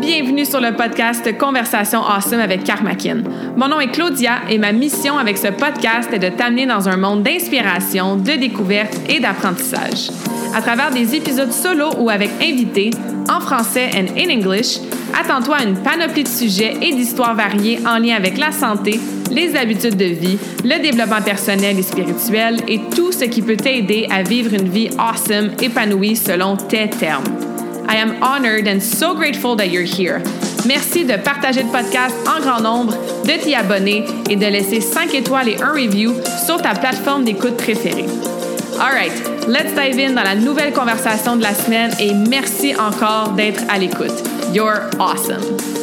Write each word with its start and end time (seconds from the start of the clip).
Bienvenue 0.00 0.46
sur 0.46 0.62
le 0.62 0.74
podcast 0.74 1.36
Conversation 1.36 2.02
Awesome 2.02 2.40
avec 2.40 2.64
Karmakin. 2.64 3.22
Mon 3.56 3.68
nom 3.68 3.78
est 3.78 3.90
Claudia 3.90 4.38
et 4.48 4.56
ma 4.56 4.72
mission 4.72 5.18
avec 5.18 5.36
ce 5.36 5.48
podcast 5.48 6.08
est 6.14 6.18
de 6.18 6.30
t'amener 6.30 6.64
dans 6.64 6.88
un 6.88 6.96
monde 6.96 7.22
d'inspiration, 7.22 8.16
de 8.16 8.32
découverte 8.32 8.96
et 9.06 9.20
d'apprentissage. 9.20 10.10
À 10.54 10.62
travers 10.62 10.90
des 10.92 11.14
épisodes 11.14 11.52
solo 11.52 11.90
ou 11.98 12.08
avec 12.08 12.30
invités, 12.42 12.90
en 13.28 13.38
français 13.38 13.90
et 13.92 14.26
en 14.26 14.38
English, 14.38 14.78
attends-toi 15.14 15.56
à 15.56 15.64
une 15.64 15.76
panoplie 15.76 16.24
de 16.24 16.28
sujets 16.28 16.78
et 16.80 16.94
d'histoires 16.94 17.34
variées 17.34 17.78
en 17.86 17.98
lien 17.98 18.16
avec 18.16 18.38
la 18.38 18.52
santé, 18.52 18.98
les 19.30 19.56
habitudes 19.56 19.98
de 19.98 20.06
vie, 20.06 20.38
le 20.64 20.80
développement 20.80 21.20
personnel 21.22 21.78
et 21.78 21.82
spirituel 21.82 22.60
et 22.66 22.80
tout 22.94 23.12
ce 23.12 23.26
qui 23.26 23.42
peut 23.42 23.56
t'aider 23.56 24.06
à 24.10 24.22
vivre 24.22 24.54
une 24.54 24.70
vie 24.70 24.88
awesome, 24.98 25.50
épanouie 25.60 26.16
selon 26.16 26.56
tes 26.56 26.88
termes. 26.88 27.35
I 27.88 27.96
am 27.96 28.22
honored 28.22 28.66
and 28.66 28.80
so 28.80 29.14
grateful 29.14 29.56
that 29.56 29.70
you're 29.70 29.82
here. 29.82 30.22
Merci 30.66 31.04
de 31.04 31.16
partager 31.16 31.62
le 31.62 31.70
podcast 31.70 32.14
en 32.26 32.40
grand 32.40 32.60
nombre, 32.60 32.94
de 33.24 33.42
t'y 33.42 33.54
abonner 33.54 34.04
et 34.28 34.36
de 34.36 34.46
laisser 34.46 34.80
5 34.80 35.14
étoiles 35.14 35.48
et 35.48 35.62
un 35.62 35.72
review 35.72 36.12
sur 36.44 36.60
ta 36.60 36.74
plateforme 36.74 37.24
d'écoute 37.24 37.56
préférée. 37.56 38.06
Alright, 38.80 39.12
let's 39.46 39.72
dive 39.74 39.98
in 39.98 40.14
dans 40.14 40.24
la 40.24 40.34
nouvelle 40.34 40.72
conversation 40.72 41.36
de 41.36 41.42
la 41.42 41.54
semaine 41.54 41.92
et 42.00 42.12
merci 42.12 42.74
encore 42.74 43.30
d'être 43.30 43.62
à 43.68 43.78
l'écoute. 43.78 44.22
You're 44.52 44.90
awesome. 44.98 45.75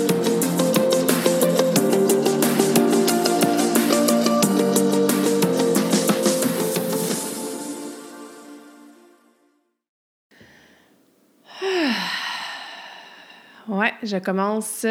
Je 14.03 14.17
commence 14.17 14.85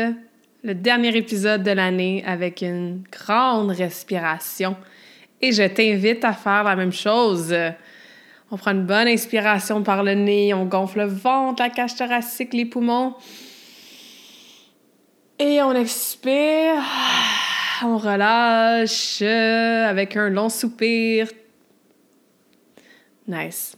le 0.63 0.75
dernier 0.75 1.15
épisode 1.17 1.63
de 1.63 1.71
l'année 1.71 2.25
avec 2.27 2.63
une 2.63 3.03
grande 3.11 3.71
respiration 3.71 4.77
et 5.41 5.53
je 5.53 5.65
t'invite 5.65 6.25
à 6.25 6.33
faire 6.33 6.65
la 6.65 6.77
même 6.77 6.93
chose. 6.93 7.55
On 8.51 8.57
prend 8.57 8.73
une 8.73 8.87
bonne 8.87 9.09
inspiration 9.09 9.83
par 9.83 10.03
le 10.03 10.15
nez, 10.15 10.55
on 10.55 10.65
gonfle 10.65 11.01
le 11.01 11.07
ventre, 11.07 11.63
la 11.63 11.71
cage 11.71 11.97
thoracique, 11.97 12.55
les 12.55 12.65
poumons. 12.65 13.15
Et 15.39 15.61
on 15.63 15.75
expire, 15.75 16.83
on 17.83 17.99
relâche 17.99 19.23
avec 19.23 20.17
un 20.17 20.29
long 20.29 20.49
soupir. 20.49 21.29
Nice. 23.27 23.77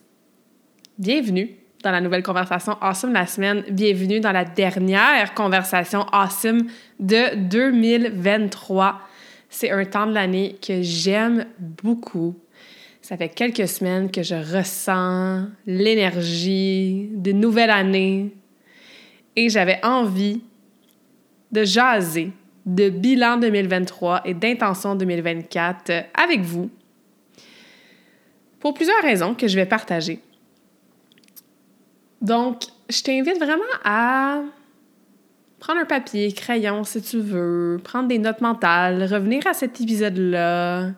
Bienvenue 0.98 1.63
dans 1.84 1.90
la 1.90 2.00
nouvelle 2.00 2.22
conversation 2.22 2.78
Awesome 2.80 3.12
la 3.12 3.26
semaine. 3.26 3.62
Bienvenue 3.68 4.18
dans 4.18 4.32
la 4.32 4.46
dernière 4.46 5.34
conversation 5.34 6.06
Awesome 6.12 6.66
de 6.98 7.36
2023. 7.36 9.00
C'est 9.50 9.70
un 9.70 9.84
temps 9.84 10.06
de 10.06 10.14
l'année 10.14 10.56
que 10.66 10.80
j'aime 10.80 11.44
beaucoup. 11.58 12.34
Ça 13.02 13.18
fait 13.18 13.28
quelques 13.28 13.68
semaines 13.68 14.10
que 14.10 14.22
je 14.22 14.34
ressens 14.34 15.46
l'énergie 15.66 17.10
de 17.12 17.32
nouvelle 17.32 17.70
année 17.70 18.32
et 19.36 19.50
j'avais 19.50 19.84
envie 19.84 20.40
de 21.52 21.64
jaser 21.64 22.32
de 22.64 22.88
bilan 22.88 23.36
2023 23.36 24.22
et 24.24 24.32
d'intention 24.32 24.94
2024 24.94 25.92
avec 26.14 26.40
vous 26.40 26.70
pour 28.58 28.72
plusieurs 28.72 29.02
raisons 29.02 29.34
que 29.34 29.46
je 29.46 29.56
vais 29.56 29.66
partager. 29.66 30.22
Donc, 32.24 32.62
je 32.88 33.02
t'invite 33.02 33.36
vraiment 33.36 33.62
à 33.84 34.40
prendre 35.60 35.80
un 35.80 35.84
papier, 35.84 36.32
crayon 36.32 36.82
si 36.82 37.02
tu 37.02 37.18
veux, 37.18 37.78
prendre 37.84 38.08
des 38.08 38.18
notes 38.18 38.40
mentales, 38.40 39.02
revenir 39.04 39.46
à 39.46 39.52
cet 39.52 39.78
épisode-là, 39.82 40.92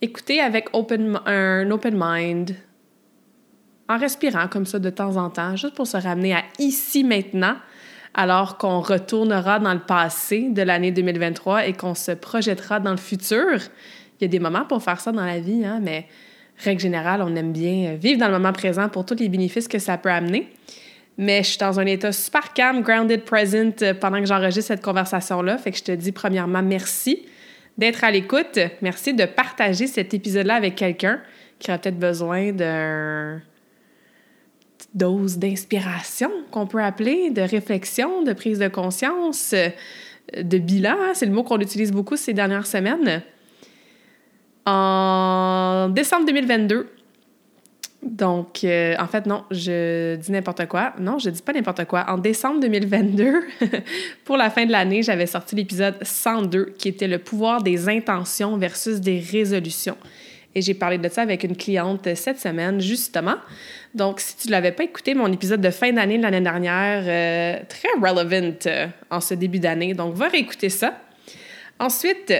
écouter 0.00 0.40
avec 0.40 0.68
un 0.72 1.68
open 1.72 1.98
mind, 1.98 2.54
en 3.88 3.98
respirant 3.98 4.46
comme 4.46 4.66
ça 4.66 4.78
de 4.78 4.88
temps 4.88 5.16
en 5.16 5.30
temps, 5.30 5.56
juste 5.56 5.74
pour 5.74 5.88
se 5.88 5.96
ramener 5.96 6.32
à 6.32 6.44
ici 6.60 7.02
maintenant, 7.02 7.56
alors 8.14 8.56
qu'on 8.56 8.80
retournera 8.80 9.58
dans 9.58 9.74
le 9.74 9.80
passé 9.80 10.48
de 10.50 10.62
l'année 10.62 10.92
2023 10.92 11.66
et 11.66 11.72
qu'on 11.72 11.96
se 11.96 12.12
projettera 12.12 12.78
dans 12.78 12.92
le 12.92 12.98
futur. 12.98 13.58
Il 14.20 14.22
y 14.22 14.24
a 14.26 14.28
des 14.28 14.38
moments 14.38 14.64
pour 14.64 14.80
faire 14.80 15.00
ça 15.00 15.10
dans 15.10 15.26
la 15.26 15.40
vie, 15.40 15.64
hein, 15.64 15.80
mais 15.82 16.06
règle 16.62 16.80
générale, 16.80 17.22
on 17.22 17.34
aime 17.36 17.52
bien 17.52 17.94
vivre 17.94 18.20
dans 18.20 18.26
le 18.26 18.32
moment 18.32 18.52
présent 18.52 18.88
pour 18.88 19.04
tous 19.04 19.16
les 19.16 19.28
bénéfices 19.28 19.68
que 19.68 19.78
ça 19.78 19.98
peut 19.98 20.10
amener. 20.10 20.48
Mais 21.18 21.42
je 21.42 21.50
suis 21.50 21.58
dans 21.58 21.78
un 21.78 21.86
état 21.86 22.12
super 22.12 22.52
calme, 22.54 22.82
grounded, 22.82 23.24
present 23.24 23.82
euh, 23.82 23.94
pendant 23.94 24.20
que 24.20 24.26
j'enregistre 24.26 24.68
cette 24.68 24.82
conversation-là. 24.82 25.58
Fait 25.58 25.70
que 25.70 25.76
je 25.76 25.84
te 25.84 25.92
dis 25.92 26.12
premièrement 26.12 26.62
merci 26.62 27.26
d'être 27.76 28.04
à 28.04 28.10
l'écoute. 28.10 28.58
Merci 28.80 29.14
de 29.14 29.24
partager 29.26 29.86
cet 29.86 30.14
épisode-là 30.14 30.54
avec 30.54 30.76
quelqu'un 30.76 31.20
qui 31.58 31.70
aurait 31.70 31.78
peut-être 31.78 31.98
besoin 31.98 32.52
d'une 32.52 33.42
dose 34.94 35.38
d'inspiration 35.38 36.30
qu'on 36.50 36.66
peut 36.66 36.82
appeler, 36.82 37.30
de 37.30 37.42
réflexion, 37.42 38.22
de 38.22 38.32
prise 38.32 38.58
de 38.58 38.68
conscience, 38.68 39.52
euh, 39.52 39.68
de 40.42 40.58
bilan. 40.58 40.96
Hein. 40.98 41.12
C'est 41.14 41.26
le 41.26 41.32
mot 41.32 41.42
qu'on 41.42 41.60
utilise 41.60 41.92
beaucoup 41.92 42.16
ces 42.16 42.32
dernières 42.32 42.66
semaines. 42.66 43.22
En 44.66 45.88
décembre 45.90 46.26
2022, 46.26 46.86
donc, 48.02 48.64
euh, 48.64 48.94
en 48.98 49.06
fait, 49.06 49.26
non, 49.26 49.44
je 49.50 50.16
dis 50.16 50.32
n'importe 50.32 50.66
quoi. 50.66 50.94
Non, 50.98 51.18
je 51.18 51.28
dis 51.28 51.42
pas 51.42 51.52
n'importe 51.52 51.84
quoi. 51.84 52.06
En 52.08 52.16
décembre 52.16 52.60
2022, 52.60 53.42
pour 54.24 54.38
la 54.38 54.48
fin 54.48 54.64
de 54.64 54.72
l'année, 54.72 55.02
j'avais 55.02 55.26
sorti 55.26 55.54
l'épisode 55.54 55.96
102 56.02 56.74
qui 56.78 56.88
était 56.88 57.08
le 57.08 57.18
pouvoir 57.18 57.62
des 57.62 57.88
intentions 57.90 58.56
versus 58.56 59.00
des 59.00 59.20
résolutions. 59.20 59.98
Et 60.54 60.62
j'ai 60.62 60.74
parlé 60.74 60.98
de 60.98 61.08
ça 61.08 61.22
avec 61.22 61.44
une 61.44 61.56
cliente 61.56 62.08
cette 62.14 62.40
semaine, 62.40 62.80
justement. 62.80 63.36
Donc, 63.94 64.20
si 64.20 64.36
tu 64.36 64.46
ne 64.48 64.52
l'avais 64.52 64.72
pas 64.72 64.84
écouté, 64.84 65.14
mon 65.14 65.30
épisode 65.30 65.60
de 65.60 65.70
fin 65.70 65.92
d'année 65.92 66.16
de 66.16 66.22
l'année 66.22 66.40
dernière, 66.40 67.04
euh, 67.06 67.62
très 67.68 67.88
relevant 68.00 68.56
euh, 68.66 68.86
en 69.10 69.20
ce 69.20 69.34
début 69.34 69.58
d'année. 69.58 69.94
Donc, 69.94 70.14
va 70.14 70.28
réécouter 70.28 70.70
ça. 70.70 70.98
Ensuite, 71.78 72.32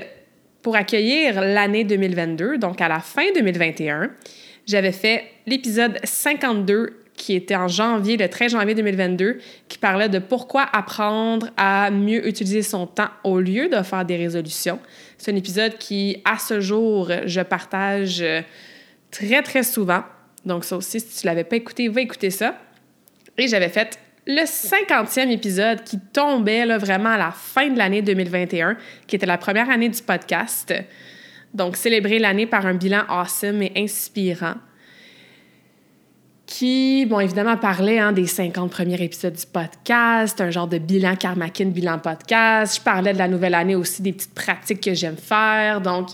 pour 0.63 0.77
accueillir 0.77 1.41
l'année 1.41 1.85
2022, 1.85 2.59
donc 2.59 2.81
à 2.81 2.89
la 2.89 3.01
fin 3.01 3.25
2021, 3.35 4.11
j'avais 4.67 4.93
fait 4.93 5.25
l'épisode 5.47 5.99
52 6.05 6.97
qui 7.15 7.35
était 7.35 7.57
en 7.57 7.69
janvier, 7.69 8.17
le 8.17 8.29
13 8.29 8.53
janvier 8.53 8.75
2022, 8.75 9.39
qui 9.69 9.77
parlait 9.77 10.09
de 10.09 10.19
pourquoi 10.19 10.63
apprendre 10.73 11.51
à 11.59 11.91
mieux 11.91 12.27
utiliser 12.27 12.63
son 12.63 12.87
temps 12.87 13.11
au 13.25 13.41
lieu 13.41 13.69
de 13.69 13.83
faire 13.83 14.07
des 14.07 14.17
résolutions. 14.17 14.79
C'est 15.19 15.31
un 15.31 15.37
épisode 15.37 15.77
qui, 15.77 16.23
à 16.25 16.39
ce 16.39 16.61
jour, 16.61 17.11
je 17.27 17.43
partage 17.43 18.25
très, 19.11 19.43
très 19.43 19.63
souvent. 19.63 20.03
Donc 20.47 20.65
ça 20.65 20.77
aussi, 20.77 20.99
si 20.99 21.21
tu 21.21 21.27
ne 21.27 21.31
l'avais 21.31 21.45
pas 21.45 21.57
écouté, 21.57 21.89
va 21.89 22.01
écouter 22.01 22.31
ça. 22.31 22.57
Et 23.37 23.49
j'avais 23.49 23.69
fait 23.69 23.99
le 24.27 24.43
50e 24.43 25.31
épisode 25.31 25.83
qui 25.83 25.99
tombait 25.99 26.67
là, 26.67 26.79
vraiment 26.79 27.11
à 27.11 27.19
la 27.19 27.31
fin 27.31 27.69
de 27.69 27.79
l'année 27.79 28.03
2021, 28.03 28.77
qui 29.07 29.17
était 29.17 29.27
la 29.27 29.39
première 29.39 29.71
année 29.71 29.89
du 29.89 30.03
podcast. 30.03 30.73
Donc, 31.55 31.77
célébrer 31.77 32.19
l'année 32.19 32.47
par 32.47 32.67
un 32.67 32.75
bilan 32.75 33.03
awesome 33.09 33.63
et 33.63 33.73
inspirant 33.77 34.55
qui, 36.51 37.07
bon, 37.07 37.21
évidemment, 37.21 37.57
parlait 37.57 38.01
hein, 38.01 38.11
des 38.11 38.27
50 38.27 38.73
premiers 38.73 39.01
épisodes 39.01 39.35
du 39.35 39.47
podcast, 39.47 40.41
un 40.41 40.51
genre 40.51 40.67
de 40.67 40.79
bilan 40.79 41.15
Karmakin, 41.15 41.67
bilan 41.67 42.01
podcast. 42.01 42.77
Je 42.77 42.81
parlais 42.83 43.13
de 43.13 43.19
la 43.19 43.29
nouvelle 43.29 43.55
année 43.55 43.77
aussi, 43.77 44.03
des 44.03 44.13
petites 44.13 44.35
pratiques 44.35 44.81
que 44.81 44.93
j'aime 44.93 45.17
faire. 45.17 45.81
Donc, 45.81 46.09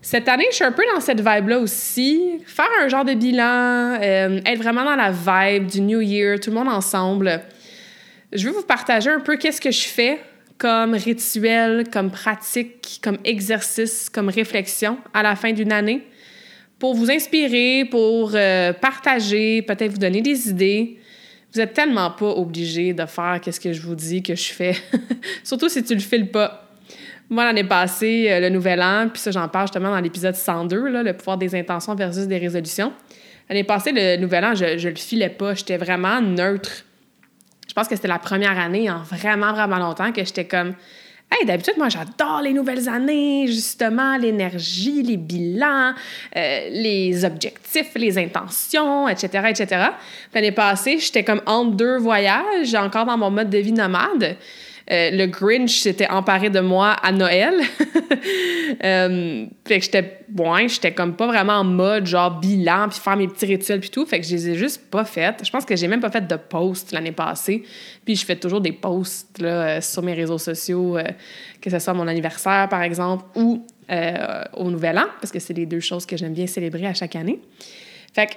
cette 0.00 0.28
année, 0.28 0.46
je 0.50 0.56
suis 0.56 0.64
un 0.64 0.72
peu 0.72 0.82
dans 0.94 1.00
cette 1.00 1.20
vibe-là 1.20 1.58
aussi. 1.58 2.40
Faire 2.46 2.68
un 2.80 2.88
genre 2.88 3.04
de 3.04 3.14
bilan, 3.14 3.98
euh, 4.00 4.40
être 4.46 4.62
vraiment 4.62 4.84
dans 4.84 4.96
la 4.96 5.10
vibe 5.10 5.66
du 5.66 5.80
New 5.80 6.00
Year, 6.00 6.40
tout 6.40 6.50
le 6.50 6.56
monde 6.56 6.68
ensemble. 6.68 7.42
Je 8.32 8.48
veux 8.48 8.54
vous 8.54 8.62
partager 8.62 9.10
un 9.10 9.20
peu 9.20 9.36
qu'est-ce 9.36 9.60
que 9.60 9.70
je 9.70 9.86
fais 9.86 10.20
comme 10.58 10.94
rituel, 10.94 11.84
comme 11.92 12.10
pratique, 12.10 13.00
comme 13.02 13.18
exercice, 13.24 14.08
comme 14.08 14.28
réflexion 14.28 14.98
à 15.12 15.22
la 15.22 15.36
fin 15.36 15.52
d'une 15.52 15.72
année 15.72 16.06
pour 16.82 16.94
vous 16.94 17.12
inspirer, 17.12 17.84
pour 17.88 18.32
euh, 18.34 18.72
partager, 18.72 19.62
peut-être 19.62 19.92
vous 19.92 19.98
donner 19.98 20.20
des 20.20 20.48
idées. 20.48 20.98
Vous 21.54 21.60
n'êtes 21.60 21.74
tellement 21.74 22.10
pas 22.10 22.30
obligé 22.30 22.92
de 22.92 23.06
faire 23.06 23.40
qu'est-ce 23.40 23.60
que 23.60 23.72
je 23.72 23.82
vous 23.82 23.94
dis 23.94 24.20
que 24.20 24.34
je 24.34 24.52
fais, 24.52 24.74
surtout 25.44 25.68
si 25.68 25.84
tu 25.84 25.94
le 25.94 26.00
files 26.00 26.28
pas. 26.28 26.71
Moi, 27.32 27.44
l'année 27.44 27.64
passée, 27.64 28.28
euh, 28.30 28.40
le 28.40 28.48
nouvel 28.48 28.80
an, 28.80 29.08
puis 29.12 29.20
ça, 29.20 29.30
j'en 29.30 29.48
parle 29.48 29.66
justement 29.66 29.90
dans 29.90 30.00
l'épisode 30.00 30.36
102, 30.36 30.88
là, 30.88 31.02
le 31.02 31.12
pouvoir 31.14 31.38
des 31.38 31.54
intentions 31.54 31.94
versus 31.94 32.26
des 32.26 32.38
résolutions. 32.38 32.92
L'année 33.48 33.64
passée, 33.64 33.90
le 33.92 34.16
nouvel 34.18 34.44
an, 34.44 34.54
je, 34.54 34.78
je 34.78 34.88
le 34.88 34.94
filais 34.94 35.30
pas. 35.30 35.54
J'étais 35.54 35.76
vraiment 35.76 36.20
neutre 36.20 36.84
je 37.72 37.74
pense 37.74 37.88
que 37.88 37.96
c'était 37.96 38.08
la 38.08 38.18
première 38.18 38.58
année 38.58 38.90
en 38.90 38.98
vraiment, 38.98 39.50
vraiment 39.52 39.78
longtemps 39.78 40.12
que 40.12 40.22
j'étais 40.22 40.44
comme 40.44 40.74
Hey, 41.30 41.46
d'habitude, 41.46 41.72
moi, 41.78 41.88
j'adore 41.88 42.42
les 42.42 42.52
nouvelles 42.52 42.86
années, 42.90 43.46
justement, 43.46 44.18
l'énergie, 44.18 45.02
les 45.02 45.16
bilans, 45.16 45.94
euh, 46.36 46.68
les 46.70 47.24
objectifs, 47.24 47.94
les 47.94 48.18
intentions, 48.18 49.08
etc., 49.08 49.46
etc. 49.48 49.86
L'année 50.34 50.52
passée, 50.52 50.98
j'étais 50.98 51.24
comme 51.24 51.40
entre 51.46 51.76
deux 51.76 51.96
voyages, 51.96 52.74
encore 52.74 53.06
dans 53.06 53.16
mon 53.16 53.30
mode 53.30 53.48
de 53.48 53.56
vie 53.56 53.72
nomade. 53.72 54.36
Euh, 54.90 55.10
le 55.10 55.26
Grinch 55.26 55.78
s'était 55.78 56.08
emparé 56.08 56.50
de 56.50 56.60
moi 56.60 56.90
à 56.90 57.12
Noël. 57.12 57.54
euh, 58.84 59.46
fait 59.66 59.78
que 59.78 59.84
j'étais, 59.84 60.18
j'étais 60.66 60.92
comme 60.92 61.14
pas 61.14 61.26
vraiment 61.26 61.54
en 61.54 61.64
mode 61.64 62.06
genre 62.06 62.38
bilan, 62.40 62.88
puis 62.88 62.98
faire 62.98 63.16
mes 63.16 63.28
petits 63.28 63.46
rituels, 63.46 63.80
puis 63.80 63.90
tout. 63.90 64.04
Fait 64.06 64.20
que 64.20 64.26
je 64.26 64.32
les 64.32 64.50
ai 64.50 64.54
juste 64.56 64.90
pas 64.90 65.04
faites. 65.04 65.42
Je 65.44 65.50
pense 65.50 65.64
que 65.64 65.76
j'ai 65.76 65.88
même 65.88 66.00
pas 66.00 66.10
fait 66.10 66.26
de 66.26 66.36
post 66.36 66.92
l'année 66.92 67.12
passée. 67.12 67.62
Puis 68.04 68.16
je 68.16 68.24
fais 68.24 68.36
toujours 68.36 68.60
des 68.60 68.72
posts 68.72 69.38
là, 69.40 69.48
euh, 69.48 69.80
sur 69.80 70.02
mes 70.02 70.14
réseaux 70.14 70.38
sociaux, 70.38 70.98
que 71.60 71.70
ce 71.70 71.78
soit 71.78 71.94
mon 71.94 72.08
anniversaire, 72.08 72.68
par 72.68 72.82
exemple, 72.82 73.24
ou 73.36 73.64
au 74.56 74.70
Nouvel 74.70 74.98
An, 74.98 75.04
parce 75.20 75.30
que 75.30 75.38
c'est 75.38 75.52
les 75.52 75.66
deux 75.66 75.80
choses 75.80 76.06
que 76.06 76.16
j'aime 76.16 76.32
bien 76.32 76.46
célébrer 76.46 76.86
à 76.86 76.94
chaque 76.94 77.14
année. 77.14 77.40
Fait 78.14 78.26
que 78.26 78.32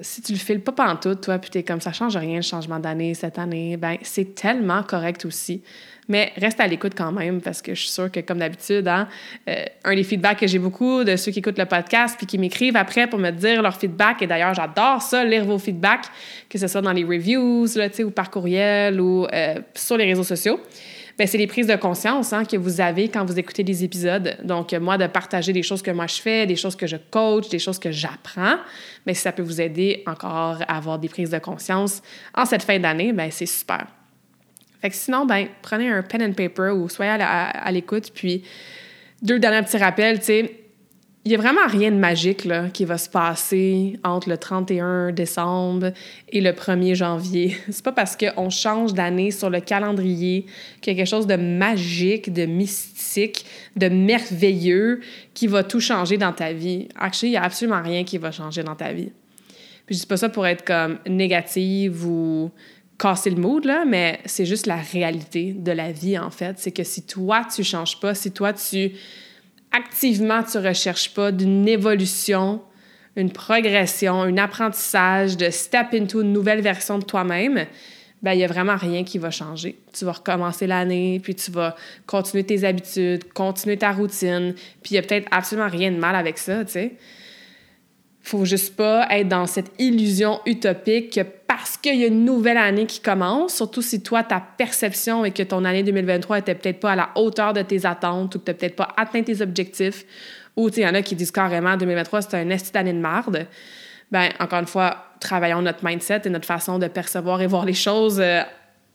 si 0.00 0.22
tu 0.22 0.32
le 0.32 0.38
files 0.38 0.60
pas 0.60 0.72
pantoute, 0.72 1.20
toi, 1.20 1.38
puis 1.38 1.50
t'es 1.50 1.62
comme 1.62 1.80
ça 1.80 1.92
change 1.92 2.16
rien 2.16 2.36
le 2.36 2.42
changement 2.42 2.78
d'année 2.78 3.14
cette 3.14 3.38
année, 3.38 3.76
ben 3.76 3.96
c'est 4.02 4.34
tellement 4.34 4.82
correct 4.82 5.24
aussi. 5.24 5.62
Mais 6.08 6.32
reste 6.36 6.58
à 6.58 6.66
l'écoute 6.66 6.94
quand 6.96 7.12
même 7.12 7.40
parce 7.40 7.62
que 7.62 7.72
je 7.74 7.82
suis 7.82 7.90
sûre 7.90 8.10
que, 8.10 8.18
comme 8.18 8.38
d'habitude, 8.38 8.88
hein, 8.88 9.06
euh, 9.48 9.64
un 9.84 9.94
des 9.94 10.02
feedbacks 10.02 10.40
que 10.40 10.46
j'ai 10.48 10.58
beaucoup 10.58 11.04
de 11.04 11.14
ceux 11.14 11.30
qui 11.30 11.38
écoutent 11.38 11.58
le 11.58 11.66
podcast 11.66 12.16
puis 12.18 12.26
qui 12.26 12.36
m'écrivent 12.36 12.76
après 12.76 13.06
pour 13.06 13.20
me 13.20 13.30
dire 13.30 13.62
leur 13.62 13.76
feedback, 13.76 14.20
et 14.22 14.26
d'ailleurs, 14.26 14.54
j'adore 14.54 15.02
ça, 15.02 15.24
lire 15.24 15.44
vos 15.44 15.58
feedbacks, 15.58 16.06
que 16.48 16.58
ce 16.58 16.66
soit 16.66 16.80
dans 16.80 16.92
les 16.92 17.04
reviews 17.04 17.66
là, 17.76 17.88
ou 18.04 18.10
par 18.10 18.30
courriel 18.30 19.00
ou 19.00 19.26
euh, 19.32 19.60
sur 19.74 19.96
les 19.96 20.06
réseaux 20.06 20.24
sociaux. 20.24 20.58
Bien, 21.20 21.26
c'est 21.26 21.36
les 21.36 21.46
prises 21.46 21.66
de 21.66 21.76
conscience 21.76 22.32
hein, 22.32 22.46
que 22.46 22.56
vous 22.56 22.80
avez 22.80 23.10
quand 23.10 23.26
vous 23.26 23.38
écoutez 23.38 23.62
des 23.62 23.84
épisodes. 23.84 24.38
Donc, 24.42 24.72
moi, 24.72 24.96
de 24.96 25.06
partager 25.06 25.52
des 25.52 25.62
choses 25.62 25.82
que 25.82 25.90
moi 25.90 26.06
je 26.06 26.14
fais, 26.14 26.46
des 26.46 26.56
choses 26.56 26.74
que 26.74 26.86
je 26.86 26.96
coach, 26.96 27.50
des 27.50 27.58
choses 27.58 27.78
que 27.78 27.92
j'apprends, 27.92 28.56
mais 29.04 29.12
si 29.12 29.20
ça 29.20 29.30
peut 29.30 29.42
vous 29.42 29.60
aider 29.60 30.02
encore 30.06 30.62
à 30.66 30.78
avoir 30.78 30.98
des 30.98 31.10
prises 31.10 31.28
de 31.28 31.38
conscience 31.38 32.00
en 32.34 32.46
cette 32.46 32.62
fin 32.62 32.78
d'année, 32.78 33.12
bien, 33.12 33.28
c'est 33.30 33.44
super. 33.44 33.86
Fait 34.80 34.88
que 34.88 34.96
sinon, 34.96 35.26
ben, 35.26 35.48
prenez 35.60 35.90
un 35.90 36.02
pen 36.02 36.22
and 36.22 36.32
paper 36.32 36.70
ou 36.70 36.88
soyez 36.88 37.10
à, 37.20 37.70
l'écoute. 37.70 38.12
Puis, 38.14 38.42
deux 39.20 39.38
derniers 39.38 39.60
petits 39.60 39.76
rappels, 39.76 40.20
tu 40.20 40.24
sais, 40.24 40.59
il 41.24 41.28
n'y 41.28 41.34
a 41.34 41.38
vraiment 41.38 41.66
rien 41.66 41.90
de 41.90 41.96
magique 41.96 42.46
là, 42.46 42.70
qui 42.70 42.86
va 42.86 42.96
se 42.96 43.10
passer 43.10 44.00
entre 44.04 44.30
le 44.30 44.38
31 44.38 45.12
décembre 45.12 45.92
et 46.30 46.40
le 46.40 46.52
1er 46.52 46.94
janvier. 46.94 47.58
C'est 47.70 47.84
pas 47.84 47.92
parce 47.92 48.16
qu'on 48.16 48.48
change 48.48 48.94
d'année 48.94 49.30
sur 49.30 49.50
le 49.50 49.60
calendrier 49.60 50.46
qu'il 50.80 50.94
y 50.94 50.96
a 50.96 50.98
quelque 50.98 51.10
chose 51.10 51.26
de 51.26 51.36
magique, 51.36 52.32
de 52.32 52.46
mystique, 52.46 53.44
de 53.76 53.88
merveilleux 53.88 55.00
qui 55.34 55.46
va 55.46 55.62
tout 55.62 55.80
changer 55.80 56.16
dans 56.16 56.32
ta 56.32 56.54
vie. 56.54 56.88
Actually, 56.96 57.32
il 57.32 57.32
n'y 57.32 57.38
a 57.38 57.42
absolument 57.42 57.82
rien 57.82 58.02
qui 58.04 58.16
va 58.16 58.30
changer 58.30 58.62
dans 58.62 58.76
ta 58.76 58.92
vie. 58.94 59.12
Puis 59.84 59.96
je 59.96 60.00
dis 60.00 60.06
pas 60.06 60.16
ça 60.16 60.30
pour 60.30 60.46
être 60.46 60.64
comme 60.64 61.00
négative 61.06 62.06
ou 62.06 62.50
casser 62.98 63.28
le 63.28 63.36
mood, 63.36 63.66
là, 63.66 63.84
mais 63.86 64.20
c'est 64.24 64.46
juste 64.46 64.66
la 64.66 64.76
réalité 64.76 65.52
de 65.52 65.72
la 65.72 65.92
vie, 65.92 66.18
en 66.18 66.30
fait. 66.30 66.58
C'est 66.58 66.70
que 66.70 66.84
si 66.84 67.02
toi, 67.02 67.46
tu 67.54 67.62
changes 67.62 68.00
pas, 68.00 68.14
si 68.14 68.30
toi, 68.30 68.52
tu 68.54 68.92
activement, 69.72 70.42
tu 70.42 70.58
recherches 70.58 71.14
pas 71.14 71.32
d'une 71.32 71.68
évolution, 71.68 72.60
une 73.16 73.30
progression, 73.30 74.22
un 74.22 74.36
apprentissage, 74.36 75.36
de 75.36 75.50
step 75.50 75.88
into 75.94 76.22
une 76.22 76.32
nouvelle 76.32 76.60
version 76.60 76.98
de 76.98 77.04
toi-même, 77.04 77.66
ben 78.22 78.32
il 78.32 78.40
y 78.40 78.44
a 78.44 78.48
vraiment 78.48 78.76
rien 78.76 79.02
qui 79.02 79.18
va 79.18 79.30
changer. 79.30 79.78
Tu 79.92 80.04
vas 80.04 80.12
recommencer 80.12 80.66
l'année, 80.66 81.20
puis 81.22 81.34
tu 81.34 81.50
vas 81.50 81.74
continuer 82.06 82.44
tes 82.44 82.64
habitudes, 82.64 83.32
continuer 83.32 83.78
ta 83.78 83.92
routine, 83.92 84.54
puis 84.82 84.92
il 84.92 84.94
y 84.94 84.98
a 84.98 85.02
peut-être 85.02 85.28
absolument 85.30 85.68
rien 85.68 85.90
de 85.90 85.96
mal 85.96 86.14
avec 86.14 86.38
ça, 86.38 86.64
tu 86.64 86.72
sais 86.72 86.96
faut 88.22 88.44
juste 88.44 88.76
pas 88.76 89.06
être 89.10 89.28
dans 89.28 89.46
cette 89.46 89.72
illusion 89.78 90.40
utopique 90.46 91.14
que 91.14 91.20
parce 91.50 91.76
qu'il 91.76 91.96
y 91.96 92.04
a 92.04 92.06
une 92.06 92.24
nouvelle 92.24 92.58
année 92.58 92.86
qui 92.86 93.00
commence, 93.00 93.56
surtout 93.56 93.82
si 93.82 94.04
toi, 94.04 94.22
ta 94.22 94.38
perception 94.38 95.24
est 95.24 95.32
que 95.32 95.42
ton 95.42 95.64
année 95.64 95.82
2023 95.82 96.38
était 96.38 96.54
peut-être 96.54 96.78
pas 96.78 96.92
à 96.92 96.94
la 96.94 97.10
hauteur 97.16 97.52
de 97.52 97.60
tes 97.62 97.84
attentes 97.86 98.36
ou 98.36 98.38
que 98.38 98.44
tu 98.44 98.54
peut-être 98.54 98.76
pas 98.76 98.86
atteint 98.96 99.24
tes 99.24 99.42
objectifs, 99.42 100.04
ou 100.56 100.68
il 100.68 100.78
y 100.78 100.86
en 100.86 100.94
a 100.94 101.02
qui 101.02 101.16
disent 101.16 101.32
carrément 101.32 101.76
2023, 101.76 102.22
c'est 102.22 102.36
un 102.36 102.50
esti 102.50 102.70
d'année 102.70 102.92
de 102.92 103.00
marde. 103.00 103.48
Ben, 104.12 104.28
encore 104.38 104.60
une 104.60 104.68
fois, 104.68 105.06
travaillons 105.18 105.60
notre 105.60 105.84
mindset 105.84 106.22
et 106.26 106.30
notre 106.30 106.46
façon 106.46 106.78
de 106.78 106.86
percevoir 106.86 107.42
et 107.42 107.48
voir 107.48 107.64
les 107.64 107.74
choses 107.74 108.20
euh, 108.20 108.42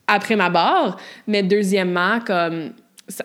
après 0.07 0.37
ma 0.37 0.49
barre. 0.49 0.95
Mais 1.27 1.43
deuxièmement, 1.43 2.21
comme 2.21 2.71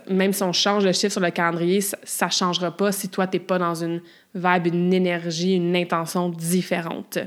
même 0.08 0.32
si 0.32 0.42
on 0.42 0.52
change 0.52 0.84
le 0.84 0.92
chiffre 0.92 1.12
sur 1.12 1.20
le 1.20 1.30
calendrier, 1.30 1.80
ça 1.80 2.26
ne 2.26 2.32
changera 2.32 2.76
pas 2.76 2.90
si 2.90 3.08
toi, 3.08 3.28
tu 3.28 3.36
n'es 3.36 3.44
pas 3.44 3.60
dans 3.60 3.76
une 3.76 4.02
vibe, 4.34 4.66
une 4.74 4.92
énergie, 4.92 5.54
une 5.54 5.76
intention 5.76 6.30
différente. 6.30 7.20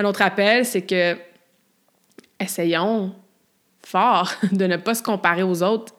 Un 0.00 0.04
autre 0.06 0.22
appel, 0.22 0.64
c'est 0.64 0.80
que 0.80 1.14
essayons 2.40 3.12
fort 3.84 4.32
de 4.52 4.66
ne 4.66 4.78
pas 4.78 4.94
se 4.94 5.02
comparer 5.02 5.42
aux 5.42 5.62
autres 5.62 5.94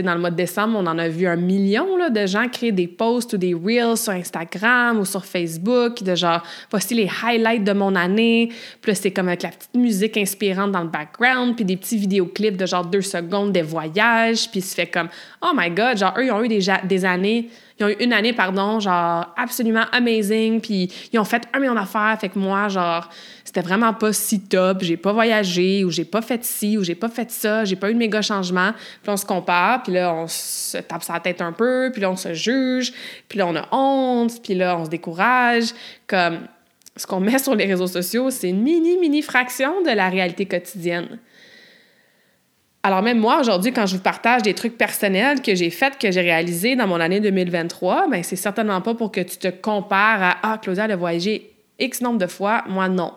dans 0.00 0.14
le 0.14 0.20
mois 0.20 0.30
de 0.30 0.36
décembre, 0.36 0.78
on 0.78 0.86
en 0.86 0.98
a 0.98 1.08
vu 1.08 1.26
un 1.26 1.36
million 1.36 1.96
là, 1.98 2.08
de 2.08 2.26
gens 2.26 2.48
créer 2.48 2.72
des 2.72 2.86
posts 2.86 3.34
ou 3.34 3.36
des 3.36 3.52
reels 3.52 3.98
sur 3.98 4.12
Instagram 4.12 4.98
ou 4.98 5.04
sur 5.04 5.26
Facebook, 5.26 6.02
de 6.02 6.14
genre, 6.14 6.42
voici 6.70 6.94
les 6.94 7.10
highlights 7.22 7.64
de 7.64 7.72
mon 7.72 7.94
année. 7.94 8.50
Puis 8.80 8.96
c'est 8.96 9.10
comme 9.10 9.28
avec 9.28 9.42
la 9.42 9.50
petite 9.50 9.74
musique 9.74 10.16
inspirante 10.16 10.72
dans 10.72 10.82
le 10.82 10.88
background, 10.88 11.56
puis 11.56 11.66
des 11.66 11.76
petits 11.76 11.98
vidéoclips 11.98 12.56
de 12.56 12.64
genre 12.64 12.86
deux 12.86 13.02
secondes 13.02 13.52
des 13.52 13.62
voyages, 13.62 14.50
puis 14.50 14.62
se 14.62 14.74
fait 14.74 14.86
comme, 14.86 15.08
oh 15.42 15.50
my 15.54 15.70
god, 15.70 15.98
genre, 15.98 16.14
eux, 16.16 16.24
ils 16.24 16.32
ont 16.32 16.42
eu 16.42 16.48
des, 16.48 16.64
des 16.84 17.04
années 17.04 17.50
ils 17.82 17.84
ont 17.84 17.88
eu 17.88 18.04
une 18.04 18.12
année, 18.12 18.32
pardon, 18.32 18.80
genre 18.80 19.26
absolument 19.36 19.84
amazing, 19.92 20.60
puis 20.60 20.90
ils 21.12 21.18
ont 21.18 21.24
fait 21.24 21.42
un 21.52 21.58
million 21.58 21.74
d'affaires. 21.74 22.16
Fait 22.20 22.28
que 22.28 22.38
moi, 22.38 22.68
genre, 22.68 23.08
c'était 23.44 23.60
vraiment 23.60 23.92
pas 23.92 24.12
si 24.12 24.40
top. 24.40 24.82
J'ai 24.82 24.96
pas 24.96 25.12
voyagé, 25.12 25.84
ou 25.84 25.90
j'ai 25.90 26.04
pas 26.04 26.22
fait 26.22 26.44
ci, 26.44 26.78
ou 26.78 26.84
j'ai 26.84 26.94
pas 26.94 27.08
fait 27.08 27.30
ça, 27.30 27.64
j'ai 27.64 27.76
pas 27.76 27.90
eu 27.90 27.94
de 27.94 27.98
méga 27.98 28.22
changement. 28.22 28.72
Puis 29.02 29.10
on 29.10 29.16
se 29.16 29.26
compare, 29.26 29.82
puis 29.82 29.92
là, 29.92 30.14
on 30.14 30.26
se 30.28 30.78
tape 30.78 31.02
sa 31.02 31.18
tête 31.20 31.40
un 31.40 31.52
peu, 31.52 31.90
puis 31.92 32.00
là, 32.02 32.10
on 32.10 32.16
se 32.16 32.34
juge, 32.34 32.92
puis 33.28 33.38
là, 33.38 33.46
on 33.46 33.56
a 33.56 33.68
honte, 33.72 34.42
puis 34.42 34.54
là, 34.54 34.78
on 34.78 34.84
se 34.84 34.90
décourage. 34.90 35.72
Comme 36.06 36.46
ce 36.96 37.06
qu'on 37.06 37.20
met 37.20 37.38
sur 37.38 37.54
les 37.54 37.66
réseaux 37.66 37.88
sociaux, 37.88 38.30
c'est 38.30 38.48
une 38.48 38.62
mini, 38.62 38.96
mini 38.98 39.22
fraction 39.22 39.82
de 39.82 39.90
la 39.90 40.08
réalité 40.08 40.46
quotidienne. 40.46 41.18
Alors 42.84 43.02
même 43.02 43.20
moi, 43.20 43.38
aujourd'hui, 43.38 43.72
quand 43.72 43.86
je 43.86 43.94
vous 43.96 44.02
partage 44.02 44.42
des 44.42 44.54
trucs 44.54 44.76
personnels 44.76 45.40
que 45.40 45.54
j'ai 45.54 45.70
faits, 45.70 45.98
que 45.98 46.10
j'ai 46.10 46.20
réalisés 46.20 46.74
dans 46.74 46.88
mon 46.88 46.98
année 46.98 47.20
2023, 47.20 48.08
ben 48.08 48.24
c'est 48.24 48.34
certainement 48.34 48.80
pas 48.80 48.94
pour 48.94 49.12
que 49.12 49.20
tu 49.20 49.36
te 49.36 49.48
compares 49.48 50.22
à 50.22 50.36
«Ah, 50.42 50.58
Claudia, 50.60 50.86
elle 50.86 50.92
a 50.92 50.96
voyagé 50.96 51.52
X 51.78 52.00
nombre 52.00 52.18
de 52.18 52.26
fois.» 52.26 52.64
Moi, 52.68 52.88
non. 52.88 53.12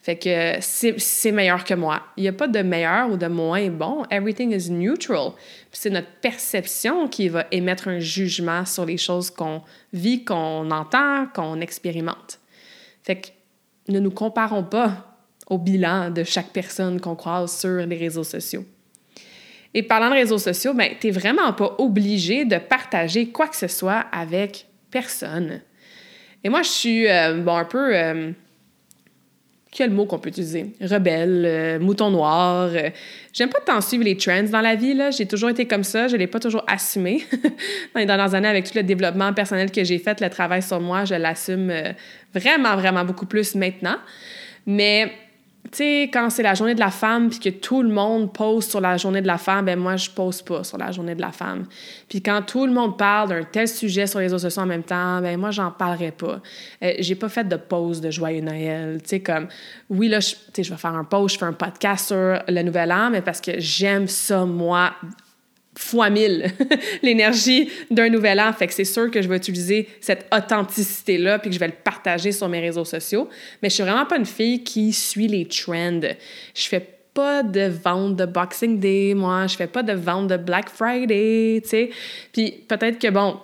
Fait 0.00 0.16
que 0.16 0.54
c'est 0.60 1.32
meilleur 1.32 1.64
que 1.64 1.74
moi. 1.74 2.00
Il 2.16 2.22
n'y 2.22 2.28
a 2.28 2.32
pas 2.32 2.48
de 2.48 2.60
meilleur 2.60 3.10
ou 3.10 3.16
de 3.16 3.26
moins 3.26 3.68
bon. 3.68 4.04
Everything 4.10 4.52
is 4.52 4.70
neutral. 4.70 5.32
C'est 5.72 5.90
notre 5.90 6.08
perception 6.22 7.06
qui 7.08 7.28
va 7.28 7.46
émettre 7.50 7.88
un 7.88 7.98
jugement 7.98 8.64
sur 8.64 8.86
les 8.86 8.96
choses 8.96 9.28
qu'on 9.28 9.60
vit, 9.92 10.24
qu'on 10.24 10.70
entend, 10.70 11.26
qu'on 11.34 11.60
expérimente. 11.60 12.38
Fait 13.02 13.16
que 13.16 13.28
ne 13.92 13.98
nous 13.98 14.10
comparons 14.10 14.62
pas 14.62 15.18
au 15.48 15.58
bilan 15.58 16.10
de 16.10 16.22
chaque 16.22 16.50
personne 16.50 17.00
qu'on 17.00 17.16
croise 17.16 17.58
sur 17.58 17.84
les 17.84 17.96
réseaux 17.96 18.24
sociaux. 18.24 18.64
Et 19.72 19.82
parlant 19.82 20.08
de 20.08 20.14
réseaux 20.14 20.38
sociaux, 20.38 20.74
ben, 20.74 20.92
tu 21.00 21.06
n'es 21.06 21.12
vraiment 21.12 21.52
pas 21.52 21.76
obligé 21.78 22.44
de 22.44 22.56
partager 22.56 23.28
quoi 23.28 23.46
que 23.46 23.56
ce 23.56 23.68
soit 23.68 24.04
avec 24.12 24.66
personne. 24.90 25.60
Et 26.42 26.48
moi, 26.48 26.62
je 26.62 26.68
suis, 26.68 27.08
euh, 27.08 27.34
bon, 27.34 27.56
un 27.56 27.64
peu... 27.64 27.96
Euh, 27.96 28.32
quel 29.72 29.90
mot 29.90 30.04
qu'on 30.04 30.18
peut 30.18 30.30
utiliser? 30.30 30.74
Rebelle, 30.80 31.44
euh, 31.46 31.78
mouton 31.78 32.10
noir. 32.10 32.70
J'aime 33.32 33.50
pas 33.50 33.60
tant 33.60 33.80
suivre 33.80 34.02
les 34.02 34.16
trends 34.16 34.42
dans 34.42 34.60
la 34.60 34.74
vie. 34.74 34.98
J'ai 35.16 35.26
toujours 35.26 35.50
été 35.50 35.66
comme 35.66 35.84
ça. 35.84 36.08
Je 36.08 36.16
l'ai 36.16 36.26
pas 36.26 36.40
toujours 36.40 36.64
assumé. 36.66 37.22
dans 37.94 38.00
les 38.00 38.06
dernières 38.06 38.34
années, 38.34 38.48
avec 38.48 38.64
tout 38.64 38.76
le 38.76 38.82
développement 38.82 39.32
personnel 39.32 39.70
que 39.70 39.84
j'ai 39.84 39.98
fait, 40.00 40.20
le 40.20 40.28
travail 40.28 40.60
sur 40.60 40.80
moi, 40.80 41.04
je 41.04 41.14
l'assume 41.14 41.72
vraiment, 42.34 42.74
vraiment 42.74 43.04
beaucoup 43.04 43.26
plus 43.26 43.54
maintenant. 43.54 43.98
Mais 44.66 45.12
tu 45.72 45.78
sais, 45.78 46.10
quand 46.12 46.30
c'est 46.30 46.42
la 46.42 46.54
journée 46.54 46.74
de 46.74 46.80
la 46.80 46.90
femme, 46.90 47.30
puis 47.30 47.38
que 47.38 47.48
tout 47.48 47.82
le 47.82 47.90
monde 47.90 48.32
pose 48.32 48.66
sur 48.66 48.80
la 48.80 48.96
journée 48.96 49.22
de 49.22 49.26
la 49.28 49.38
femme, 49.38 49.66
ben 49.66 49.78
moi, 49.78 49.96
je 49.96 50.10
pose 50.10 50.42
pas 50.42 50.64
sur 50.64 50.78
la 50.78 50.90
journée 50.90 51.14
de 51.14 51.20
la 51.20 51.30
femme. 51.30 51.66
Puis 52.08 52.20
quand 52.20 52.42
tout 52.42 52.66
le 52.66 52.72
monde 52.72 52.98
parle 52.98 53.28
d'un 53.28 53.44
tel 53.44 53.68
sujet 53.68 54.08
sur 54.08 54.18
les 54.18 54.24
réseaux 54.26 54.38
sociaux 54.38 54.62
en 54.62 54.66
même 54.66 54.82
temps, 54.82 55.20
ben 55.20 55.38
moi, 55.38 55.52
j'en 55.52 55.70
parlerai 55.70 56.10
pas. 56.10 56.40
Euh, 56.82 56.94
j'ai 56.98 57.14
pas 57.14 57.28
fait 57.28 57.44
de 57.44 57.54
pause 57.54 58.00
de 58.00 58.10
Joyeux 58.10 58.40
Noël. 58.40 59.00
Tu 59.02 59.10
sais, 59.10 59.20
comme, 59.20 59.46
oui, 59.88 60.08
là, 60.08 60.18
je, 60.18 60.34
je 60.60 60.70
vais 60.70 60.76
faire 60.76 60.94
un 60.94 61.04
post, 61.04 61.34
je 61.34 61.38
fais 61.38 61.46
un 61.46 61.52
podcast 61.52 62.08
sur 62.08 62.42
le 62.48 62.62
Nouvel 62.62 62.90
An, 62.90 63.10
mais 63.10 63.22
parce 63.22 63.40
que 63.40 63.52
j'aime 63.58 64.08
ça, 64.08 64.44
moi, 64.44 64.92
fois 65.80 66.10
mille 66.10 66.44
l'énergie 67.02 67.70
d'un 67.90 68.08
nouvel 68.08 68.38
an. 68.38 68.52
Fait 68.52 68.66
que 68.66 68.74
c'est 68.74 68.84
sûr 68.84 69.10
que 69.10 69.22
je 69.22 69.28
vais 69.28 69.36
utiliser 69.36 69.88
cette 70.00 70.26
authenticité-là 70.34 71.38
puis 71.38 71.50
que 71.50 71.54
je 71.54 71.60
vais 71.60 71.68
le 71.68 71.72
partager 71.72 72.32
sur 72.32 72.48
mes 72.48 72.60
réseaux 72.60 72.84
sociaux. 72.84 73.28
Mais 73.62 73.70
je 73.70 73.74
suis 73.74 73.82
vraiment 73.82 74.06
pas 74.06 74.18
une 74.18 74.26
fille 74.26 74.62
qui 74.62 74.92
suit 74.92 75.28
les 75.28 75.46
trends. 75.46 76.00
Je 76.54 76.62
fais 76.68 76.86
pas 77.14 77.42
de 77.42 77.62
vente 77.62 78.16
de 78.16 78.26
Boxing 78.26 78.78
Day, 78.78 79.14
moi, 79.14 79.46
je 79.46 79.56
fais 79.56 79.66
pas 79.66 79.82
de 79.82 79.92
vente 79.92 80.28
de 80.28 80.36
Black 80.36 80.68
Friday, 80.68 81.60
tu 81.62 81.68
sais. 81.68 81.90
Puis 82.32 82.64
peut-être 82.68 82.98
que, 82.98 83.08
bon, 83.08 83.38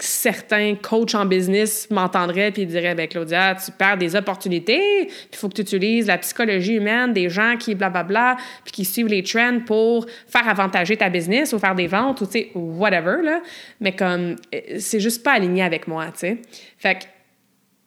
certains 0.00 0.74
coachs 0.74 1.14
en 1.14 1.24
business 1.24 1.88
m'entendraient 1.90 2.50
puis 2.50 2.66
diraient 2.66 2.94
ben 2.94 3.06
Claudia 3.06 3.54
tu 3.54 3.70
perds 3.70 3.96
des 3.96 4.16
opportunités 4.16 5.08
il 5.08 5.36
faut 5.36 5.48
que 5.48 5.54
tu 5.54 5.62
utilises 5.62 6.08
la 6.08 6.18
psychologie 6.18 6.74
humaine 6.74 7.12
des 7.12 7.28
gens 7.28 7.56
qui 7.56 7.74
blablabla 7.74 8.36
puis 8.64 8.72
qui 8.72 8.84
suivent 8.84 9.06
les 9.06 9.22
trends 9.22 9.60
pour 9.64 10.06
faire 10.26 10.48
avantager 10.48 10.96
ta 10.96 11.08
business 11.08 11.52
ou 11.52 11.58
faire 11.58 11.76
des 11.76 11.86
ventes 11.86 12.20
ou 12.20 12.26
tu 12.26 12.32
sais 12.32 12.50
whatever 12.54 13.22
là. 13.22 13.40
Mais 13.80 13.94
comme 13.94 14.36
euh, 14.54 14.60
c'est 14.78 15.00
juste 15.00 15.22
pas 15.22 15.32
aligné 15.32 15.62
avec 15.62 15.86
moi 15.86 16.06
tu 16.06 16.18
sais. 16.18 16.38
Fait 16.78 16.96
que 16.96 17.04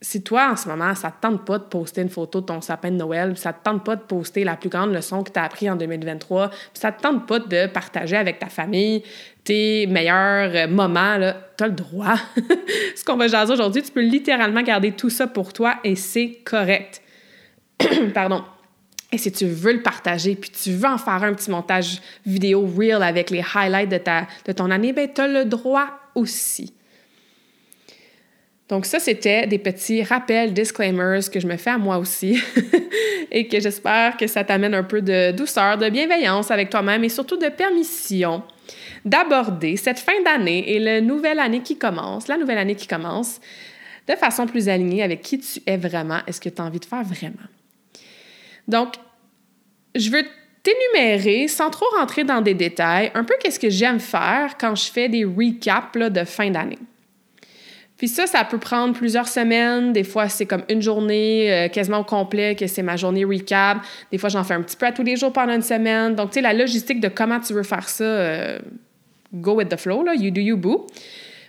si 0.01 0.23
toi, 0.23 0.51
en 0.51 0.55
ce 0.55 0.69
moment, 0.69 0.95
ça 0.95 1.11
te 1.11 1.21
tente 1.21 1.45
pas 1.45 1.57
de 1.57 1.65
poster 1.65 2.01
une 2.01 2.09
photo 2.09 2.39
de 2.39 2.45
ton 2.45 2.61
sapin 2.61 2.89
de 2.89 2.95
Noël, 2.95 3.35
ça 3.37 3.51
te 3.51 3.63
tente 3.63 3.83
pas 3.83 3.97
de 3.97 4.01
poster 4.01 4.43
la 4.43 4.55
plus 4.55 4.69
grande 4.69 4.93
leçon 4.93 5.23
que 5.23 5.31
tu 5.31 5.39
as 5.39 5.43
appris 5.43 5.69
en 5.69 5.75
2023, 5.75 6.51
ça 6.73 6.91
te 6.91 7.01
tente 7.01 7.27
pas 7.27 7.39
de 7.39 7.67
partager 7.67 8.15
avec 8.15 8.39
ta 8.39 8.47
famille 8.47 9.03
tes 9.49 9.87
meilleurs 9.87 10.51
euh, 10.53 10.67
moments, 10.67 11.17
tu 11.57 11.63
as 11.63 11.67
le 11.67 11.73
droit. 11.73 12.17
Ce 12.95 13.03
qu'on 13.03 13.17
va 13.17 13.27
jaser 13.27 13.51
aujourd'hui, 13.51 13.81
tu 13.81 13.89
peux 13.89 14.03
littéralement 14.03 14.61
garder 14.61 14.91
tout 14.91 15.09
ça 15.09 15.25
pour 15.25 15.53
toi 15.53 15.79
et 15.83 15.95
c'est 15.95 16.37
correct. 16.45 17.01
Pardon. 18.13 18.43
Et 19.11 19.17
si 19.17 19.31
tu 19.31 19.47
veux 19.47 19.73
le 19.73 19.81
partager, 19.81 20.35
puis 20.35 20.51
tu 20.51 20.73
veux 20.73 20.87
en 20.87 20.99
faire 20.99 21.23
un 21.23 21.33
petit 21.33 21.49
montage 21.49 21.99
vidéo 22.27 22.69
real 22.77 23.01
avec 23.01 23.31
les 23.31 23.43
highlights 23.55 23.89
de, 23.89 23.97
ta, 23.97 24.27
de 24.45 24.51
ton 24.51 24.69
année, 24.69 24.93
ben 24.93 25.09
tu 25.11 25.19
as 25.19 25.27
le 25.27 25.45
droit 25.45 25.87
aussi. 26.13 26.71
Donc 28.67 28.85
ça, 28.85 28.99
c'était 28.99 29.47
des 29.47 29.57
petits 29.57 30.03
rappels, 30.03 30.53
disclaimers 30.53 31.27
que 31.31 31.39
je 31.39 31.47
me 31.47 31.57
fais 31.57 31.71
à 31.71 31.79
moi 31.79 31.97
aussi 31.97 32.39
et 33.31 33.47
que 33.47 33.59
j'espère 33.59 34.15
que 34.15 34.27
ça 34.27 34.43
t'amène 34.43 34.75
un 34.75 34.83
peu 34.83 35.01
de 35.01 35.31
douceur, 35.31 35.79
de 35.79 35.89
bienveillance 35.89 36.51
avec 36.51 36.69
toi-même 36.69 37.03
et 37.03 37.09
surtout 37.09 37.37
de 37.37 37.49
permission 37.49 38.43
d'aborder 39.09 39.77
cette 39.77 39.99
fin 39.99 40.21
d'année 40.23 40.71
et 40.71 40.79
la 40.79 41.01
nouvelle 41.01 41.39
année 41.39 41.61
qui 41.61 41.77
commence, 41.77 42.27
la 42.27 42.37
nouvelle 42.37 42.57
année 42.57 42.75
qui 42.75 42.87
commence, 42.87 43.39
de 44.07 44.15
façon 44.15 44.45
plus 44.45 44.69
alignée 44.69 45.03
avec 45.03 45.21
qui 45.21 45.39
tu 45.39 45.61
es 45.65 45.77
vraiment 45.77 46.19
et 46.27 46.31
ce 46.31 46.39
que 46.39 46.49
tu 46.49 46.61
as 46.61 46.65
envie 46.65 46.79
de 46.79 46.85
faire 46.85 47.03
vraiment. 47.03 47.47
Donc, 48.67 48.95
je 49.95 50.09
veux 50.09 50.23
t'énumérer, 50.63 51.47
sans 51.47 51.69
trop 51.69 51.85
rentrer 51.97 52.23
dans 52.23 52.41
des 52.41 52.53
détails, 52.53 53.11
un 53.13 53.23
peu 53.23 53.33
qu'est-ce 53.39 53.59
que 53.59 53.69
j'aime 53.69 53.99
faire 53.99 54.57
quand 54.59 54.75
je 54.75 54.91
fais 54.91 55.09
des 55.09 55.25
recaps 55.25 55.95
de 55.97 56.23
fin 56.23 56.49
d'année. 56.49 56.79
Puis 57.97 58.07
ça, 58.07 58.27
ça 58.27 58.45
peut 58.45 58.57
prendre 58.57 58.93
plusieurs 58.93 59.27
semaines. 59.27 59.91
Des 59.91 60.05
fois, 60.05 60.29
c'est 60.29 60.45
comme 60.45 60.63
une 60.69 60.81
journée 60.81 61.51
euh, 61.51 61.67
quasiment 61.67 61.99
au 61.99 62.03
complet, 62.05 62.55
que 62.55 62.65
c'est 62.65 62.81
ma 62.81 62.95
journée 62.95 63.25
recap. 63.25 63.79
Des 64.09 64.17
fois, 64.17 64.29
j'en 64.29 64.45
fais 64.45 64.53
un 64.53 64.61
petit 64.61 64.77
peu 64.77 64.85
à 64.85 64.93
tous 64.93 65.03
les 65.03 65.17
jours 65.17 65.33
pendant 65.33 65.53
une 65.53 65.61
semaine. 65.61 66.15
Donc, 66.15 66.29
tu 66.29 66.35
sais, 66.35 66.41
la 66.41 66.53
logistique 66.53 67.01
de 67.01 67.09
comment 67.09 67.41
tu 67.41 67.51
veux 67.51 67.63
faire 67.63 67.89
ça, 67.89 68.05
euh, 68.05 68.59
go 69.33 69.55
with 69.55 69.69
the 69.69 69.77
flow, 69.77 70.03
là, 70.03 70.13
you 70.15 70.31
do 70.31 70.41
you 70.41 70.57
boo. 70.57 70.87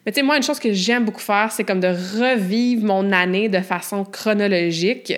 Mais 0.04 0.12
tu 0.12 0.20
sais, 0.20 0.22
moi, 0.22 0.36
une 0.36 0.42
chose 0.42 0.58
que 0.58 0.72
j'aime 0.72 1.04
beaucoup 1.04 1.20
faire, 1.20 1.52
c'est 1.52 1.64
comme 1.64 1.80
de 1.80 1.88
revivre 1.88 2.84
mon 2.84 3.12
année 3.12 3.48
de 3.48 3.60
façon 3.60 4.04
chronologique. 4.04 5.12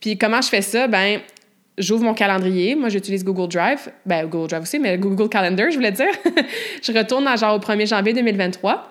Puis 0.00 0.16
comment 0.16 0.40
je 0.40 0.48
fais 0.48 0.62
ça? 0.62 0.86
Ben, 0.86 1.20
j'ouvre 1.78 2.04
mon 2.04 2.14
calendrier. 2.14 2.74
Moi, 2.74 2.88
j'utilise 2.90 3.24
Google 3.24 3.48
Drive. 3.48 3.90
Ben, 4.06 4.26
Google 4.26 4.48
Drive 4.48 4.62
aussi, 4.62 4.78
mais 4.78 4.96
Google 4.98 5.28
Calendar, 5.28 5.70
je 5.70 5.76
voulais 5.76 5.92
dire. 5.92 6.12
je 6.82 6.92
retourne 6.92 7.26
à 7.26 7.36
genre 7.36 7.56
au 7.56 7.58
1er 7.58 7.88
janvier 7.88 8.12
2023. 8.12 8.90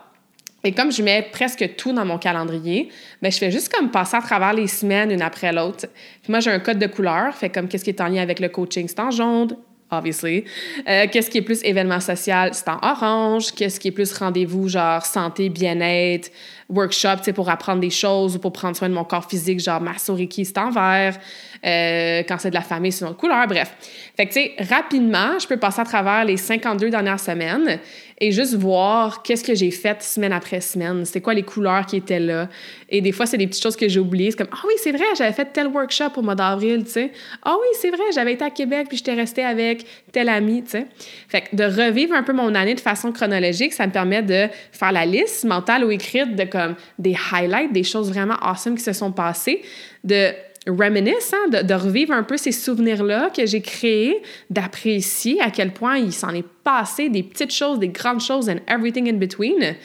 Et 0.65 0.71
comme 0.71 0.91
je 0.91 1.03
mets 1.03 1.27
presque 1.31 1.75
tout 1.75 1.91
dans 1.91 2.05
mon 2.05 2.17
calendrier, 2.17 2.89
ben 3.21 3.29
je 3.29 3.37
fais 3.37 3.51
juste 3.51 3.73
comme 3.73 3.91
passer 3.91 4.15
à 4.15 4.21
travers 4.21 4.53
les 4.53 4.67
semaines 4.67 5.11
une 5.11 5.21
après 5.21 5.51
l'autre. 5.51 5.87
Puis 6.21 6.31
moi, 6.31 6.39
j'ai 6.39 6.51
un 6.51 6.59
code 6.59 6.79
de 6.79 6.87
couleur, 6.87 7.35
fait 7.35 7.49
comme 7.49 7.67
qu'est-ce 7.67 7.83
qui 7.83 7.89
est 7.89 7.99
en 7.99 8.07
lien 8.07 8.21
avec 8.21 8.39
le 8.39 8.47
coaching, 8.47 8.87
c'est 8.87 8.99
en 9.01 9.11
jaune, 9.11 9.57
obviously. 9.97 10.45
Euh, 10.87 11.07
qu'est-ce 11.11 11.29
qui 11.29 11.37
est 11.39 11.41
plus 11.41 11.63
événement 11.63 11.99
social, 11.99 12.53
c'est 12.53 12.67
en 12.69 12.79
orange. 12.81 13.51
Qu'est-ce 13.53 13.79
qui 13.79 13.89
est 13.89 13.91
plus 13.91 14.13
rendez-vous, 14.13 14.67
genre 14.67 15.05
santé, 15.05 15.49
bien-être, 15.49 16.31
workshop, 16.69 17.17
tu 17.17 17.23
sais, 17.25 17.33
pour 17.33 17.49
apprendre 17.49 17.81
des 17.81 17.89
choses 17.89 18.35
ou 18.35 18.39
pour 18.39 18.51
prendre 18.51 18.75
soin 18.75 18.89
de 18.89 18.93
mon 18.93 19.03
corps 19.03 19.29
physique, 19.29 19.59
genre 19.59 19.81
Masso 19.81 20.17
c'est 20.17 20.57
en 20.57 20.71
vert. 20.71 21.17
Euh, 21.65 22.23
quand 22.27 22.37
c'est 22.39 22.49
de 22.49 22.55
la 22.55 22.61
famille, 22.61 22.91
c'est 22.91 23.05
une 23.05 23.11
autre 23.11 23.19
couleur. 23.19 23.47
Bref. 23.47 23.73
Fait 24.17 24.25
que, 24.25 24.33
tu 24.33 24.41
sais, 24.41 24.53
rapidement, 24.59 25.39
je 25.39 25.47
peux 25.47 25.57
passer 25.57 25.81
à 25.81 25.85
travers 25.85 26.25
les 26.25 26.37
52 26.37 26.89
dernières 26.89 27.19
semaines 27.19 27.79
et 28.19 28.31
juste 28.31 28.55
voir 28.55 29.23
qu'est-ce 29.23 29.43
que 29.43 29.55
j'ai 29.55 29.71
fait 29.71 30.01
semaine 30.01 30.33
après 30.33 30.61
semaine. 30.61 31.05
C'est 31.05 31.21
quoi 31.21 31.33
les 31.33 31.43
couleurs 31.43 31.85
qui 31.85 31.97
étaient 31.97 32.19
là. 32.19 32.49
Et 32.89 33.01
des 33.01 33.11
fois, 33.11 33.25
c'est 33.25 33.37
des 33.37 33.47
petites 33.47 33.63
choses 33.63 33.75
que 33.75 33.87
j'ai 33.87 33.99
oubliées. 33.99 34.31
C'est 34.31 34.37
comme, 34.37 34.49
ah 34.51 34.63
oui, 34.67 34.73
c'est 34.77 34.91
vrai, 34.91 35.05
j'avais 35.17 35.33
fait 35.33 35.49
tel 35.51 35.67
workshop 35.67 36.11
au 36.17 36.21
mois 36.21 36.35
d'avril, 36.35 36.83
tu 36.83 36.91
sais. 36.91 37.11
Ah 37.43 37.55
oui, 37.59 37.67
c'est 37.79 37.89
vrai, 37.89 38.03
j'avais 38.13 38.33
été 38.33 38.45
à 38.45 38.49
Québec 38.49 38.87
puis 38.87 38.97
j'étais 38.97 39.13
restée 39.13 39.43
avec 39.43 39.85
tel 40.11 40.29
ami, 40.29 40.63
tu 40.63 40.71
sais. 40.71 40.87
Fait 41.27 41.41
que 41.41 41.55
de 41.55 41.63
revivre 41.63 42.13
un 42.13 42.23
peu 42.23 42.33
mon 42.33 42.53
année 42.55 42.75
de 42.75 42.79
façon 42.79 43.11
chronologique, 43.11 43.73
ça 43.73 43.87
me 43.87 43.91
permet 43.91 44.21
de 44.21 44.47
faire 44.71 44.91
la 44.91 45.05
liste 45.05 45.43
mentale 45.45 45.83
ou 45.83 45.91
écrite 45.91 46.35
de 46.35 46.43
comme 46.43 46.75
des 46.99 47.15
highlights, 47.33 47.73
des 47.73 47.83
choses 47.83 48.09
vraiment 48.09 48.35
awesome 48.41 48.75
qui 48.75 48.83
se 48.83 48.93
sont 48.93 49.11
passées, 49.11 49.61
de 50.03 50.31
reminisce, 50.67 51.33
hein, 51.33 51.61
de, 51.63 51.73
revivre 51.73 52.13
un 52.13 52.23
peu 52.23 52.37
ces 52.37 52.51
souvenirs-là 52.51 53.29
que 53.29 53.45
j'ai 53.45 53.61
créés, 53.61 54.21
d'apprécier 54.49 55.41
à 55.41 55.51
quel 55.51 55.71
point 55.73 55.97
il 55.97 56.13
s'en 56.13 56.33
est 56.33 56.47
passé 56.63 57.09
des 57.09 57.23
petites 57.23 57.53
choses, 57.53 57.79
des 57.79 57.89
grandes 57.89 58.21
choses, 58.21 58.49
and 58.49 58.59
everything 58.67 59.09
in 59.09 59.17
between. 59.17 59.75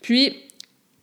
Puis, 0.00 0.36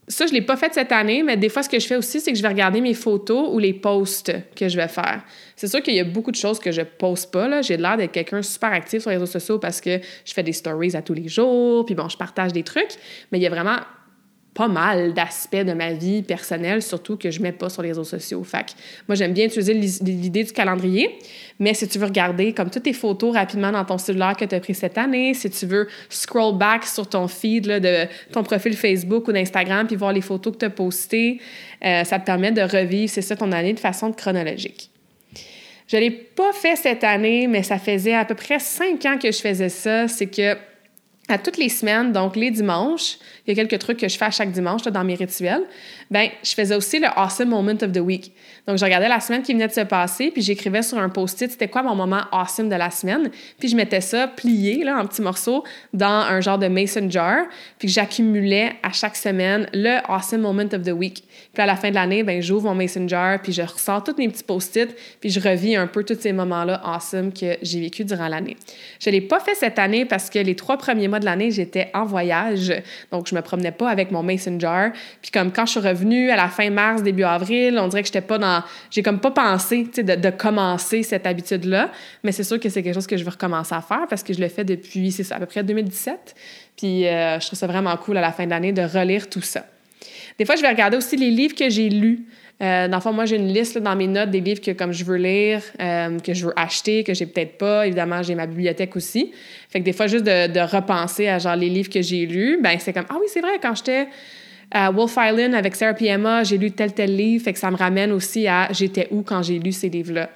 ça, 0.07 0.25
je 0.25 0.31
ne 0.31 0.39
l'ai 0.39 0.45
pas 0.45 0.57
fait 0.57 0.73
cette 0.73 0.91
année, 0.91 1.21
mais 1.21 1.37
des 1.37 1.49
fois, 1.49 1.61
ce 1.61 1.69
que 1.69 1.79
je 1.79 1.85
fais 1.85 1.95
aussi, 1.95 2.19
c'est 2.19 2.31
que 2.31 2.37
je 2.37 2.41
vais 2.41 2.47
regarder 2.47 2.81
mes 2.81 2.95
photos 2.95 3.49
ou 3.51 3.59
les 3.59 3.73
posts 3.73 4.33
que 4.55 4.67
je 4.67 4.75
vais 4.75 4.87
faire. 4.87 5.21
C'est 5.55 5.67
sûr 5.67 5.83
qu'il 5.83 5.93
y 5.93 5.99
a 5.99 6.03
beaucoup 6.03 6.31
de 6.31 6.35
choses 6.35 6.57
que 6.57 6.71
je 6.71 6.81
poste 6.81 7.31
pas. 7.31 7.61
J'ai 7.61 7.77
l'air 7.77 7.95
d'être 7.95 8.11
quelqu'un 8.11 8.41
super 8.41 8.73
actif 8.73 9.01
sur 9.01 9.11
les 9.11 9.17
réseaux 9.17 9.31
sociaux 9.31 9.59
parce 9.59 9.79
que 9.79 9.99
je 10.25 10.33
fais 10.33 10.41
des 10.41 10.53
stories 10.53 10.95
à 10.95 11.03
tous 11.03 11.13
les 11.13 11.27
jours, 11.27 11.85
puis 11.85 11.93
bon, 11.93 12.09
je 12.09 12.17
partage 12.17 12.53
des 12.53 12.63
trucs, 12.63 12.93
mais 13.31 13.37
il 13.37 13.41
y 13.41 13.47
a 13.47 13.51
vraiment 13.51 13.77
pas 14.59 14.67
mal 14.67 15.13
d'aspects 15.13 15.55
de 15.55 15.71
ma 15.71 15.93
vie 15.93 16.21
personnelle, 16.21 16.81
surtout 16.81 17.15
que 17.15 17.31
je 17.31 17.41
mets 17.41 17.53
pas 17.53 17.69
sur 17.69 17.81
les 17.81 17.87
réseaux 17.89 18.03
sociaux. 18.03 18.43
Fait 18.43 18.75
moi, 19.07 19.15
j'aime 19.15 19.31
bien 19.31 19.45
utiliser 19.45 19.73
l'idée 19.73 20.43
du 20.43 20.51
calendrier, 20.51 21.17
mais 21.59 21.73
si 21.73 21.87
tu 21.87 21.97
veux 21.97 22.07
regarder 22.07 22.51
comme 22.51 22.69
toutes 22.69 22.83
tes 22.83 22.91
photos 22.91 23.33
rapidement 23.33 23.71
dans 23.71 23.85
ton 23.85 23.97
cellulaire 23.97 24.35
que 24.35 24.43
tu 24.43 24.53
as 24.53 24.59
pris 24.59 24.75
cette 24.75 24.97
année, 24.97 25.33
si 25.33 25.49
tu 25.49 25.65
veux 25.65 25.87
scroll 26.09 26.57
back 26.57 26.83
sur 26.83 27.07
ton 27.07 27.29
feed 27.29 27.67
de 27.67 28.05
ton 28.33 28.43
profil 28.43 28.75
Facebook 28.75 29.29
ou 29.29 29.31
d'Instagram 29.31 29.87
puis 29.87 29.95
voir 29.95 30.11
les 30.11 30.19
photos 30.19 30.51
que 30.51 30.59
tu 30.59 30.65
as 30.65 30.71
postées, 30.71 31.39
euh, 31.85 32.03
ça 32.03 32.19
te 32.19 32.25
permet 32.25 32.51
de 32.51 32.61
revivre, 32.61 33.09
c'est 33.09 33.21
ça, 33.21 33.37
ton 33.37 33.53
année 33.53 33.71
de 33.71 33.79
façon 33.79 34.11
chronologique. 34.11 34.91
Je 35.87 35.95
ne 35.95 36.01
l'ai 36.01 36.11
pas 36.11 36.51
fait 36.51 36.75
cette 36.75 37.05
année, 37.05 37.47
mais 37.47 37.63
ça 37.63 37.79
faisait 37.79 38.13
à 38.13 38.25
peu 38.25 38.35
près 38.35 38.59
cinq 38.59 39.05
ans 39.05 39.17
que 39.17 39.31
je 39.31 39.39
faisais 39.39 39.69
ça. 39.69 40.09
C'est 40.09 40.27
que 40.27 40.57
à 41.29 41.37
toutes 41.37 41.57
les 41.57 41.69
semaines, 41.69 42.11
donc 42.11 42.35
les 42.35 42.51
dimanches, 42.51 43.17
il 43.45 43.55
y 43.55 43.59
a 43.59 43.63
quelques 43.63 43.79
trucs 43.79 43.99
que 43.99 44.07
je 44.07 44.17
fais 44.17 44.25
à 44.25 44.31
chaque 44.31 44.51
dimanche 44.51 44.81
dans 44.83 45.03
mes 45.03 45.15
rituels, 45.15 45.63
ben 46.09 46.29
je 46.43 46.53
faisais 46.53 46.75
aussi 46.75 46.99
le 46.99 47.07
Awesome 47.07 47.49
Moment 47.49 47.77
of 47.81 47.91
the 47.91 47.99
Week. 47.99 48.33
Donc, 48.67 48.77
je 48.77 48.85
regardais 48.85 49.07
la 49.07 49.19
semaine 49.19 49.41
qui 49.41 49.53
venait 49.53 49.67
de 49.67 49.73
se 49.73 49.81
passer, 49.81 50.31
puis 50.31 50.41
j'écrivais 50.41 50.81
sur 50.81 50.97
un 50.97 51.09
post-it 51.09 51.51
c'était 51.51 51.67
quoi 51.67 51.83
mon 51.83 51.95
moment 51.95 52.21
awesome 52.31 52.69
de 52.69 52.75
la 52.75 52.91
semaine, 52.91 53.29
puis 53.59 53.69
je 53.69 53.75
mettais 53.75 54.01
ça 54.01 54.27
plié 54.27 54.83
là, 54.83 54.97
en 54.99 55.05
petits 55.05 55.21
morceaux 55.21 55.63
dans 55.93 56.07
un 56.07 56.41
genre 56.41 56.57
de 56.57 56.67
mason 56.67 57.09
jar, 57.09 57.45
puis 57.77 57.87
j'accumulais 57.87 58.73
à 58.83 58.91
chaque 58.91 59.15
semaine 59.15 59.67
le 59.73 59.99
Awesome 60.11 60.41
Moment 60.41 60.73
of 60.73 60.81
the 60.83 60.91
Week. 60.91 61.23
Puis 61.53 61.63
à 61.63 61.65
la 61.65 61.75
fin 61.75 61.89
de 61.89 61.95
l'année, 61.95 62.23
ben 62.23 62.41
j'ouvre 62.41 62.73
mon 62.73 63.07
jar, 63.07 63.41
puis 63.41 63.51
je 63.51 63.61
ressors 63.61 64.03
tous 64.03 64.15
mes 64.17 64.27
petits 64.29 64.43
post-it, 64.43 64.95
puis 65.19 65.29
je 65.29 65.39
revis 65.39 65.75
un 65.75 65.87
peu 65.87 66.03
tous 66.03 66.19
ces 66.19 66.33
moments-là 66.33 66.81
awesome 66.83 67.33
que 67.33 67.57
j'ai 67.61 67.79
vécu 67.79 68.03
durant 68.03 68.27
l'année. 68.27 68.57
Je 68.99 69.09
l'ai 69.09 69.21
pas 69.21 69.39
fait 69.39 69.55
cette 69.55 69.79
année 69.79 70.05
parce 70.05 70.29
que 70.29 70.39
les 70.39 70.55
trois 70.55 70.77
premiers 70.77 71.07
mois 71.07 71.19
de 71.19 71.25
l'année, 71.25 71.51
j'étais 71.51 71.89
en 71.93 72.05
voyage, 72.05 72.73
donc 73.11 73.27
je 73.27 73.35
me 73.35 73.41
promenais 73.41 73.71
pas 73.71 73.89
avec 73.89 74.11
mon 74.11 74.27
jar. 74.59 74.91
Puis 75.21 75.31
comme 75.31 75.51
quand 75.51 75.65
je 75.65 75.71
suis 75.71 75.79
revenue 75.79 76.29
à 76.29 76.35
la 76.35 76.47
fin 76.47 76.69
mars, 76.69 77.03
début 77.03 77.23
avril, 77.23 77.79
on 77.79 77.87
dirait 77.87 78.01
que 78.01 78.07
j'étais 78.07 78.21
pas 78.21 78.37
dans 78.37 78.63
j'ai 78.91 79.03
comme 79.03 79.19
pas 79.19 79.31
pensé, 79.31 79.85
tu 79.85 80.05
sais, 80.05 80.17
de, 80.17 80.29
commencer 80.29 81.03
cette 81.03 81.25
habitude-là, 81.25 81.91
mais 82.23 82.31
c'est 82.31 82.43
sûr 82.43 82.59
que 82.59 82.69
c'est 82.69 82.83
quelque 82.83 82.93
chose 82.93 83.07
que 83.07 83.17
je 83.17 83.23
veux 83.23 83.31
recommencer 83.31 83.75
à 83.75 83.81
faire 83.81 84.05
parce 84.09 84.23
que 84.23 84.33
je 84.33 84.39
le 84.39 84.47
fais 84.47 84.63
depuis, 84.63 85.11
c'est 85.11 85.23
ça, 85.23 85.35
à 85.35 85.39
peu 85.39 85.45
près 85.45 85.63
2017. 85.63 86.35
Puis 86.77 87.07
euh, 87.07 87.39
je 87.39 87.45
trouve 87.47 87.59
ça 87.59 87.67
vraiment 87.67 87.95
cool 87.97 88.17
à 88.17 88.21
la 88.21 88.31
fin 88.31 88.45
de 88.45 88.51
l'année 88.51 88.71
de 88.71 88.81
relire 88.81 89.29
tout 89.29 89.41
ça. 89.41 89.65
Des 90.39 90.45
fois, 90.45 90.55
je 90.55 90.61
vais 90.61 90.69
regarder 90.69 90.95
aussi 90.95 91.17
les 91.17 91.29
livres 91.29 91.53
que 91.53 91.69
j'ai 91.69 91.89
lus. 91.89 92.25
Euh, 92.61 92.87
dans 92.87 92.97
le 92.97 93.01
fond, 93.01 93.11
moi, 93.11 93.25
j'ai 93.25 93.35
une 93.35 93.53
liste 93.53 93.77
dans 93.77 93.95
mes 93.95 94.07
notes 94.07 94.31
des 94.31 94.39
livres 94.39 94.61
que 94.61 94.71
comme 94.71 94.93
je 94.93 95.03
veux 95.03 95.17
lire, 95.17 95.61
euh, 95.81 96.17
que 96.19 96.33
je 96.33 96.45
veux 96.45 96.53
acheter, 96.55 97.03
que 97.03 97.13
j'ai 97.13 97.25
peut-être 97.25 97.57
pas. 97.57 97.85
Évidemment, 97.85 98.23
j'ai 98.23 98.35
ma 98.35 98.47
bibliothèque 98.47 98.95
aussi. 98.95 99.33
Fait 99.69 99.79
que 99.79 99.85
des 99.85 99.93
fois, 99.93 100.07
juste 100.07 100.23
de, 100.25 100.59
repenser 100.59 101.27
à 101.27 101.39
genre 101.39 101.57
les 101.57 101.69
livres 101.69 101.89
que 101.89 102.01
j'ai 102.01 102.25
lus, 102.25 102.59
ben 102.61 102.77
c'est 102.79 102.93
comme 102.93 103.05
ah 103.09 103.15
oui, 103.19 103.27
c'est 103.27 103.41
vrai 103.41 103.59
quand 103.61 103.75
j'étais 103.75 104.07
à 104.71 104.91
Wolf 104.91 105.15
Island 105.17 105.53
avec 105.55 105.75
Sarah 105.75 105.95
Emma, 105.99 106.43
j'ai 106.43 106.57
lu 106.57 106.71
tel 106.71 106.93
tel 106.93 107.15
livre, 107.15 107.43
fait 107.43 107.53
que 107.53 107.59
ça 107.59 107.71
me 107.71 107.77
ramène 107.77 108.11
aussi 108.11 108.47
à 108.47 108.67
j'étais 108.71 109.07
où 109.11 109.23
quand 109.23 109.41
j'ai 109.41 109.57
lu 109.57 109.71
ces 109.71 109.89
livres-là. 109.89 110.29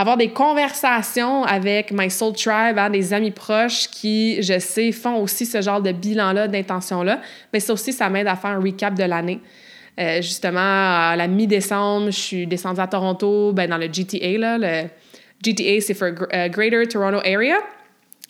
Avoir 0.00 0.16
des 0.16 0.30
conversations 0.30 1.44
avec 1.44 1.92
my 1.92 2.10
soul 2.10 2.32
tribe, 2.32 2.78
hein, 2.78 2.88
des 2.88 3.12
amis 3.12 3.32
proches 3.32 3.86
qui, 3.86 4.42
je 4.42 4.58
sais, 4.58 4.92
font 4.92 5.16
aussi 5.16 5.44
ce 5.44 5.60
genre 5.60 5.82
de 5.82 5.92
bilan-là, 5.92 6.48
d'intention-là, 6.48 7.20
mais 7.52 7.60
ça 7.60 7.74
aussi, 7.74 7.92
ça 7.92 8.08
m'aide 8.08 8.26
à 8.26 8.34
faire 8.34 8.52
un 8.52 8.62
recap 8.62 8.94
de 8.94 9.04
l'année. 9.04 9.40
Euh, 10.00 10.22
justement, 10.22 10.58
à 10.58 11.16
la 11.18 11.28
mi-décembre, 11.28 12.06
je 12.06 12.18
suis 12.18 12.46
descendue 12.46 12.80
à 12.80 12.86
Toronto, 12.86 13.52
ben, 13.52 13.68
dans 13.68 13.76
le 13.76 13.92
GTA, 13.92 14.38
là, 14.38 14.56
le 14.56 14.88
GTA, 15.44 15.82
c'est 15.82 15.92
for 15.92 16.08
uh, 16.08 16.48
Greater 16.48 16.88
Toronto 16.88 17.18
Area. 17.18 17.58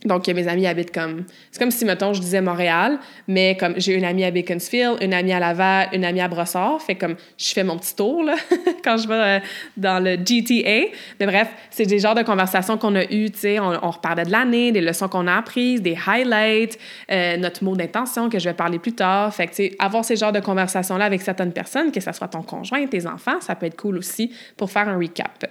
Donc, 0.04 0.26
mes 0.28 0.48
amis 0.48 0.66
habitent 0.66 0.92
comme. 0.92 1.24
C'est 1.50 1.58
comme 1.58 1.70
si, 1.70 1.84
mettons, 1.84 2.14
je 2.14 2.20
disais 2.20 2.40
Montréal, 2.40 2.98
mais 3.28 3.56
comme 3.58 3.74
j'ai 3.76 3.94
une 3.94 4.04
amie 4.04 4.24
à 4.24 4.30
Beaconsfield, 4.30 4.96
une 5.02 5.12
amie 5.12 5.32
à 5.32 5.40
Laval, 5.40 5.88
une 5.92 6.04
amie 6.04 6.20
à 6.20 6.28
Brossard. 6.28 6.80
Fait 6.80 6.94
comme 6.94 7.16
je 7.36 7.52
fais 7.52 7.64
mon 7.64 7.78
petit 7.78 7.94
tour, 7.94 8.22
là, 8.22 8.34
quand 8.84 8.96
je 8.96 9.06
vais 9.06 9.14
euh, 9.14 9.38
dans 9.76 10.02
le 10.02 10.12
GTA. 10.16 10.88
Mais 11.20 11.26
bref, 11.26 11.48
c'est 11.70 11.84
des 11.84 11.98
genres 11.98 12.14
de 12.14 12.22
conversations 12.22 12.78
qu'on 12.78 12.94
a 12.94 13.04
eues, 13.04 13.30
tu 13.30 13.40
sais. 13.40 13.58
On, 13.58 13.84
on, 13.84 13.90
reparlait 13.90 14.24
de 14.24 14.30
l'année, 14.30 14.72
des 14.72 14.80
leçons 14.80 15.08
qu'on 15.08 15.26
a 15.26 15.36
apprises, 15.36 15.82
des 15.82 15.96
highlights, 16.06 16.78
euh, 17.10 17.36
notre 17.36 17.62
mot 17.62 17.76
d'intention 17.76 18.30
que 18.30 18.38
je 18.38 18.48
vais 18.48 18.54
parler 18.54 18.78
plus 18.78 18.94
tard. 18.94 19.34
Fait 19.34 19.46
que, 19.46 19.50
tu 19.50 19.56
sais, 19.56 19.76
avoir 19.78 20.04
ces 20.04 20.16
genres 20.16 20.32
de 20.32 20.40
conversations-là 20.40 21.04
avec 21.04 21.20
certaines 21.20 21.52
personnes, 21.52 21.92
que 21.92 22.00
ce 22.00 22.12
soit 22.12 22.28
ton 22.28 22.42
conjoint, 22.42 22.86
tes 22.86 23.06
enfants, 23.06 23.40
ça 23.40 23.54
peut 23.54 23.66
être 23.66 23.76
cool 23.76 23.98
aussi 23.98 24.32
pour 24.56 24.70
faire 24.70 24.88
un 24.88 24.96
recap. 24.96 25.44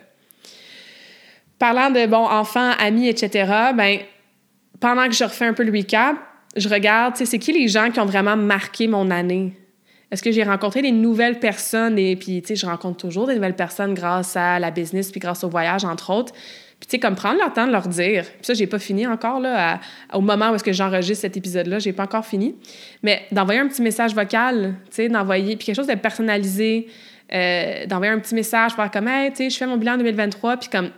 Parlant 1.60 1.91
de, 1.91 2.08
bon, 2.08 2.25
enfants, 2.25 2.72
amis, 2.79 3.10
etc., 3.10 3.51
ben 3.75 4.00
pendant 4.79 5.07
que 5.07 5.13
je 5.13 5.24
refais 5.24 5.45
un 5.45 5.53
peu 5.53 5.63
le 5.63 5.71
recap, 5.71 6.15
je 6.55 6.69
regarde, 6.69 7.13
tu 7.13 7.19
sais, 7.19 7.25
c'est 7.25 7.39
qui 7.39 7.53
les 7.53 7.67
gens 7.67 7.91
qui 7.91 8.00
ont 8.00 8.05
vraiment 8.05 8.36
marqué 8.36 8.88
mon 8.88 9.12
année? 9.12 9.53
Est-ce 10.12 10.24
que 10.24 10.31
j'ai 10.31 10.43
rencontré 10.43 10.81
des 10.81 10.91
nouvelles 10.91 11.39
personnes 11.39 12.00
et 12.00 12.15
puis, 12.15 12.41
tu 12.41 12.50
sais, 12.50 12.55
je 12.55 12.65
rencontre 12.65 12.98
toujours 12.98 13.27
des 13.27 13.36
nouvelles 13.36 13.55
personnes 13.55 13.93
grâce 13.93 14.36
à 14.36 14.57
la 14.57 14.71
business 14.71 15.12
puis 15.12 15.19
grâce 15.19 15.43
au 15.43 15.50
voyage, 15.50 15.86
entre 15.86 16.09
autres. 16.12 16.33
Puis, 16.33 16.88
tu 16.88 16.91
sais, 16.91 17.00
comme 17.00 17.15
prendre 17.15 17.39
le 17.45 17.53
temps 17.53 17.67
de 17.67 17.71
leur 17.71 17.88
dire. 17.88 18.24
Puis 18.24 18.43
ça, 18.43 18.53
j'ai 18.55 18.65
pas 18.65 18.79
fini 18.79 19.05
encore, 19.05 19.39
là, 19.39 19.79
au 20.13 20.21
moment 20.21 20.50
où 20.50 20.55
est-ce 20.55 20.63
que 20.63 20.74
j'enregistre 20.74 21.21
cet 21.21 21.38
épisode-là, 21.38 21.77
j'ai 21.77 21.93
pas 21.93 22.03
encore 22.03 22.25
fini. 22.25 22.55
Mais 23.03 23.24
d'envoyer 23.31 23.59
un 23.59 23.67
petit 23.67 23.83
message 23.83 24.15
vocal, 24.15 24.75
tu 24.89 24.95
sais, 24.95 25.09
d'envoyer, 25.09 25.57
quelque 25.57 25.75
chose 25.75 25.88
de 25.88 25.95
personnalisé, 25.95 26.88
euh, 27.31 27.86
d'envoyer 27.86 28.12
un 28.12 28.19
petit 28.19 28.33
message, 28.33 28.74
faire 28.74 28.89
comme, 28.89 29.07
hey, 29.07 29.29
tu 29.29 29.38
sais, 29.38 29.50
je 29.51 29.57
fais 29.57 29.67
mon 29.67 29.77
bilan 29.77 29.98
2023, 29.98 30.57
puis 30.57 30.69
comme, 30.69 30.89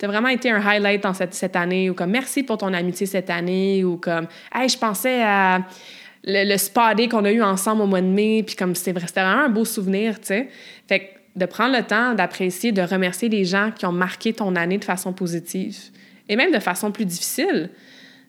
tu 0.00 0.06
vraiment 0.06 0.28
été 0.28 0.50
un 0.50 0.66
highlight 0.66 1.02
dans 1.02 1.12
cette, 1.12 1.34
cette, 1.34 1.56
année, 1.56 1.90
ou 1.90 1.94
comme 1.94 2.10
merci 2.10 2.42
pour 2.42 2.56
ton 2.56 2.72
amitié 2.72 3.06
cette 3.06 3.28
année, 3.28 3.84
ou 3.84 3.98
comme 3.98 4.28
hey, 4.54 4.66
je 4.66 4.78
pensais 4.78 5.22
à 5.22 5.60
le, 6.24 6.50
le 6.50 6.56
spa 6.56 6.94
day 6.94 7.06
qu'on 7.06 7.24
a 7.26 7.32
eu 7.32 7.42
ensemble 7.42 7.82
au 7.82 7.86
mois 7.86 8.00
de 8.00 8.06
mai, 8.06 8.42
puis 8.42 8.56
comme 8.56 8.74
c'était 8.74 8.98
vraiment 8.98 9.44
un 9.44 9.48
beau 9.50 9.66
souvenir, 9.66 10.18
tu 10.18 10.28
sais. 10.28 10.48
Fait 10.88 11.00
que 11.00 11.04
de 11.36 11.44
prendre 11.44 11.76
le 11.76 11.82
temps 11.82 12.14
d'apprécier, 12.14 12.72
de 12.72 12.82
remercier 12.82 13.28
les 13.28 13.44
gens 13.44 13.70
qui 13.76 13.84
ont 13.84 13.92
marqué 13.92 14.32
ton 14.32 14.56
année 14.56 14.78
de 14.78 14.84
façon 14.84 15.12
positive, 15.12 15.76
et 16.28 16.36
même 16.36 16.50
de 16.50 16.58
façon 16.60 16.90
plus 16.92 17.04
difficile. 17.04 17.68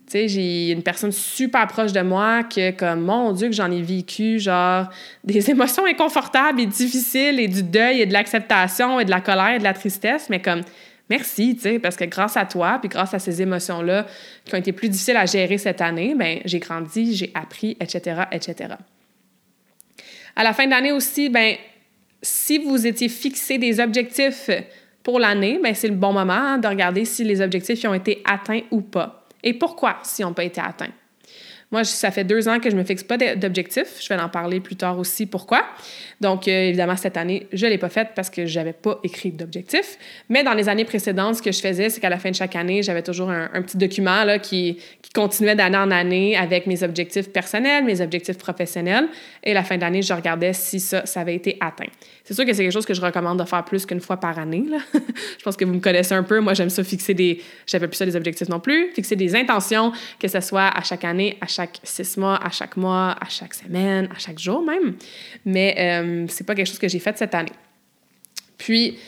Tu 0.08 0.12
sais, 0.12 0.28
j'ai 0.28 0.72
une 0.72 0.84
personne 0.84 1.13
super 1.13 1.68
proche 1.68 1.94
de 1.94 2.01
moi 2.01 2.44
que, 2.44 2.72
comme, 2.72 3.01
mon 3.01 3.32
Dieu, 3.32 3.48
que 3.48 3.56
j'en 3.56 3.72
ai 3.72 3.82
vécu, 3.82 4.40
genre, 4.40 4.90
des 5.24 5.50
émotions 5.51 5.86
inconfortables 5.86 6.60
et 6.60 6.66
difficiles, 6.66 7.40
et 7.40 7.48
du 7.48 7.63
deuil, 7.63 8.01
et 8.01 8.06
de 8.06 8.12
l'acceptation, 8.12 9.00
et 9.00 9.06
de 9.06 9.10
la 9.10 9.22
colère, 9.22 9.54
et 9.56 9.60
de 9.60 9.63
la 9.63 9.74
tristesse, 9.74 10.28
mais 10.30 10.42
comme, 10.42 10.63
merci, 11.12 11.56
tu 11.56 11.63
sais, 11.63 11.80
parce 11.80 11.98
que 11.98 12.06
grâce 12.06 12.38
à 12.38 12.46
toi, 12.46 12.77
puis 12.80 12.88
grâce 12.88 13.13
à 13.13 13.20
ces 13.20 13.41
émotions-là 13.41 14.08
qui 14.46 14.56
ont 14.56 14.58
été 14.58 14.72
plus 14.72 14.88
difficiles 14.88 15.18
à 15.18 15.25
gérer 15.25 15.58
cette 15.58 15.82
année, 15.82 16.15
ben 16.15 16.39
j'ai 16.46 16.60
grandi, 16.60 17.13
j'ai 17.13 17.32
appris, 17.34 17.75
etc., 17.82 18.22
etc. 18.32 18.75
À 20.38 20.44
la 20.44 20.53
fin 20.53 20.65
de 20.65 20.72
l'année 20.72 20.94
aussi, 20.94 21.30
ben 21.30 21.56
si 22.22 22.60
vous 22.60 22.88
étiez 22.88 23.10
fixé 23.10 23.58
des 23.58 23.82
objectifs 23.82 24.50
pour 25.03 25.20
l'année, 25.20 25.60
ben 25.62 25.75
c'est 25.75 25.89
le 25.89 25.96
bon 25.96 26.13
moment 26.13 26.58
de 26.58 26.68
regarder 26.68 27.03
si 27.03 27.25
les 27.25 27.41
objectifs 27.41 27.84
ont 27.84 27.94
été 27.94 28.22
atteints 28.24 28.62
ou 28.72 28.80
pas. 28.80 29.27
Et 29.44 29.53
pourquoi 29.53 30.00
s'ils 30.03 30.25
n'ont 30.25 30.34
pas 30.34 30.46
été 30.46 30.62
atteints? 30.62 30.94
Moi, 31.72 31.86
ça 31.86 32.12
fait 32.12 32.25
deux 32.25 32.50
ans 32.50 32.60
que 32.60 32.70
je 32.70 32.75
ne 32.75 32.82
me 32.82 32.86
fixe 32.86 33.04
pas 33.04 33.18
d'objectifs. 33.18 34.01
Je 34.01 34.10
vais 34.10 34.20
en 34.20 34.28
parler 34.28 34.60
plus 34.60 34.75
tard 34.75 35.00
aussi 35.00 35.25
pourquoi. 35.25 35.63
Donc, 36.20 36.48
euh, 36.48 36.68
évidemment, 36.68 36.98
cette 36.98 37.16
année, 37.16 37.48
je 37.54 37.66
l'ai 37.66 37.78
pas 37.78 37.88
faite 37.88 38.10
parce 38.13 38.30
que 38.30 38.46
je 38.46 38.60
n'avais 38.60 38.74
pas 38.74 39.00
écrit 39.04 39.32
d'objectifs. 39.32 39.98
Mais 40.28 40.44
dans 40.44 40.54
les 40.54 40.68
années 40.68 40.84
précédentes, 40.84 41.36
ce 41.36 41.42
que 41.42 41.51
je 41.54 41.62
faisais, 41.62 41.90
c'est 41.90 42.01
qu'à 42.01 42.10
la 42.10 42.20
fin 42.20 42.30
de 42.30 42.36
chaque 42.36 42.58
année, 42.58 42.84
j'avais 42.84 43.04
toujours 43.04 43.30
un, 43.30 43.62
petit 43.62 43.78
document 43.78 44.25
là, 44.25 44.38
qui, 44.38 44.80
qui 45.01 45.12
continuait 45.12 45.56
d'année 45.56 45.78
en 45.78 45.92
année 45.92 46.36
avec 46.36 46.68
mes 46.68 46.84
objectifs 46.84 47.32
personnels, 47.32 47.86
mes 47.86 48.01
objectifs 48.01 48.38
professionnels. 48.38 49.08
Et 49.44 49.51
à 49.51 49.54
la 49.54 49.63
fin 49.63 49.78
de 49.78 49.82
l'année, 49.82 50.01
je 50.01 50.13
regardais 50.13 50.51
si 50.51 50.82
ça, 50.82 51.06
ça 51.06 51.22
avait 51.22 51.36
été 51.36 51.58
atteint. 51.62 51.89
C'est 52.23 52.34
sûr 52.36 52.45
que 52.45 52.53
c'est 52.53 52.63
quelque 52.63 52.73
chose 52.73 52.86
que 52.86 52.93
je 52.93 53.01
recommande 53.01 53.39
de 53.39 53.45
faire 53.45 53.65
plus 53.65 53.86
qu'une 53.86 53.99
fois 53.99 54.17
par 54.17 54.38
année. 54.38 54.65
Je 55.39 55.43
pense 55.43 55.57
que 55.57 55.65
vous 55.65 55.73
me 55.73 55.79
connaissez 55.79 56.13
un 56.13 56.23
peu. 56.23 56.39
Moi, 56.39 56.53
j'aime 56.53 56.69
ça 56.69 56.84
fixer 56.84 57.13
des... 57.13 57.41
J'avais 57.65 57.88
plus 57.88 57.97
ça 57.97 58.05
des 58.05 58.15
objectifs 58.15 58.47
non 58.47 58.60
plus. 58.60 58.91
Fixer 58.93 59.15
des 59.15 59.36
intentions, 59.36 59.91
que 60.19 60.27
ce 60.27 60.39
soit 60.39 60.67
à 60.67 60.84
chaque 60.84 61.03
année, 61.03 61.38
à 61.41 61.47
chaque 61.47 61.79
six 61.84 62.17
mois, 62.17 62.39
à 62.43 62.51
chaque 62.51 62.77
mois, 62.77 63.15
à 63.19 63.27
chaque 63.27 63.55
semaine, 63.55 64.07
à 64.15 64.19
chaque 64.19 64.38
jour 64.38 64.62
même. 64.62 64.95
Mais 65.45 65.75
euh, 65.77 66.25
c'est 66.29 66.45
pas 66.45 66.53
quelque 66.53 66.67
chose 66.67 66.79
que 66.79 66.88
j'ai 66.88 66.99
fait 66.99 67.17
cette 67.17 67.34
année. 67.34 67.51
Puis, 68.57 68.99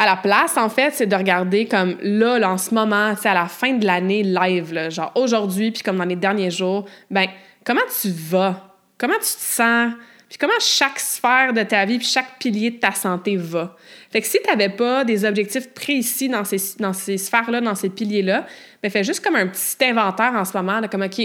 à 0.00 0.06
la 0.06 0.16
place, 0.16 0.56
en 0.56 0.68
fait, 0.68 0.94
c'est 0.94 1.06
de 1.06 1.14
regarder 1.14 1.66
comme 1.66 1.96
là, 2.00 2.38
en 2.50 2.56
ce 2.56 2.74
moment, 2.74 3.14
à 3.22 3.34
la 3.34 3.46
fin 3.46 3.74
de 3.74 3.84
l'année 3.84 4.22
live, 4.22 4.90
genre 4.90 5.12
aujourd'hui, 5.14 5.70
puis 5.70 5.82
comme 5.82 5.96
dans 5.96 6.04
les 6.04 6.16
derniers 6.16 6.50
jours, 6.50 6.86
ben 7.10 7.26
comment 7.64 7.80
tu 8.00 8.08
vas? 8.10 8.78
Comment 8.96 9.14
tu 9.14 9.20
te 9.20 9.26
sens? 9.26 9.92
Puis 10.30 10.38
comment 10.38 10.52
chaque 10.60 11.00
sphère 11.00 11.52
de 11.52 11.64
ta 11.64 11.84
vie, 11.84 11.98
puis 11.98 12.06
chaque 12.06 12.38
pilier 12.38 12.70
de 12.70 12.76
ta 12.76 12.92
santé 12.92 13.36
va? 13.36 13.76
Fait 14.12 14.20
que 14.20 14.26
si 14.28 14.38
tu 14.40 14.48
n'avais 14.48 14.68
pas 14.68 15.04
des 15.04 15.24
objectifs 15.24 15.74
précis 15.74 16.28
dans 16.28 16.44
ces, 16.44 16.76
dans 16.78 16.92
ces 16.92 17.18
sphères-là, 17.18 17.60
dans 17.60 17.74
ces 17.74 17.90
piliers-là, 17.90 18.46
ben 18.80 18.90
fais 18.92 19.02
juste 19.02 19.24
comme 19.24 19.34
un 19.34 19.48
petit 19.48 19.84
inventaire 19.84 20.32
en 20.34 20.44
ce 20.44 20.56
moment, 20.56 20.80
de 20.80 20.86
comme, 20.86 21.02
OK, 21.02 21.20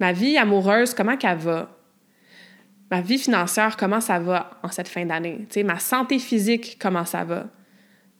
ma 0.00 0.12
vie 0.12 0.38
amoureuse, 0.38 0.94
comment 0.94 1.18
qu'elle 1.18 1.36
va? 1.36 1.76
Ma 2.90 3.02
vie 3.02 3.18
financière, 3.18 3.76
comment 3.76 4.00
ça 4.00 4.18
va 4.18 4.58
en 4.62 4.70
cette 4.70 4.88
fin 4.88 5.04
d'année? 5.04 5.46
Ma 5.62 5.78
santé 5.78 6.18
physique, 6.18 6.78
comment 6.80 7.04
ça 7.04 7.24
va? 7.24 7.48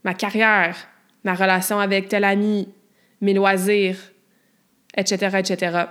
Ma 0.04 0.12
carrière, 0.12 0.76
ma 1.24 1.32
relation 1.32 1.80
avec 1.80 2.08
tel 2.10 2.24
ami, 2.24 2.68
mes 3.22 3.32
loisirs, 3.32 3.96
etc., 4.94 5.38
etc. 5.38 5.84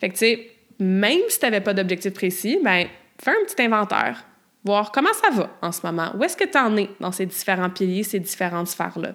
Fait 0.00 0.08
que, 0.08 0.14
tu 0.14 0.20
sais, 0.20 0.50
même 0.78 1.20
si 1.28 1.38
tu 1.38 1.44
n'avais 1.44 1.60
pas 1.60 1.74
d'objectif 1.74 2.14
précis, 2.14 2.58
ben 2.64 2.86
fais 3.22 3.30
un 3.30 3.44
petit 3.46 3.62
inventaire, 3.62 4.24
voir 4.64 4.92
comment 4.92 5.12
ça 5.12 5.30
va 5.30 5.50
en 5.62 5.72
ce 5.72 5.80
moment. 5.84 6.12
Où 6.16 6.24
est-ce 6.24 6.36
que 6.36 6.44
tu 6.44 6.58
en 6.58 6.76
es 6.76 6.90
dans 7.00 7.12
ces 7.12 7.26
différents 7.26 7.70
piliers, 7.70 8.02
ces 8.02 8.20
différentes 8.20 8.68
sphères-là? 8.68 9.12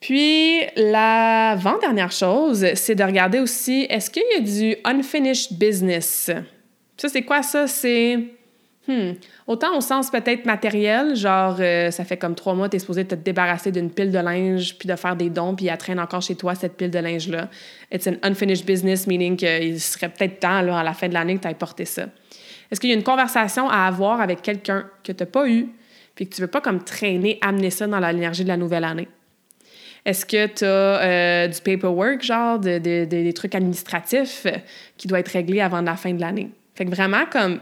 Puis, 0.00 0.60
l'avant-dernière 0.76 2.10
chose, 2.10 2.66
c'est 2.74 2.96
de 2.96 3.04
regarder 3.04 3.38
aussi, 3.38 3.86
est-ce 3.88 4.10
qu'il 4.10 4.24
y 4.34 4.36
a 4.36 4.40
du 4.40 4.76
unfinished 4.84 5.56
business? 5.58 6.30
Ça, 6.96 7.08
c'est 7.08 7.22
quoi 7.22 7.42
ça? 7.42 7.68
C'est 7.68 8.18
Hmm. 8.88 9.12
Autant 9.46 9.76
au 9.76 9.80
sens 9.80 10.10
peut-être 10.10 10.44
matériel, 10.44 11.14
genre 11.14 11.56
euh, 11.60 11.92
ça 11.92 12.04
fait 12.04 12.16
comme 12.16 12.34
trois 12.34 12.54
mois, 12.54 12.68
tu 12.68 12.76
es 12.76 12.78
supposé 12.80 13.04
te 13.04 13.14
débarrasser 13.14 13.70
d'une 13.70 13.90
pile 13.90 14.10
de 14.10 14.18
linge, 14.18 14.76
puis 14.76 14.88
de 14.88 14.96
faire 14.96 15.14
des 15.14 15.30
dons, 15.30 15.54
puis 15.54 15.68
elle 15.68 15.78
traîne 15.78 16.00
encore 16.00 16.20
chez 16.20 16.34
toi, 16.34 16.56
cette 16.56 16.76
pile 16.76 16.90
de 16.90 16.98
linge-là. 16.98 17.48
It's 17.92 18.08
an 18.08 18.14
unfinished 18.24 18.66
business, 18.66 19.06
meaning 19.06 19.36
qu'il 19.36 19.80
serait 19.80 20.08
peut-être 20.08 20.40
temps, 20.40 20.62
là, 20.62 20.80
à 20.80 20.82
la 20.82 20.94
fin 20.94 21.08
de 21.08 21.14
l'année, 21.14 21.36
que 21.36 21.42
tu 21.42 21.46
ailles 21.46 21.54
porter 21.54 21.84
ça. 21.84 22.06
Est-ce 22.72 22.80
qu'il 22.80 22.88
y 22.88 22.94
a 22.94 22.96
une 22.96 23.04
conversation 23.04 23.68
à 23.68 23.86
avoir 23.86 24.22
avec 24.22 24.40
quelqu'un 24.40 24.86
que 25.04 25.12
tu 25.12 25.22
n'as 25.22 25.30
pas 25.30 25.46
eu, 25.46 25.68
puis 26.14 26.26
que 26.26 26.34
tu 26.34 26.40
veux 26.40 26.48
pas 26.48 26.62
comme 26.62 26.82
traîner, 26.82 27.38
amener 27.42 27.68
ça 27.68 27.86
dans 27.86 28.00
l'énergie 28.00 28.44
de 28.44 28.48
la 28.48 28.56
nouvelle 28.56 28.84
année? 28.84 29.08
Est-ce 30.06 30.24
que 30.24 30.46
tu 30.46 30.64
as 30.64 30.68
euh, 30.68 31.48
du 31.48 31.60
paperwork, 31.60 32.22
genre 32.22 32.58
des 32.58 33.32
trucs 33.36 33.54
administratifs 33.54 34.46
qui 34.96 35.06
doivent 35.06 35.20
être 35.20 35.28
réglés 35.28 35.60
avant 35.60 35.82
la 35.82 35.96
fin 35.96 36.14
de 36.14 36.20
l'année? 36.20 36.48
Fait 36.74 36.86
que 36.86 36.90
vraiment, 36.90 37.26
comme 37.30 37.60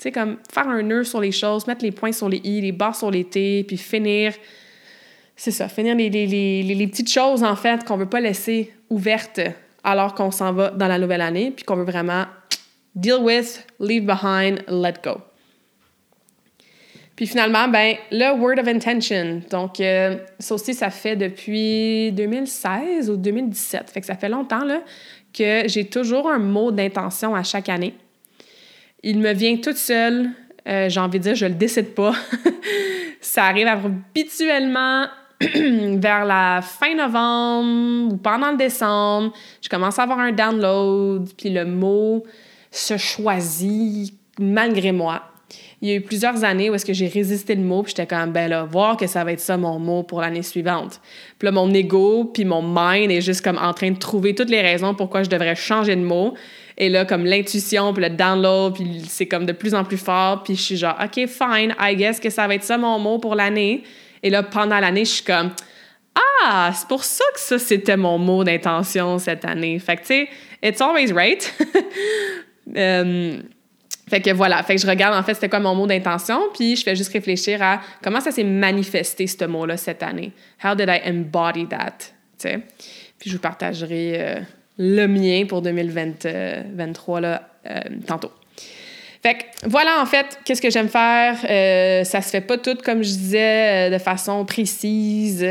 tu 0.00 0.04
sais, 0.04 0.12
comme 0.12 0.38
faire 0.50 0.68
un 0.68 0.82
nœud 0.82 1.04
sur 1.04 1.20
les 1.20 1.32
choses, 1.32 1.66
mettre 1.66 1.84
les 1.84 1.90
points 1.90 2.12
sur 2.12 2.28
les 2.28 2.38
i, 2.38 2.60
les 2.60 2.72
barres 2.72 2.96
sur 2.96 3.10
les 3.10 3.24
t, 3.24 3.64
puis 3.64 3.76
finir, 3.76 4.32
c'est 5.36 5.50
ça, 5.50 5.68
finir 5.68 5.94
les, 5.96 6.08
les, 6.08 6.26
les, 6.26 6.62
les, 6.62 6.86
petites 6.86 7.12
choses, 7.12 7.42
en 7.42 7.56
fait, 7.56 7.84
qu'on 7.84 7.96
veut 7.96 8.08
pas 8.08 8.20
laisser 8.20 8.72
ouvertes 8.88 9.40
alors 9.82 10.14
qu'on 10.14 10.30
s'en 10.30 10.52
va 10.52 10.70
dans 10.70 10.86
la 10.86 10.98
nouvelle 10.98 11.20
année, 11.20 11.52
puis 11.54 11.64
qu'on 11.64 11.76
veut 11.76 11.84
vraiment 11.84 12.24
deal 12.94 13.22
with, 13.22 13.66
leave 13.78 14.06
behind, 14.06 14.64
let 14.68 15.02
go. 15.02 15.22
Puis 17.20 17.26
finalement, 17.26 17.68
ben, 17.68 17.96
le 18.10 18.34
word 18.40 18.58
of 18.58 18.66
intention. 18.66 19.42
Donc, 19.50 19.78
euh, 19.78 20.16
ça 20.38 20.54
aussi, 20.54 20.72
ça 20.72 20.88
fait 20.88 21.16
depuis 21.16 22.12
2016 22.12 23.10
ou 23.10 23.16
2017. 23.16 23.90
Fait 23.90 24.00
que 24.00 24.06
ça 24.06 24.14
fait 24.14 24.30
longtemps 24.30 24.64
là, 24.64 24.80
que 25.34 25.64
j'ai 25.66 25.84
toujours 25.84 26.30
un 26.30 26.38
mot 26.38 26.72
d'intention 26.72 27.34
à 27.34 27.42
chaque 27.42 27.68
année. 27.68 27.94
Il 29.02 29.18
me 29.18 29.34
vient 29.34 29.58
toute 29.58 29.76
seule. 29.76 30.30
Euh, 30.66 30.88
j'ai 30.88 31.00
envie 31.00 31.18
de 31.18 31.24
dire, 31.24 31.34
je 31.34 31.44
le 31.44 31.54
décide 31.54 31.94
pas. 31.94 32.14
ça 33.20 33.44
arrive 33.44 33.66
habituellement 33.66 35.06
vers 35.40 36.24
la 36.24 36.60
fin 36.62 36.94
novembre 36.94 38.14
ou 38.14 38.16
pendant 38.16 38.50
le 38.50 38.56
décembre. 38.56 39.34
Je 39.60 39.68
commence 39.68 39.98
à 39.98 40.04
avoir 40.04 40.20
un 40.20 40.32
download, 40.32 41.28
puis 41.36 41.50
le 41.50 41.66
mot 41.66 42.24
se 42.70 42.96
choisit 42.96 44.14
malgré 44.38 44.92
moi. 44.92 45.22
Il 45.82 45.88
y 45.88 45.92
a 45.92 45.94
eu 45.94 46.02
plusieurs 46.02 46.44
années 46.44 46.68
où 46.70 46.74
est-ce 46.74 46.84
que 46.84 46.92
j'ai 46.92 47.08
résisté 47.08 47.54
le 47.54 47.62
mot, 47.62 47.82
puis 47.82 47.94
j'étais 47.96 48.06
comme, 48.06 48.32
ben 48.32 48.48
là, 48.48 48.64
voir 48.64 48.96
que 48.96 49.06
ça 49.06 49.24
va 49.24 49.32
être 49.32 49.40
ça 49.40 49.56
mon 49.56 49.78
mot 49.78 50.02
pour 50.02 50.20
l'année 50.20 50.42
suivante. 50.42 51.00
Puis 51.38 51.46
là, 51.46 51.52
mon 51.52 51.72
ego, 51.72 52.30
puis 52.32 52.44
mon 52.44 52.62
mind 52.62 53.10
est 53.10 53.22
juste 53.22 53.42
comme 53.42 53.58
en 53.58 53.72
train 53.72 53.90
de 53.90 53.98
trouver 53.98 54.34
toutes 54.34 54.50
les 54.50 54.60
raisons 54.60 54.94
pourquoi 54.94 55.22
je 55.22 55.30
devrais 55.30 55.56
changer 55.56 55.96
de 55.96 56.02
mot. 56.02 56.34
Et 56.76 56.88
là, 56.88 57.04
comme 57.04 57.24
l'intuition, 57.24 57.92
puis 57.92 58.02
le 58.02 58.10
download, 58.10 58.74
puis 58.74 59.02
c'est 59.08 59.26
comme 59.26 59.46
de 59.46 59.52
plus 59.52 59.74
en 59.74 59.84
plus 59.84 59.96
fort. 59.96 60.42
Puis 60.42 60.54
je 60.54 60.62
suis 60.62 60.76
genre, 60.76 60.96
OK, 61.02 61.26
fine, 61.26 61.74
I 61.80 61.96
guess 61.96 62.20
que 62.20 62.30
ça 62.30 62.46
va 62.46 62.54
être 62.54 62.64
ça 62.64 62.78
mon 62.78 62.98
mot 62.98 63.18
pour 63.18 63.34
l'année. 63.34 63.82
Et 64.22 64.30
là, 64.30 64.42
pendant 64.42 64.78
l'année, 64.78 65.04
je 65.04 65.12
suis 65.12 65.24
comme, 65.24 65.50
Ah, 66.44 66.72
c'est 66.74 66.88
pour 66.88 67.04
ça 67.04 67.24
que 67.34 67.40
ça, 67.40 67.58
c'était 67.58 67.96
mon 67.96 68.18
mot 68.18 68.44
d'intention 68.44 69.18
cette 69.18 69.44
année. 69.44 69.78
Fait 69.78 69.96
que, 69.96 70.02
tu 70.02 70.06
sais, 70.06 70.28
it's 70.62 70.80
always 70.80 71.12
right. 71.12 71.52
Euh, 72.76 73.40
fait 74.10 74.20
que 74.20 74.30
voilà, 74.30 74.60
fait 74.64 74.74
que 74.74 74.82
je 74.82 74.88
regarde 74.88 75.14
en 75.14 75.22
fait 75.22 75.34
c'était 75.34 75.48
quoi 75.48 75.60
mon 75.60 75.76
mot 75.76 75.86
d'intention, 75.86 76.40
puis 76.52 76.74
je 76.74 76.82
fais 76.82 76.96
juste 76.96 77.12
réfléchir 77.12 77.62
à 77.62 77.80
comment 78.02 78.20
ça 78.20 78.32
s'est 78.32 78.42
manifesté 78.42 79.28
ce 79.28 79.44
mot-là 79.44 79.76
cette 79.76 80.02
année. 80.02 80.32
How 80.64 80.74
did 80.74 80.88
I 80.88 81.08
embody 81.08 81.68
that? 81.68 81.94
Tu 81.96 82.48
sais? 82.48 82.58
Puis 83.20 83.30
je 83.30 83.36
vous 83.36 83.40
partagerai 83.40 84.14
euh, 84.16 84.40
le 84.78 85.06
mien 85.06 85.44
pour 85.46 85.62
2023 85.62 87.20
là, 87.20 87.48
euh, 87.70 87.80
tantôt. 88.04 88.32
Fait 89.22 89.34
que 89.34 89.68
voilà 89.68 90.00
en 90.02 90.06
fait 90.06 90.40
qu'est-ce 90.44 90.62
que 90.62 90.70
j'aime 90.70 90.88
faire? 90.88 91.36
Euh, 91.48 92.02
ça 92.02 92.20
se 92.20 92.30
fait 92.30 92.40
pas 92.40 92.58
tout 92.58 92.78
comme 92.84 93.04
je 93.04 93.10
disais 93.10 93.90
de 93.90 93.98
façon 93.98 94.44
précise, 94.44 95.46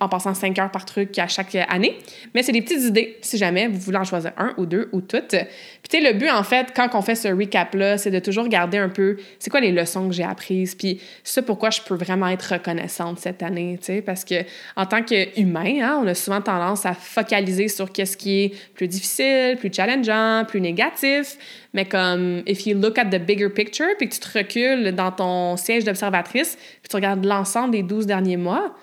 en 0.00 0.08
passant 0.08 0.34
cinq 0.34 0.58
heures 0.58 0.70
par 0.70 0.84
truc 0.84 1.18
à 1.18 1.26
chaque 1.26 1.54
année. 1.54 1.98
Mais 2.34 2.42
c'est 2.42 2.52
des 2.52 2.62
petites 2.62 2.82
idées, 2.82 3.16
si 3.22 3.38
jamais 3.38 3.68
vous 3.68 3.78
voulez 3.78 3.96
en 3.96 4.04
choisir 4.04 4.32
un 4.36 4.52
ou 4.58 4.66
deux 4.66 4.88
ou 4.92 5.00
toutes. 5.00 5.30
Puis 5.30 5.88
tu 5.88 5.98
sais, 5.98 6.12
le 6.12 6.18
but, 6.18 6.30
en 6.30 6.42
fait, 6.42 6.68
quand 6.74 6.90
on 6.94 7.02
fait 7.02 7.14
ce 7.14 7.28
recap-là, 7.28 7.96
c'est 7.96 8.10
de 8.10 8.18
toujours 8.18 8.48
garder 8.48 8.78
un 8.78 8.88
peu, 8.88 9.16
c'est 9.38 9.50
quoi 9.50 9.60
les 9.60 9.72
leçons 9.72 10.08
que 10.08 10.14
j'ai 10.14 10.24
apprises, 10.24 10.74
puis 10.74 11.00
ça, 11.24 11.42
pourquoi 11.42 11.70
je 11.70 11.80
peux 11.80 11.94
vraiment 11.94 12.28
être 12.28 12.52
reconnaissante 12.54 13.18
cette 13.18 13.42
année, 13.42 13.78
tu 13.78 13.86
sais, 13.86 14.02
parce 14.02 14.24
que 14.24 14.34
en 14.76 14.86
tant 14.86 15.02
qu'humain, 15.02 15.80
hein, 15.82 16.00
on 16.02 16.06
a 16.06 16.14
souvent 16.14 16.40
tendance 16.40 16.84
à 16.84 16.92
focaliser 16.92 17.68
sur 17.68 17.90
qu'est-ce 17.90 18.16
qui 18.16 18.44
est 18.44 18.54
plus 18.74 18.88
difficile, 18.88 19.56
plus 19.58 19.70
challengeant, 19.72 20.44
plus 20.46 20.60
négatif, 20.60 21.38
mais 21.72 21.84
comme, 21.86 22.42
if 22.46 22.66
you 22.66 22.78
look 22.78 22.98
at 22.98 23.06
the 23.06 23.18
bigger 23.18 23.48
picture, 23.48 23.86
puis 23.98 24.08
que 24.08 24.14
tu 24.14 24.20
te 24.20 24.38
recules 24.38 24.92
dans 24.92 25.12
ton 25.12 25.56
siège 25.56 25.84
d'observatrice, 25.84 26.56
puis 26.56 26.88
tu 26.88 26.96
regardes 26.96 27.24
l'ensemble 27.24 27.70
des 27.72 27.82
12 27.82 28.06
derniers 28.06 28.36
mois, 28.36 28.74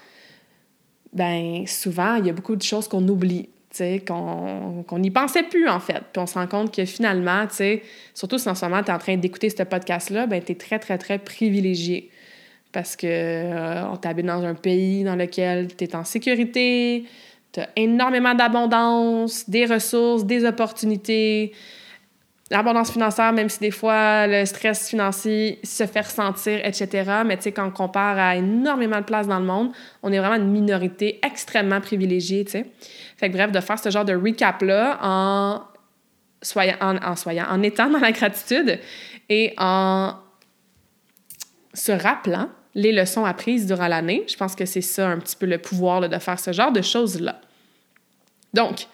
ben 1.14 1.66
souvent, 1.68 2.16
il 2.16 2.28
y 2.28 2.30
a 2.30 2.34
beaucoup 2.34 2.56
de 2.56 2.62
choses 2.62 2.88
qu'on 2.88 3.08
oublie, 3.08 3.50
qu'on 4.08 5.00
n'y 5.00 5.12
pensait 5.12 5.44
plus, 5.44 5.68
en 5.68 5.80
fait. 5.80 6.02
Puis 6.12 6.22
on 6.22 6.26
se 6.26 6.36
rend 6.36 6.48
compte 6.48 6.74
que 6.74 6.86
finalement, 6.86 7.46
surtout 8.14 8.38
si 8.38 8.50
en 8.50 8.56
ce 8.56 8.66
moment, 8.66 8.84
tu 8.84 8.90
es 8.90 8.94
en 8.94 9.00
train 9.00 9.18
d'écouter 9.18 9.50
ce 9.50 9.64
podcast-là, 9.64 10.28
ben 10.28 10.42
tu 10.44 10.52
es 10.52 10.56
très, 10.56 10.80
très, 10.80 10.98
très 10.98 11.20
privilégié. 11.20 12.10
Parce 12.72 12.96
que 12.96 13.08
euh, 13.08 13.88
on 13.88 13.98
t'habite 13.98 14.26
dans 14.26 14.44
un 14.44 14.56
pays 14.56 15.04
dans 15.04 15.16
lequel 15.16 15.76
tu 15.76 15.84
es 15.84 15.96
en 15.96 16.04
sécurité, 16.04 17.06
tu 17.52 17.60
as 17.60 17.70
énormément 17.76 18.34
d'abondance, 18.34 19.48
des 19.48 19.66
ressources, 19.66 20.26
des 20.26 20.44
opportunités, 20.44 21.52
l'abondance 22.54 22.92
financière, 22.92 23.34
même 23.34 23.50
si 23.50 23.60
des 23.60 23.72
fois 23.72 24.28
le 24.28 24.46
stress 24.46 24.88
financier 24.88 25.60
se 25.64 25.88
fait 25.88 26.02
ressentir, 26.02 26.60
etc. 26.64 26.88
Mais 27.26 27.36
tu 27.38 27.44
sais, 27.44 27.52
quand 27.52 27.66
on 27.66 27.72
compare 27.72 28.20
à 28.20 28.36
énormément 28.36 29.00
de 29.00 29.06
places 29.06 29.28
dans 29.28 29.40
le 29.40 29.46
monde, 29.46 29.72
on 30.04 30.14
est 30.14 30.20
vraiment 30.20 30.36
une 30.36 30.52
minorité 30.52 31.20
extrêmement 31.26 31.82
privilégiée, 31.82 32.46
tu 32.46 32.52
sais. 32.52 32.66
Fait 33.18 33.30
que 33.30 33.34
bref, 33.34 33.52
de 33.52 33.60
faire 33.60 33.80
ce 33.80 33.90
genre 33.90 34.06
de 34.06 34.14
recap-là 34.14 35.00
en 35.02 35.62
en 36.82 37.64
étant 37.64 37.90
dans 37.90 38.00
la 38.00 38.12
gratitude 38.12 38.78
et 39.30 39.54
en 39.58 40.14
se 41.74 41.94
rappelant 41.94 42.50
les 42.76 42.92
leçons 42.92 43.24
apprises 43.24 43.66
durant 43.66 43.88
l'année, 43.88 44.26
je 44.28 44.36
pense 44.36 44.54
que 44.54 44.66
c'est 44.66 44.82
ça 44.82 45.08
un 45.08 45.20
petit 45.20 45.38
peu 45.38 45.46
le 45.46 45.58
pouvoir 45.58 46.08
de 46.08 46.20
faire 46.20 46.40
ce 46.40 46.52
genre 46.52 46.74
de 46.74 46.82
choses-là. 46.82 47.40
Donc, 48.54 48.88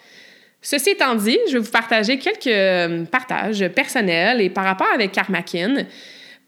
Ceci 0.62 0.90
étant 0.90 1.14
dit, 1.14 1.38
je 1.48 1.54
vais 1.54 1.58
vous 1.58 1.70
partager 1.70 2.18
quelques 2.18 2.46
euh, 2.46 3.04
partages 3.04 3.66
personnels 3.68 4.40
et 4.40 4.50
par 4.50 4.64
rapport 4.64 4.88
avec 4.94 5.12
Karmakin. 5.12 5.86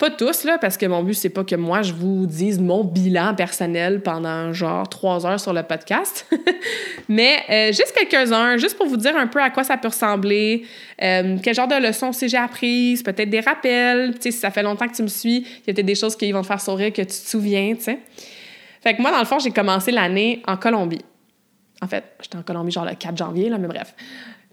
Pas 0.02 0.10
tous, 0.10 0.44
là, 0.44 0.58
parce 0.58 0.76
que 0.76 0.84
mon 0.84 1.02
but, 1.02 1.14
c'est 1.14 1.28
pas 1.28 1.44
que 1.44 1.54
moi, 1.54 1.82
je 1.82 1.92
vous 1.92 2.26
dise 2.26 2.58
mon 2.58 2.82
bilan 2.82 3.34
personnel 3.34 4.00
pendant 4.02 4.52
genre 4.52 4.88
trois 4.88 5.24
heures 5.24 5.38
sur 5.38 5.52
le 5.52 5.62
podcast. 5.62 6.26
Mais 7.08 7.38
euh, 7.48 7.66
juste 7.68 7.94
quelques-uns, 7.96 8.56
juste 8.56 8.76
pour 8.76 8.86
vous 8.86 8.96
dire 8.96 9.16
un 9.16 9.28
peu 9.28 9.40
à 9.40 9.50
quoi 9.50 9.62
ça 9.62 9.76
peut 9.76 9.88
ressembler, 9.88 10.64
euh, 11.00 11.36
quel 11.40 11.54
genre 11.54 11.68
de 11.68 11.76
leçons 11.76 12.10
j'ai 12.20 12.36
apprises, 12.36 13.02
peut-être 13.02 13.30
des 13.30 13.40
rappels. 13.40 14.14
Tu 14.14 14.22
sais, 14.22 14.30
si 14.32 14.38
ça 14.38 14.50
fait 14.50 14.64
longtemps 14.64 14.88
que 14.88 14.96
tu 14.96 15.02
me 15.02 15.08
suis, 15.08 15.36
il 15.36 15.68
y 15.68 15.70
a 15.70 15.74
peut-être 15.74 15.86
des 15.86 15.94
choses 15.94 16.16
qui 16.16 16.32
vont 16.32 16.42
te 16.42 16.48
faire 16.48 16.60
sourire, 16.60 16.92
que 16.92 17.02
tu 17.02 17.06
te 17.06 17.12
souviens, 17.12 17.74
tu 17.76 17.84
sais. 17.84 17.98
Fait 18.82 18.96
que 18.96 19.02
moi, 19.02 19.12
dans 19.12 19.20
le 19.20 19.24
fond, 19.24 19.38
j'ai 19.38 19.52
commencé 19.52 19.92
l'année 19.92 20.42
en 20.48 20.56
Colombie. 20.56 21.04
En 21.82 21.88
fait, 21.88 22.04
j'étais 22.22 22.36
en 22.36 22.42
Colombie 22.42 22.70
genre 22.70 22.84
le 22.84 22.94
4 22.94 23.16
janvier, 23.16 23.50
là, 23.50 23.58
mais 23.58 23.68
bref. 23.68 23.94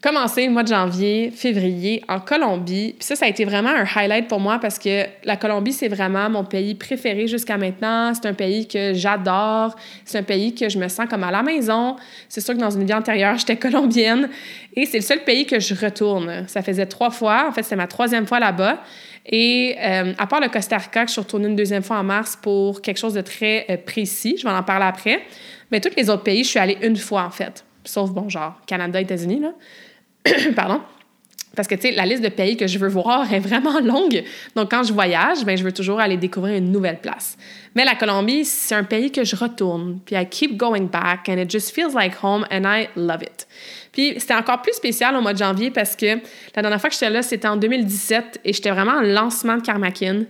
Commencé 0.02 0.46
le 0.46 0.54
mois 0.54 0.64
de 0.64 0.70
janvier, 0.70 1.30
février 1.30 2.02
en 2.08 2.22
Colombie. 2.22 2.96
Puis 2.98 3.06
ça, 3.06 3.18
ça 3.18 3.26
a 3.26 3.28
été 3.28 3.44
vraiment 3.44 3.70
un 3.70 3.84
highlight 3.84 4.30
pour 4.30 4.40
moi 4.40 4.58
parce 4.58 4.80
que 4.80 5.04
la 5.26 5.36
Colombie, 5.36 5.74
c'est 5.74 5.90
vraiment 5.90 6.30
mon 6.30 6.46
pays 6.46 6.74
préféré 6.74 7.28
jusqu'à 7.28 7.58
maintenant. 7.58 8.14
C'est 8.14 8.26
un 8.26 8.34
pays 8.34 8.66
que 8.66 8.94
j'adore. 8.94 9.76
C'est 10.06 10.18
un 10.18 10.24
pays 10.24 10.56
que 10.56 10.70
je 10.70 10.80
me 10.80 10.88
sens 10.88 11.08
comme 11.10 11.26
à 11.26 11.32
la 11.32 11.44
maison. 11.44 11.98
C'est 12.30 12.40
sûr 12.40 12.54
que 12.54 12.60
dans 12.62 12.70
une 12.70 12.86
vie 12.86 12.94
antérieure, 12.94 13.36
j'étais 13.40 13.58
colombienne. 13.58 14.30
Et 14.74 14.86
c'est 14.86 15.00
le 15.00 15.04
seul 15.04 15.26
pays 15.26 15.46
que 15.46 15.60
je 15.60 15.76
retourne. 15.76 16.48
Ça 16.48 16.62
faisait 16.62 16.86
trois 16.86 17.10
fois. 17.10 17.48
En 17.50 17.52
fait, 17.52 17.64
c'est 17.64 17.76
ma 17.76 17.88
troisième 17.88 18.26
fois 18.26 18.40
là-bas. 18.40 18.82
Et 19.32 19.76
euh, 19.80 20.14
à 20.18 20.26
part 20.26 20.42
le 20.42 20.50
Costa 20.50 20.78
Rica, 20.78 21.04
que 21.04 21.08
je 21.08 21.14
suis 21.14 21.22
retournée 21.22 21.48
une 21.48 21.56
deuxième 21.56 21.84
fois 21.84 21.98
en 21.98 22.04
mars 22.04 22.36
pour 22.36 22.82
quelque 22.82 22.98
chose 22.98 23.14
de 23.14 23.22
très 23.22 23.66
euh, 23.70 23.78
précis, 23.78 24.36
je 24.38 24.44
vais 24.44 24.54
en 24.54 24.64
parler 24.64 24.86
après. 24.86 25.22
Mais 25.72 25.80
tous 25.80 25.96
les 25.96 26.10
autres 26.10 26.24
pays, 26.24 26.44
je 26.44 26.50
suis 26.50 26.60
allée 26.60 26.80
une 26.82 26.98
fois, 26.98 27.24
en 27.24 27.30
fait. 27.30 27.64
Sauf, 27.84 28.10
bon, 28.10 28.28
genre, 28.28 28.60
Canada, 28.66 29.00
États-Unis, 29.00 29.40
là. 29.40 29.54
Pardon. 30.56 30.82
Parce 31.56 31.68
que, 31.68 31.76
tu 31.76 31.82
sais, 31.82 31.92
la 31.92 32.06
liste 32.06 32.24
de 32.24 32.30
pays 32.30 32.58
que 32.58 32.68
je 32.68 32.80
veux 32.80 32.88
voir 32.88 33.32
est 33.32 33.40
vraiment 33.40 33.80
longue. 33.84 34.24
Donc, 34.56 34.72
quand 34.72 34.84
je 34.84 34.94
voyage, 34.94 35.44
ben, 35.46 35.56
je 35.56 35.64
veux 35.64 35.72
toujours 35.72 36.00
aller 36.00 36.18
découvrir 36.18 36.56
une 36.56 36.72
nouvelle 36.72 37.00
place. 37.00 37.38
Mais 37.76 37.86
la 37.86 37.96
Colombie, 37.96 38.46
c'est 38.46 38.76
un 38.76 38.84
pays 38.84 39.12
que 39.12 39.24
je 39.24 39.36
retourne. 39.36 40.00
Puis, 40.06 40.16
I 40.16 40.26
keep 40.26 40.58
going 40.58 40.86
back 40.86 41.30
and 41.30 41.38
it 41.38 41.52
just 41.52 41.76
feels 41.76 41.94
like 41.94 42.16
home 42.24 42.48
and 42.50 42.64
I 42.66 42.90
love 42.96 43.22
it. 43.22 43.46
Puis, 44.00 44.14
c'était 44.18 44.34
encore 44.34 44.62
plus 44.62 44.72
spécial 44.72 45.14
au 45.18 45.22
mois 45.22 45.34
de 45.34 45.40
janvier 45.40 45.72
parce 45.72 45.94
que 45.94 46.06
la 46.56 46.62
dernière 46.62 46.80
fois 46.80 46.90
que 46.90 46.94
j'étais 46.96 47.10
là, 47.10 47.22
c'était 47.22 47.50
en 47.50 47.58
2017 47.58 48.40
et 48.46 48.54
j'étais 48.54 48.72
vraiment 48.72 48.94
en 48.94 49.02
lancement 49.02 49.58
de 49.58 49.62
Karmakin. 49.62 50.24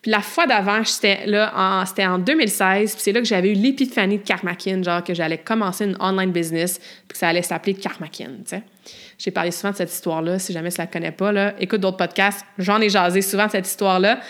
Puis 0.00 0.12
la 0.12 0.20
fois 0.20 0.46
d'avant, 0.46 0.84
j'étais 0.84 1.26
là, 1.26 1.82
c'était 1.88 2.06
en 2.06 2.20
2016, 2.20 2.92
puis 2.94 3.02
c'est 3.02 3.10
là 3.10 3.18
que 3.18 3.26
j'avais 3.26 3.50
eu 3.50 3.54
l'épiphanie 3.54 4.18
de 4.18 4.22
Karmakin, 4.22 4.80
genre 4.80 5.02
que 5.02 5.12
j'allais 5.12 5.38
commencer 5.38 5.86
une 5.86 5.96
online 5.98 6.30
business, 6.30 6.78
puis 6.78 7.08
que 7.08 7.16
ça 7.16 7.26
allait 7.26 7.42
s'appeler 7.42 7.74
Karmakin, 7.74 8.26
tu 8.26 8.50
sais. 8.50 8.62
J'ai 9.18 9.32
parlé 9.32 9.50
souvent 9.50 9.72
de 9.72 9.76
cette 9.78 9.92
histoire-là, 9.92 10.38
si 10.38 10.52
jamais 10.52 10.70
tu 10.70 10.78
la 10.78 10.86
connais 10.86 11.10
pas, 11.10 11.32
là, 11.32 11.54
écoute 11.58 11.80
d'autres 11.80 11.96
podcasts, 11.96 12.46
j'en 12.58 12.80
ai 12.80 12.88
jasé 12.88 13.22
souvent 13.22 13.46
de 13.46 13.50
cette 13.50 13.66
histoire-là. 13.66 14.20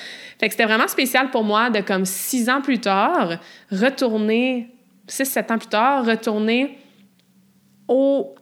Fait 0.40 0.46
que 0.46 0.54
c'était 0.54 0.64
vraiment 0.64 0.88
spécial 0.88 1.30
pour 1.30 1.44
moi 1.44 1.68
de, 1.68 1.82
comme 1.82 2.06
six 2.06 2.48
ans 2.48 2.62
plus 2.62 2.80
tard, 2.80 3.32
retourner, 3.70 4.70
six, 5.06 5.26
sept 5.26 5.50
ans 5.50 5.59
plus 5.59 5.68
tard, 5.68 6.06
retourner 6.06 6.78
au, 7.88 8.35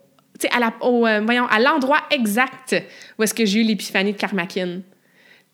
à 0.50 0.72
euh, 0.82 1.46
à 1.50 1.60
l'endroit 1.60 2.00
exact 2.10 2.74
où 3.18 3.22
est-ce 3.22 3.34
que 3.34 3.44
j'ai 3.44 3.60
eu 3.60 3.62
l'épiphanie 3.64 4.12
de 4.12 4.18
Karmakin. 4.18 4.80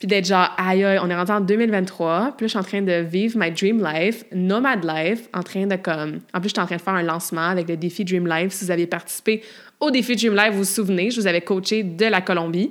Puis 0.01 0.07
d'être 0.09 0.25
genre, 0.25 0.49
aïe, 0.57 0.83
aïe, 0.83 0.99
on 1.03 1.11
est 1.11 1.15
rentré 1.15 1.35
en 1.35 1.43
2023. 1.43 2.35
Puis 2.37 2.45
là, 2.45 2.47
je 2.47 2.47
suis 2.47 2.59
en 2.59 2.63
train 2.63 2.81
de 2.81 3.03
vivre 3.03 3.39
my 3.39 3.51
dream 3.51 3.85
life, 3.85 4.25
nomad 4.33 4.83
life, 4.83 5.29
en 5.35 5.43
train 5.43 5.67
de 5.67 5.77
comme. 5.77 6.21
En 6.33 6.41
plus, 6.41 6.49
je 6.49 6.55
suis 6.55 6.61
en 6.61 6.65
train 6.65 6.77
de 6.77 6.81
faire 6.81 6.95
un 6.95 7.03
lancement 7.03 7.49
avec 7.49 7.69
le 7.69 7.77
défi 7.77 8.03
Dream 8.03 8.27
Life. 8.27 8.55
Si 8.55 8.65
vous 8.65 8.71
avez 8.71 8.87
participé 8.87 9.43
au 9.79 9.91
défi 9.91 10.17
Dream 10.17 10.35
Life, 10.35 10.53
vous 10.53 10.59
vous 10.59 10.65
souvenez, 10.65 11.11
je 11.11 11.21
vous 11.21 11.27
avais 11.27 11.43
coaché 11.43 11.83
de 11.83 12.07
la 12.07 12.23
Colombie. 12.23 12.71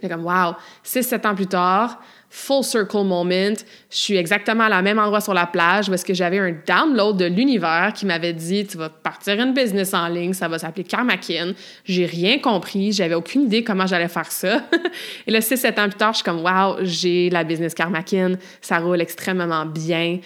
C'est 0.00 0.08
comme, 0.08 0.24
wow, 0.24 0.54
6-7 0.84 1.26
ans 1.26 1.34
plus 1.34 1.48
tard, 1.48 2.00
full 2.30 2.62
circle 2.62 3.04
moment. 3.04 3.54
Je 3.90 3.96
suis 3.96 4.16
exactement 4.16 4.64
à 4.64 4.68
la 4.68 4.82
même 4.82 4.98
endroit 4.98 5.20
sur 5.20 5.32
la 5.32 5.46
plage 5.46 5.88
parce 5.88 6.04
que 6.04 6.12
j'avais 6.12 6.38
un 6.38 6.54
download 6.66 7.16
de 7.16 7.24
l'univers 7.24 7.92
qui 7.94 8.04
m'avait 8.04 8.34
dit 8.34 8.66
tu 8.66 8.76
vas 8.76 8.90
partir 8.90 9.40
une 9.40 9.54
business 9.54 9.94
en 9.94 10.08
ligne, 10.08 10.34
ça 10.34 10.46
va 10.46 10.58
s'appeler 10.58 10.84
Karmakin. 10.84 11.52
J'ai 11.84 12.04
rien 12.04 12.38
compris, 12.38 12.92
j'avais 12.92 13.14
aucune 13.14 13.42
idée 13.44 13.64
comment 13.64 13.86
j'allais 13.86 14.08
faire 14.08 14.30
ça. 14.30 14.62
Et 15.26 15.30
là, 15.30 15.40
6-7 15.40 15.80
ans 15.80 15.88
plus 15.88 15.96
tard, 15.96 16.12
je 16.12 16.18
suis 16.18 16.24
comme 16.24 16.44
wow, 16.44 16.76
j'ai 16.82 17.30
la 17.30 17.44
business 17.44 17.72
Karmakin, 17.72 18.34
ça 18.60 18.78
roule 18.78 19.00
extrêmement 19.00 19.64
bien. 19.64 20.18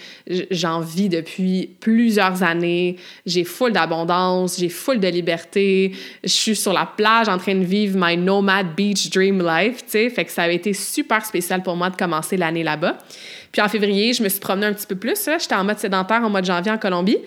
J'en 0.51 0.81
vis 0.81 1.09
depuis 1.09 1.77
plusieurs 1.79 2.43
années, 2.43 2.97
j'ai 3.27 3.45
full 3.45 3.73
d'abondance, 3.73 4.59
j'ai 4.59 4.69
full 4.69 4.99
de 4.99 5.09
liberté, 5.09 5.95
je 6.25 6.29
suis 6.29 6.57
sur 6.57 6.73
la 6.73 6.87
plage 6.87 7.29
en 7.29 7.39
train 7.39 7.55
de 7.55 7.65
vivre 7.65 7.97
my 7.97 8.17
nomad 8.17 8.75
beach 8.75 9.09
dream 9.11 9.41
life, 9.41 9.85
tu 9.85 9.91
sais, 9.93 10.11
fait 10.11 10.25
que 10.25 10.33
ça 10.33 10.43
avait 10.43 10.57
été 10.57 10.73
super 10.73 11.25
spécial 11.25 11.63
pour 11.63 11.77
moi 11.77 11.92
de 11.93 11.97
commencer 11.97 12.37
l'année 12.37 12.65
là-bas. 12.65 12.99
Puis 13.53 13.63
en 13.63 13.69
février, 13.69 14.13
je 14.15 14.23
me 14.23 14.29
suis 14.29 14.41
promenée 14.41 14.67
un 14.67 14.73
petit 14.73 14.87
peu 14.87 14.97
plus. 14.97 15.29
J'étais 15.39 15.55
en 15.55 15.63
mode 15.63 15.79
sédentaire 15.79 16.23
en 16.25 16.31
mois 16.31 16.41
de 16.41 16.47
janvier 16.47 16.73
en 16.73 16.79
Colombie. 16.79 17.19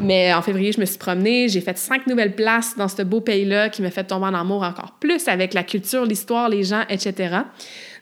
Mais 0.00 0.34
en 0.34 0.42
février, 0.42 0.72
je 0.72 0.80
me 0.80 0.86
suis 0.86 0.98
promenée. 0.98 1.48
J'ai 1.48 1.60
fait 1.60 1.76
cinq 1.78 2.06
nouvelles 2.06 2.34
places 2.34 2.76
dans 2.76 2.88
ce 2.88 3.02
beau 3.02 3.20
pays-là 3.20 3.68
qui 3.68 3.82
m'a 3.82 3.90
fait 3.90 4.04
tomber 4.04 4.26
en 4.26 4.34
amour 4.34 4.62
encore 4.62 4.96
plus 4.98 5.28
avec 5.28 5.54
la 5.54 5.62
culture, 5.62 6.04
l'histoire, 6.04 6.48
les 6.48 6.64
gens, 6.64 6.82
etc. 6.88 7.42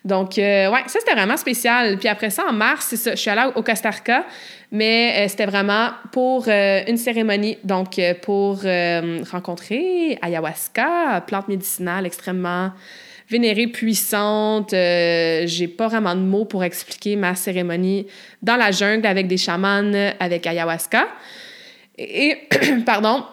Donc, 0.04 0.38
euh, 0.38 0.70
ouais, 0.70 0.82
ça, 0.86 0.98
c'était 1.00 1.14
vraiment 1.14 1.36
spécial. 1.36 1.98
Puis 1.98 2.08
après 2.08 2.28
ça, 2.28 2.44
en 2.46 2.52
mars, 2.52 2.94
ça, 2.94 3.12
je 3.12 3.16
suis 3.16 3.30
allée 3.30 3.50
au 3.54 3.62
Costa 3.62 3.90
Rica, 3.90 4.24
mais 4.70 5.14
euh, 5.16 5.28
c'était 5.28 5.46
vraiment 5.46 5.90
pour 6.12 6.44
euh, 6.46 6.82
une 6.86 6.98
cérémonie, 6.98 7.56
donc 7.64 8.00
pour 8.22 8.60
rencontrer 9.32 10.18
ayahuasca, 10.20 11.22
plante 11.26 11.48
médicinale 11.48 12.06
extrêmement 12.06 12.72
vénérée, 13.28 13.66
puissante. 13.66 14.72
Euh, 14.72 15.44
j'ai 15.46 15.68
pas 15.68 15.88
vraiment 15.88 16.14
de 16.14 16.20
mots 16.20 16.44
pour 16.44 16.64
expliquer 16.64 17.16
ma 17.16 17.34
cérémonie 17.34 18.06
dans 18.42 18.56
la 18.56 18.70
jungle 18.70 19.06
avec 19.06 19.26
des 19.26 19.36
chamans, 19.36 19.92
avec 20.20 20.46
ayahuasca. 20.46 21.08
Et, 21.98 22.48
pardon, 22.86 23.24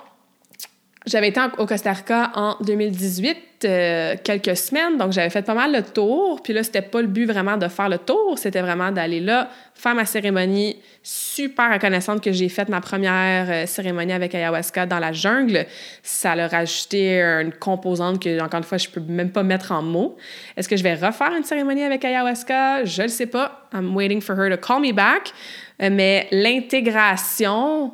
j'avais 1.07 1.29
été 1.29 1.41
au 1.57 1.65
Costa 1.65 1.93
Rica 1.93 2.31
en 2.35 2.57
2018, 2.61 3.37
euh, 3.65 4.15
quelques 4.23 4.55
semaines, 4.55 4.97
donc 4.97 5.11
j'avais 5.11 5.31
fait 5.31 5.41
pas 5.41 5.55
mal 5.55 5.71
le 5.71 5.81
tour. 5.81 6.43
Puis 6.43 6.53
là, 6.53 6.63
c'était 6.63 6.83
pas 6.83 7.01
le 7.01 7.07
but 7.07 7.25
vraiment 7.25 7.57
de 7.57 7.67
faire 7.67 7.89
le 7.89 7.97
tour, 7.97 8.37
c'était 8.37 8.61
vraiment 8.61 8.91
d'aller 8.91 9.19
là, 9.19 9.49
faire 9.73 9.95
ma 9.95 10.05
cérémonie. 10.05 10.77
Super 11.01 11.73
reconnaissante 11.73 12.23
que 12.23 12.31
j'ai 12.31 12.49
fait 12.49 12.69
ma 12.69 12.81
première 12.81 13.49
euh, 13.49 13.65
cérémonie 13.65 14.13
avec 14.13 14.35
ayahuasca 14.35 14.85
dans 14.85 14.99
la 14.99 15.11
jungle. 15.11 15.65
Ça 16.03 16.35
leur 16.35 16.53
a 16.53 16.57
ajouté 16.57 17.19
une 17.19 17.51
composante 17.53 18.21
que, 18.21 18.39
encore 18.39 18.59
une 18.59 18.63
fois, 18.63 18.77
je 18.77 18.87
peux 18.87 19.01
même 19.01 19.31
pas 19.31 19.41
mettre 19.41 19.71
en 19.71 19.81
mots. 19.81 20.17
Est-ce 20.55 20.69
que 20.69 20.77
je 20.77 20.83
vais 20.83 20.93
refaire 20.93 21.33
une 21.35 21.43
cérémonie 21.43 21.83
avec 21.83 22.05
ayahuasca? 22.05 22.85
Je 22.85 23.01
le 23.01 23.07
sais 23.07 23.25
pas. 23.25 23.67
I'm 23.73 23.95
waiting 23.95 24.21
for 24.21 24.37
her 24.37 24.55
to 24.55 24.57
call 24.57 24.79
me 24.79 24.93
back. 24.93 25.33
Euh, 25.81 25.89
mais 25.91 26.27
l'intégration 26.31 27.93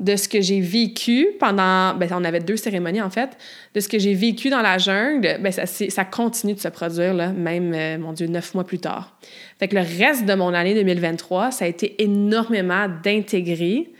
de 0.00 0.16
ce 0.16 0.28
que 0.28 0.40
j'ai 0.40 0.60
vécu 0.60 1.28
pendant, 1.38 1.94
ben, 1.94 2.08
on 2.12 2.24
avait 2.24 2.40
deux 2.40 2.56
cérémonies 2.56 3.02
en 3.02 3.10
fait, 3.10 3.36
de 3.74 3.80
ce 3.80 3.88
que 3.88 3.98
j'ai 3.98 4.14
vécu 4.14 4.48
dans 4.48 4.62
la 4.62 4.78
jungle, 4.78 5.38
ben, 5.40 5.52
ça, 5.52 5.66
ça 5.66 6.04
continue 6.06 6.54
de 6.54 6.58
se 6.58 6.68
produire, 6.68 7.12
là, 7.12 7.28
même, 7.28 7.72
euh, 7.74 7.98
mon 7.98 8.14
Dieu, 8.14 8.26
neuf 8.26 8.54
mois 8.54 8.64
plus 8.64 8.78
tard. 8.78 9.18
Fait 9.58 9.68
que 9.68 9.76
le 9.76 9.82
reste 9.82 10.24
de 10.24 10.34
mon 10.34 10.54
année 10.54 10.74
2023, 10.74 11.50
ça 11.50 11.66
a 11.66 11.68
été 11.68 12.02
énormément 12.02 12.86
d'intégrer 13.04 13.92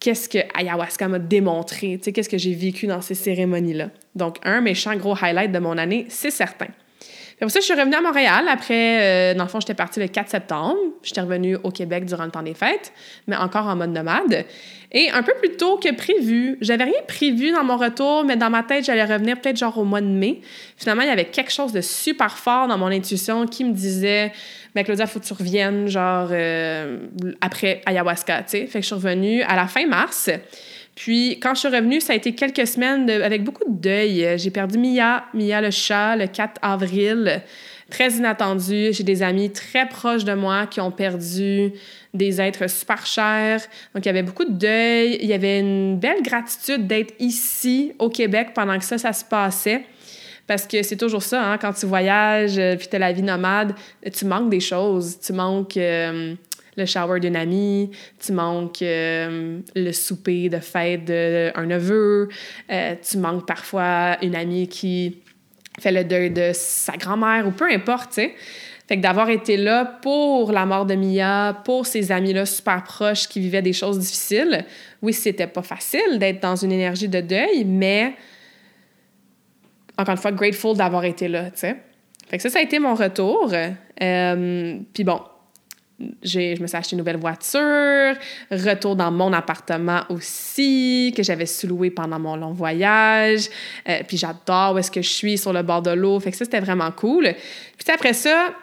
qu'est-ce 0.00 0.28
que 0.28 0.38
ayahuasca 0.54 1.06
m'a 1.06 1.20
démontré, 1.20 1.98
qu'est-ce 1.98 2.28
que 2.28 2.38
j'ai 2.38 2.54
vécu 2.54 2.88
dans 2.88 3.00
ces 3.00 3.14
cérémonies-là. 3.14 3.90
Donc, 4.16 4.38
un 4.42 4.60
méchant 4.60 4.96
gros 4.96 5.16
highlight 5.20 5.52
de 5.52 5.58
mon 5.60 5.78
année, 5.78 6.06
c'est 6.08 6.30
certain. 6.30 6.68
Pour 7.40 7.50
ça, 7.50 7.60
je 7.60 7.64
suis 7.64 7.74
revenue 7.74 7.94
à 7.94 8.00
Montréal. 8.00 8.46
Après, 8.48 9.32
euh, 9.32 9.34
dans 9.34 9.44
le 9.44 9.48
fond, 9.48 9.60
j'étais 9.60 9.74
partie 9.74 10.00
le 10.00 10.08
4 10.08 10.28
septembre. 10.28 10.76
J'étais 11.02 11.20
revenue 11.20 11.56
au 11.62 11.70
Québec 11.70 12.04
durant 12.04 12.24
le 12.24 12.30
temps 12.30 12.42
des 12.42 12.54
fêtes, 12.54 12.92
mais 13.28 13.36
encore 13.36 13.66
en 13.66 13.76
mode 13.76 13.90
nomade. 13.90 14.44
Et 14.90 15.10
un 15.10 15.22
peu 15.22 15.32
plus 15.38 15.56
tôt 15.56 15.76
que 15.76 15.94
prévu, 15.94 16.58
j'avais 16.60 16.84
rien 16.84 17.00
prévu 17.06 17.52
dans 17.52 17.62
mon 17.62 17.76
retour, 17.76 18.24
mais 18.24 18.36
dans 18.36 18.50
ma 18.50 18.62
tête, 18.62 18.84
j'allais 18.84 19.04
revenir 19.04 19.40
peut-être 19.40 19.56
genre 19.56 19.78
au 19.78 19.84
mois 19.84 20.00
de 20.00 20.06
mai. 20.06 20.40
Finalement, 20.76 21.02
il 21.02 21.08
y 21.08 21.12
avait 21.12 21.26
quelque 21.26 21.52
chose 21.52 21.72
de 21.72 21.80
super 21.80 22.38
fort 22.38 22.66
dans 22.66 22.78
mon 22.78 22.86
intuition 22.86 23.46
qui 23.46 23.64
me 23.64 23.72
disait 23.72 24.32
mais 24.74 24.82
ben, 24.82 24.84
Claudia, 24.84 25.06
faut 25.06 25.18
que 25.18 25.24
tu 25.24 25.32
reviennes, 25.32 25.88
genre, 25.88 26.28
euh, 26.30 26.98
après 27.40 27.80
ayahuasca, 27.86 28.42
tu 28.42 28.50
sais. 28.50 28.66
Fait 28.66 28.78
que 28.78 28.82
je 28.82 28.86
suis 28.86 28.94
revenue 28.94 29.42
à 29.42 29.56
la 29.56 29.66
fin 29.66 29.86
mars. 29.86 30.30
Puis, 30.98 31.38
quand 31.40 31.54
je 31.54 31.60
suis 31.60 31.68
revenue, 31.68 32.00
ça 32.00 32.12
a 32.12 32.16
été 32.16 32.34
quelques 32.34 32.66
semaines 32.66 33.08
avec 33.08 33.44
beaucoup 33.44 33.62
de 33.64 33.80
deuil. 33.80 34.36
J'ai 34.36 34.50
perdu 34.50 34.78
Mia, 34.78 35.26
Mia 35.32 35.60
le 35.60 35.70
chat, 35.70 36.16
le 36.16 36.26
4 36.26 36.60
avril. 36.60 37.40
Très 37.88 38.10
inattendu. 38.14 38.88
J'ai 38.90 39.04
des 39.04 39.22
amis 39.22 39.52
très 39.52 39.88
proches 39.88 40.24
de 40.24 40.34
moi 40.34 40.66
qui 40.66 40.80
ont 40.80 40.90
perdu 40.90 41.72
des 42.12 42.40
êtres 42.40 42.68
super 42.68 43.06
chers. 43.06 43.60
Donc, 43.94 44.04
il 44.04 44.06
y 44.06 44.08
avait 44.08 44.24
beaucoup 44.24 44.44
de 44.44 44.50
deuil. 44.50 45.18
Il 45.20 45.28
y 45.28 45.34
avait 45.34 45.60
une 45.60 46.00
belle 46.00 46.20
gratitude 46.20 46.88
d'être 46.88 47.14
ici, 47.20 47.92
au 48.00 48.08
Québec, 48.08 48.48
pendant 48.52 48.76
que 48.76 48.84
ça, 48.84 48.98
ça 48.98 49.12
se 49.12 49.24
passait. 49.24 49.84
Parce 50.48 50.66
que 50.66 50.82
c'est 50.82 50.96
toujours 50.96 51.22
ça, 51.22 51.52
hein, 51.52 51.58
quand 51.58 51.74
tu 51.74 51.86
voyages, 51.86 52.58
euh, 52.58 52.74
puis 52.74 52.88
tu 52.88 52.96
as 52.96 52.98
la 52.98 53.12
vie 53.12 53.22
nomade, 53.22 53.72
tu 54.12 54.24
manques 54.24 54.50
des 54.50 54.58
choses. 54.60 55.20
Tu 55.20 55.32
manques 55.32 55.76
euh, 55.76 56.34
le 56.78 56.86
shower 56.86 57.20
d'une 57.20 57.36
amie, 57.36 57.90
tu 58.24 58.32
manques 58.32 58.80
euh, 58.80 59.60
le 59.74 59.92
souper 59.92 60.48
de 60.48 60.58
fête 60.58 61.04
d'un 61.04 61.66
neveu, 61.66 62.28
tu 62.68 63.18
manques 63.18 63.46
parfois 63.46 64.16
une 64.22 64.34
amie 64.34 64.68
qui 64.68 65.18
fait 65.80 65.92
le 65.92 66.04
deuil 66.04 66.30
de 66.30 66.50
sa 66.54 66.96
grand-mère 66.96 67.46
ou 67.46 67.50
peu 67.50 67.70
importe, 67.70 68.10
tu 68.10 68.22
sais. 68.22 68.34
Fait 68.88 68.96
que 68.96 69.02
d'avoir 69.02 69.28
été 69.28 69.58
là 69.58 69.84
pour 69.84 70.50
la 70.50 70.64
mort 70.64 70.86
de 70.86 70.94
Mia, 70.94 71.60
pour 71.62 71.86
ses 71.86 72.10
amis-là 72.10 72.46
super 72.46 72.82
proches 72.84 73.28
qui 73.28 73.38
vivaient 73.38 73.60
des 73.60 73.74
choses 73.74 73.98
difficiles, 73.98 74.64
oui, 75.02 75.12
c'était 75.12 75.46
pas 75.46 75.60
facile 75.60 76.18
d'être 76.18 76.40
dans 76.40 76.56
une 76.56 76.72
énergie 76.72 77.08
de 77.08 77.20
deuil, 77.20 77.64
mais 77.66 78.14
encore 79.98 80.12
une 80.12 80.20
fois, 80.20 80.32
grateful 80.32 80.74
d'avoir 80.74 81.04
été 81.04 81.28
là, 81.28 81.50
tu 81.50 81.58
sais. 81.58 81.76
Fait 82.28 82.36
que 82.38 82.42
ça, 82.42 82.48
ça 82.48 82.60
a 82.60 82.62
été 82.62 82.78
mon 82.78 82.94
retour. 82.94 83.52
Euh, 83.52 84.78
puis 84.94 85.04
bon, 85.04 85.20
je 86.22 86.60
me 86.60 86.66
suis 86.66 86.76
acheté 86.76 86.92
une 86.92 86.98
nouvelle 86.98 87.16
voiture, 87.16 88.14
retour 88.50 88.94
dans 88.94 89.10
mon 89.10 89.32
appartement 89.32 90.02
aussi, 90.10 91.12
que 91.16 91.22
j'avais 91.22 91.46
sous-loué 91.46 91.90
pendant 91.90 92.18
mon 92.18 92.36
long 92.36 92.52
voyage. 92.52 93.48
Euh, 93.88 93.98
puis 94.06 94.16
j'adore 94.16 94.74
où 94.74 94.78
est-ce 94.78 94.90
que 94.90 95.02
je 95.02 95.08
suis 95.08 95.38
sur 95.38 95.52
le 95.52 95.62
bord 95.62 95.82
de 95.82 95.90
l'eau. 95.90 96.20
Fait 96.20 96.30
que 96.30 96.36
ça, 96.36 96.44
c'était 96.44 96.60
vraiment 96.60 96.90
cool. 96.92 97.34
Puis 97.76 97.92
après 97.92 98.12
ça, 98.12 98.54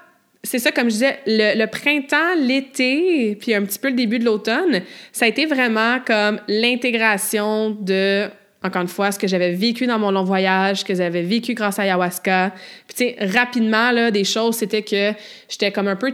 c'est 0.43 0.59
ça, 0.59 0.71
comme 0.71 0.85
je 0.85 0.93
disais, 0.93 1.19
le, 1.25 1.65
printemps, 1.65 2.35
l'été, 2.39 3.35
puis 3.35 3.53
un 3.53 3.63
petit 3.63 3.79
peu 3.79 3.89
le 3.89 3.95
début 3.95 4.19
de 4.19 4.25
l'automne, 4.25 4.81
ça 5.11 5.25
a 5.25 5.27
été 5.27 5.45
vraiment 5.45 5.99
comme 6.05 6.39
l'intégration 6.47 7.71
de, 7.71 8.29
encore 8.63 8.83
une 8.83 8.87
fois, 8.87 9.11
ce 9.11 9.19
que 9.19 9.27
j'avais 9.27 9.53
vécu 9.53 9.87
dans 9.87 9.99
mon 9.99 10.11
long 10.11 10.23
voyage, 10.23 10.81
ce 10.81 10.85
que 10.85 10.93
j'avais 10.93 11.23
vécu 11.23 11.53
grâce 11.53 11.79
à 11.79 11.83
ayahuasca. 11.83 12.53
Puis, 12.87 12.95
tu 12.95 13.15
sais, 13.15 13.25
rapidement, 13.35 13.91
là, 13.91 14.11
des 14.11 14.23
choses, 14.23 14.55
c'était 14.55 14.83
que 14.83 15.13
j'étais 15.49 15.71
comme 15.71 15.87
un 15.87 15.95
peu 15.95 16.13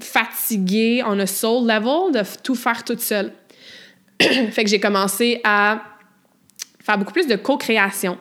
fatiguée 0.00 1.02
on 1.06 1.18
a 1.18 1.26
soul 1.26 1.66
level 1.66 2.12
de 2.12 2.22
tout 2.42 2.54
faire 2.54 2.84
toute 2.84 3.00
seule. 3.00 3.32
fait 4.20 4.64
que 4.64 4.70
j'ai 4.70 4.80
commencé 4.80 5.40
à 5.44 5.82
faire 6.80 6.98
beaucoup 6.98 7.12
plus 7.12 7.26
de 7.26 7.36
co-création. 7.36 8.18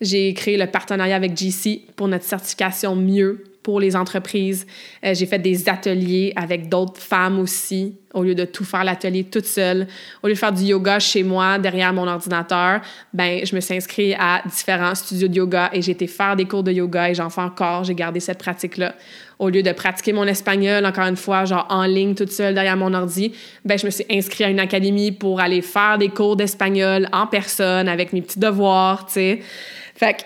J'ai 0.00 0.32
créé 0.34 0.56
le 0.56 0.66
partenariat 0.66 1.16
avec 1.16 1.36
GC 1.36 1.86
pour 1.96 2.08
notre 2.08 2.24
certification 2.24 2.94
mieux 2.94 3.44
pour 3.68 3.80
les 3.80 3.96
entreprises. 3.96 4.66
Euh, 5.04 5.12
j'ai 5.12 5.26
fait 5.26 5.38
des 5.38 5.68
ateliers 5.68 6.32
avec 6.36 6.70
d'autres 6.70 7.02
femmes 7.02 7.38
aussi, 7.38 7.98
au 8.14 8.22
lieu 8.22 8.34
de 8.34 8.46
tout 8.46 8.64
faire 8.64 8.82
l'atelier 8.82 9.24
toute 9.24 9.44
seule. 9.44 9.86
Au 10.22 10.26
lieu 10.26 10.32
de 10.32 10.38
faire 10.38 10.54
du 10.54 10.62
yoga 10.62 10.98
chez 10.98 11.22
moi, 11.22 11.58
derrière 11.58 11.92
mon 11.92 12.08
ordinateur, 12.08 12.80
ben 13.12 13.44
je 13.44 13.54
me 13.54 13.60
suis 13.60 13.74
inscrite 13.74 14.16
à 14.18 14.40
différents 14.48 14.94
studios 14.94 15.28
de 15.28 15.34
yoga 15.34 15.68
et 15.74 15.82
j'ai 15.82 15.92
été 15.92 16.06
faire 16.06 16.34
des 16.34 16.46
cours 16.46 16.62
de 16.62 16.72
yoga 16.72 17.10
et 17.10 17.14
j'en 17.14 17.28
fais 17.28 17.42
encore. 17.42 17.84
J'ai 17.84 17.94
gardé 17.94 18.20
cette 18.20 18.38
pratique-là. 18.38 18.94
Au 19.38 19.50
lieu 19.50 19.62
de 19.62 19.72
pratiquer 19.72 20.14
mon 20.14 20.24
espagnol, 20.24 20.86
encore 20.86 21.04
une 21.04 21.16
fois, 21.16 21.44
genre 21.44 21.66
en 21.68 21.84
ligne 21.84 22.14
toute 22.14 22.32
seule 22.32 22.54
derrière 22.54 22.78
mon 22.78 22.94
ordi, 22.94 23.34
ben 23.66 23.78
je 23.78 23.84
me 23.84 23.90
suis 23.90 24.06
inscrite 24.10 24.46
à 24.46 24.48
une 24.48 24.60
académie 24.60 25.12
pour 25.12 25.40
aller 25.40 25.60
faire 25.60 25.98
des 25.98 26.08
cours 26.08 26.36
d'espagnol 26.36 27.06
en 27.12 27.26
personne 27.26 27.86
avec 27.86 28.14
mes 28.14 28.22
petits 28.22 28.40
devoirs, 28.40 29.04
tu 29.04 29.12
sais. 29.12 29.40
Fait 29.94 30.14
que 30.14 30.22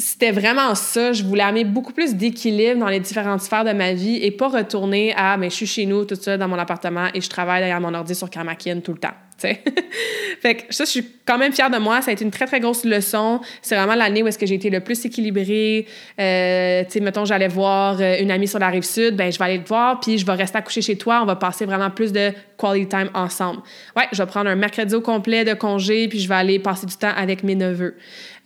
c'était 0.00 0.32
vraiment 0.32 0.74
ça. 0.74 1.12
Je 1.12 1.22
voulais 1.22 1.42
amener 1.42 1.64
beaucoup 1.64 1.92
plus 1.92 2.14
d'équilibre 2.14 2.80
dans 2.80 2.88
les 2.88 3.00
différentes 3.00 3.42
sphères 3.42 3.64
de 3.64 3.72
ma 3.72 3.92
vie 3.92 4.16
et 4.16 4.30
pas 4.30 4.48
retourner 4.48 5.14
à, 5.14 5.36
mais 5.36 5.50
je 5.50 5.54
suis 5.54 5.66
chez 5.66 5.86
nous, 5.86 6.04
tout 6.04 6.16
ça, 6.16 6.36
dans 6.36 6.48
mon 6.48 6.58
appartement 6.58 7.08
et 7.14 7.20
je 7.20 7.28
travaille 7.28 7.60
derrière 7.60 7.80
mon 7.80 7.94
ordi 7.94 8.14
sur 8.14 8.28
Karmakin 8.30 8.80
tout 8.80 8.92
le 8.92 8.98
temps. 8.98 9.14
fait 10.40 10.54
que 10.54 10.74
ça, 10.74 10.84
je 10.84 10.90
suis 10.90 11.06
quand 11.24 11.38
même 11.38 11.52
fière 11.52 11.70
de 11.70 11.78
moi. 11.78 12.02
Ça 12.02 12.10
a 12.10 12.14
été 12.14 12.24
une 12.24 12.30
très, 12.30 12.46
très 12.46 12.60
grosse 12.60 12.84
leçon. 12.84 13.40
C'est 13.62 13.76
vraiment 13.76 13.94
l'année 13.94 14.22
où 14.22 14.28
est-ce 14.28 14.38
que 14.38 14.46
j'ai 14.46 14.54
été 14.54 14.70
le 14.70 14.80
plus 14.80 15.04
équilibrée. 15.04 15.86
Euh, 16.20 16.84
mettons, 17.00 17.24
j'allais 17.24 17.48
voir 17.48 18.00
euh, 18.00 18.20
une 18.20 18.30
amie 18.30 18.48
sur 18.48 18.58
la 18.58 18.68
rive 18.68 18.84
sud, 18.84 19.16
ben 19.16 19.32
je 19.32 19.38
vais 19.38 19.44
aller 19.44 19.62
te 19.62 19.68
voir, 19.68 20.00
puis 20.00 20.18
je 20.18 20.26
vais 20.26 20.32
rester 20.32 20.58
à 20.58 20.62
coucher 20.62 20.82
chez 20.82 20.96
toi. 20.96 21.20
On 21.22 21.26
va 21.26 21.36
passer 21.36 21.64
vraiment 21.64 21.90
plus 21.90 22.12
de 22.12 22.32
quality 22.58 22.88
time 22.88 23.10
ensemble. 23.14 23.62
Ouais, 23.96 24.04
je 24.12 24.22
vais 24.22 24.26
prendre 24.26 24.50
un 24.50 24.56
mercredi 24.56 24.94
au 24.94 25.00
complet 25.00 25.44
de 25.44 25.54
congé, 25.54 26.08
puis 26.08 26.20
je 26.20 26.28
vais 26.28 26.34
aller 26.34 26.58
passer 26.58 26.86
du 26.86 26.96
temps 26.96 27.12
avec 27.16 27.42
mes 27.42 27.54
neveux. 27.54 27.96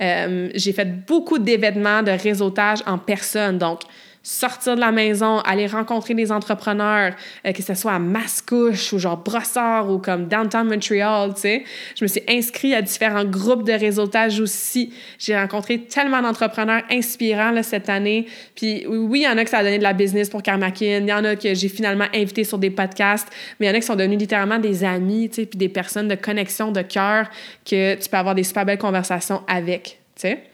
Euh, 0.03 0.51
j'ai 0.55 0.73
fait 0.73 1.07
beaucoup 1.07 1.39
d'événements 1.39 2.03
de 2.03 2.11
réseautage 2.11 2.81
en 2.87 2.99
personne. 2.99 3.59
Donc, 3.59 3.81
sortir 4.25 4.75
de 4.75 4.81
la 4.81 4.91
maison, 4.91 5.41
aller 5.41 5.67
rencontrer 5.67 6.15
des 6.15 6.33
entrepreneurs, 6.33 7.13
euh, 7.47 7.53
que 7.53 7.63
ce 7.63 7.75
soit 7.75 7.93
à 7.93 7.99
Mascouche 7.99 8.95
ou 8.95 8.99
genre 8.99 9.19
Brossard 9.19 9.91
ou 9.91 9.99
comme 9.99 10.27
Downtown 10.29 10.67
Montreal, 10.67 11.35
tu 11.35 11.43
sais. 11.43 11.65
Je 11.97 12.05
me 12.05 12.09
suis 12.09 12.23
inscrite 12.27 12.73
à 12.73 12.81
différents 12.81 13.27
groupes 13.27 13.65
de 13.65 13.73
réseautage 13.73 14.41
aussi. 14.41 14.95
J'ai 15.19 15.37
rencontré 15.37 15.83
tellement 15.83 16.23
d'entrepreneurs 16.23 16.83
inspirants 16.91 17.63
cette 17.63 17.91
année. 17.91 18.27
Puis 18.57 18.87
oui, 18.87 19.21
il 19.21 19.25
y 19.25 19.29
en 19.29 19.37
a 19.37 19.45
que 19.45 19.51
ça 19.51 19.59
a 19.59 19.63
donné 19.63 19.77
de 19.77 19.83
la 19.83 19.93
business 19.93 20.31
pour 20.31 20.43
Karmakin, 20.43 21.01
il 21.03 21.09
y 21.09 21.13
en 21.13 21.25
a 21.25 21.37
que 21.37 21.53
j'ai 21.53 21.69
finalement 21.69 22.07
invité 22.15 22.45
sur 22.45 22.59
des 22.59 22.71
podcasts, 22.71 23.29
mais 23.61 23.67
il 23.67 23.69
y 23.69 23.73
en 23.73 23.77
a 23.77 23.81
qui 23.81 23.87
sont 23.87 23.95
devenus 23.95 24.19
littéralement 24.19 24.59
des 24.59 24.85
amis, 24.85 25.29
tu 25.29 25.43
sais, 25.43 25.47
puis 25.47 25.59
des 25.59 25.69
personnes 25.69 26.09
de 26.09 26.15
connexion, 26.15 26.73
de 26.73 26.81
cœur, 26.81 27.29
que 27.65 27.95
tu 27.97 28.09
peux 28.09 28.17
avoir 28.17 28.35
des 28.35 28.43
super 28.43 28.65
belles 28.65 28.79
conversations 28.79 29.43
avec, 29.47 29.99
tu 30.17 30.23
sais. 30.23 30.45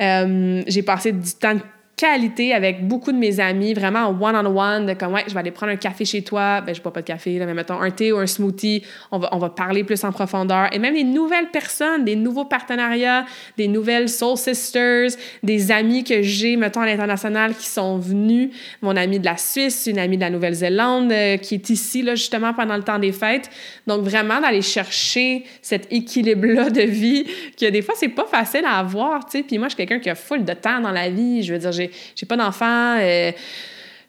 Euh, 0.00 0.62
j'ai 0.66 0.82
passé 0.82 1.12
du 1.12 1.32
temps 1.32 1.58
qualité 1.96 2.52
avec 2.52 2.86
beaucoup 2.86 3.12
de 3.12 3.16
mes 3.16 3.38
amis, 3.38 3.72
vraiment 3.72 4.08
one-on-one, 4.08 4.86
de 4.86 4.94
comme, 4.94 5.12
ouais, 5.12 5.24
je 5.28 5.34
vais 5.34 5.40
aller 5.40 5.50
prendre 5.50 5.72
un 5.72 5.76
café 5.76 6.04
chez 6.04 6.22
toi, 6.22 6.60
ben, 6.60 6.74
je 6.74 6.82
bois 6.82 6.92
pas 6.92 7.02
de 7.02 7.06
café, 7.06 7.38
là, 7.38 7.46
mais 7.46 7.54
mettons 7.54 7.80
un 7.80 7.90
thé 7.90 8.12
ou 8.12 8.18
un 8.18 8.26
smoothie, 8.26 8.82
on 9.12 9.18
va, 9.18 9.28
on 9.32 9.38
va 9.38 9.50
parler 9.50 9.84
plus 9.84 10.02
en 10.04 10.10
profondeur. 10.10 10.68
Et 10.72 10.78
même 10.78 10.94
des 10.94 11.04
nouvelles 11.04 11.50
personnes, 11.50 12.04
des 12.04 12.16
nouveaux 12.16 12.44
partenariats, 12.44 13.24
des 13.56 13.68
nouvelles 13.68 14.08
Soul 14.08 14.36
Sisters, 14.36 15.10
des 15.42 15.70
amis 15.70 16.02
que 16.02 16.22
j'ai, 16.22 16.56
mettons, 16.56 16.80
à 16.80 16.86
l'international 16.86 17.54
qui 17.54 17.66
sont 17.66 17.98
venus, 17.98 18.50
mon 18.82 18.96
ami 18.96 19.20
de 19.20 19.24
la 19.24 19.36
Suisse, 19.36 19.86
une 19.86 19.98
amie 19.98 20.16
de 20.16 20.22
la 20.22 20.30
Nouvelle-Zélande 20.30 21.12
euh, 21.12 21.36
qui 21.36 21.54
est 21.54 21.70
ici, 21.70 22.02
là, 22.02 22.14
justement, 22.16 22.54
pendant 22.54 22.76
le 22.76 22.82
temps 22.82 22.98
des 22.98 23.12
fêtes. 23.12 23.50
Donc, 23.86 24.02
vraiment, 24.02 24.40
d'aller 24.40 24.62
chercher 24.62 25.44
cet 25.62 25.92
équilibre-là 25.92 26.70
de 26.70 26.82
vie 26.82 27.24
que 27.58 27.70
des 27.70 27.82
fois, 27.82 27.94
c'est 27.96 28.08
pas 28.08 28.26
facile 28.26 28.64
à 28.64 28.78
avoir, 28.78 29.26
tu 29.26 29.38
sais. 29.38 29.44
Puis 29.44 29.58
moi, 29.58 29.68
je 29.68 29.74
suis 29.74 29.86
quelqu'un 29.86 30.00
qui 30.02 30.10
a 30.10 30.14
full 30.14 30.44
de 30.44 30.52
temps 30.52 30.80
dans 30.80 30.90
la 30.90 31.08
vie. 31.08 31.42
Je 31.42 31.52
veux 31.52 31.58
dire, 31.58 31.72
j'ai 32.14 32.26
pas 32.26 32.36
d'enfants. 32.36 32.98
Euh, 33.00 33.32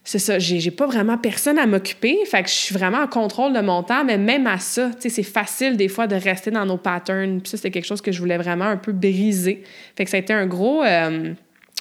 c'est 0.03 0.19
ça, 0.19 0.37
j'ai 0.37 0.69
pas 0.69 0.85
vraiment 0.85 1.17
personne 1.17 1.57
à 1.57 1.65
m'occuper, 1.65 2.19
fait 2.25 2.43
que 2.43 2.49
je 2.49 2.53
suis 2.53 2.75
vraiment 2.75 2.99
en 2.99 3.07
contrôle 3.07 3.53
de 3.53 3.61
mon 3.61 3.81
temps, 3.81 4.03
mais 4.05 4.19
même 4.19 4.45
à 4.45 4.59
ça, 4.59 4.91
tu 4.93 5.01
sais, 5.01 5.09
c'est 5.09 5.23
facile 5.23 5.77
des 5.77 5.87
fois 5.87 6.05
de 6.05 6.15
rester 6.15 6.51
dans 6.51 6.63
nos 6.63 6.77
patterns, 6.77 7.41
puis 7.41 7.49
ça, 7.49 7.57
c'est 7.57 7.71
quelque 7.71 7.87
chose 7.87 8.01
que 8.01 8.11
je 8.11 8.19
voulais 8.19 8.37
vraiment 8.37 8.65
un 8.65 8.77
peu 8.77 8.91
briser. 8.91 9.63
Fait 9.97 10.05
que 10.05 10.11
ça 10.11 10.17
a 10.17 10.19
été 10.19 10.31
un 10.31 10.45
gros, 10.45 10.83
euh, 10.83 11.33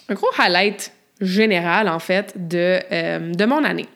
un 0.08 0.14
gros 0.14 0.28
highlight 0.38 0.90
général, 1.20 1.86
en 1.86 1.98
fait, 1.98 2.32
de, 2.34 2.80
euh, 2.90 3.34
de 3.34 3.44
mon 3.44 3.62
année. 3.62 3.86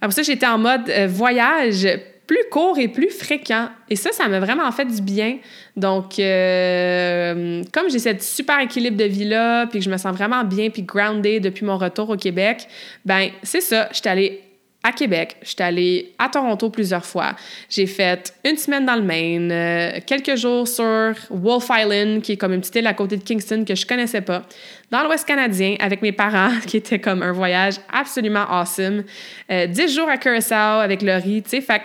Après 0.00 0.16
ça, 0.16 0.22
j'étais 0.22 0.46
en 0.46 0.58
mode 0.58 0.90
voyage 1.06 1.86
plus 2.32 2.48
court 2.50 2.78
et 2.78 2.88
plus 2.88 3.10
fréquent. 3.10 3.68
Et 3.90 3.96
ça, 3.96 4.10
ça 4.10 4.26
m'a 4.26 4.40
vraiment 4.40 4.70
fait 4.72 4.86
du 4.86 5.02
bien. 5.02 5.36
Donc, 5.76 6.18
euh, 6.18 7.62
comme 7.72 7.90
j'ai 7.90 7.98
cette 7.98 8.22
super 8.22 8.58
équilibre 8.60 8.96
de 8.96 9.04
vie-là, 9.04 9.66
puis 9.66 9.80
que 9.80 9.84
je 9.84 9.90
me 9.90 9.98
sens 9.98 10.16
vraiment 10.16 10.42
bien, 10.42 10.70
puis 10.70 10.82
grounded 10.82 11.42
depuis 11.42 11.66
mon 11.66 11.76
retour 11.76 12.08
au 12.08 12.16
Québec, 12.16 12.66
ben 13.04 13.28
c'est 13.42 13.60
ça, 13.60 13.88
je 13.92 13.98
suis 13.98 14.08
allée 14.08 14.40
à 14.82 14.92
Québec. 14.92 15.36
Je 15.42 15.48
suis 15.48 15.62
allée 15.62 16.12
à 16.18 16.30
Toronto 16.30 16.70
plusieurs 16.70 17.04
fois. 17.04 17.36
J'ai 17.68 17.86
fait 17.86 18.34
une 18.44 18.56
semaine 18.56 18.86
dans 18.86 18.96
le 18.96 19.02
Maine, 19.02 19.52
euh, 19.52 20.00
quelques 20.06 20.36
jours 20.36 20.66
sur 20.66 21.14
Wolf 21.30 21.68
Island, 21.70 22.22
qui 22.22 22.32
est 22.32 22.36
comme 22.38 22.54
une 22.54 22.60
petite 22.60 22.76
île 22.76 22.86
à 22.86 22.94
côté 22.94 23.18
de 23.18 23.22
Kingston 23.22 23.64
que 23.68 23.74
je 23.74 23.86
connaissais 23.86 24.22
pas, 24.22 24.42
dans 24.90 25.04
l'Ouest 25.04 25.28
canadien 25.28 25.76
avec 25.80 26.00
mes 26.00 26.12
parents, 26.12 26.58
qui 26.66 26.78
était 26.78 26.98
comme 26.98 27.22
un 27.22 27.32
voyage 27.32 27.74
absolument 27.92 28.46
awesome. 28.48 29.04
Euh, 29.50 29.66
dix 29.66 29.94
jours 29.94 30.08
à 30.08 30.16
Curaçao 30.16 30.80
avec 30.80 31.02
Laurie, 31.02 31.42
tu 31.42 31.50
sais. 31.50 31.60
Fait 31.60 31.82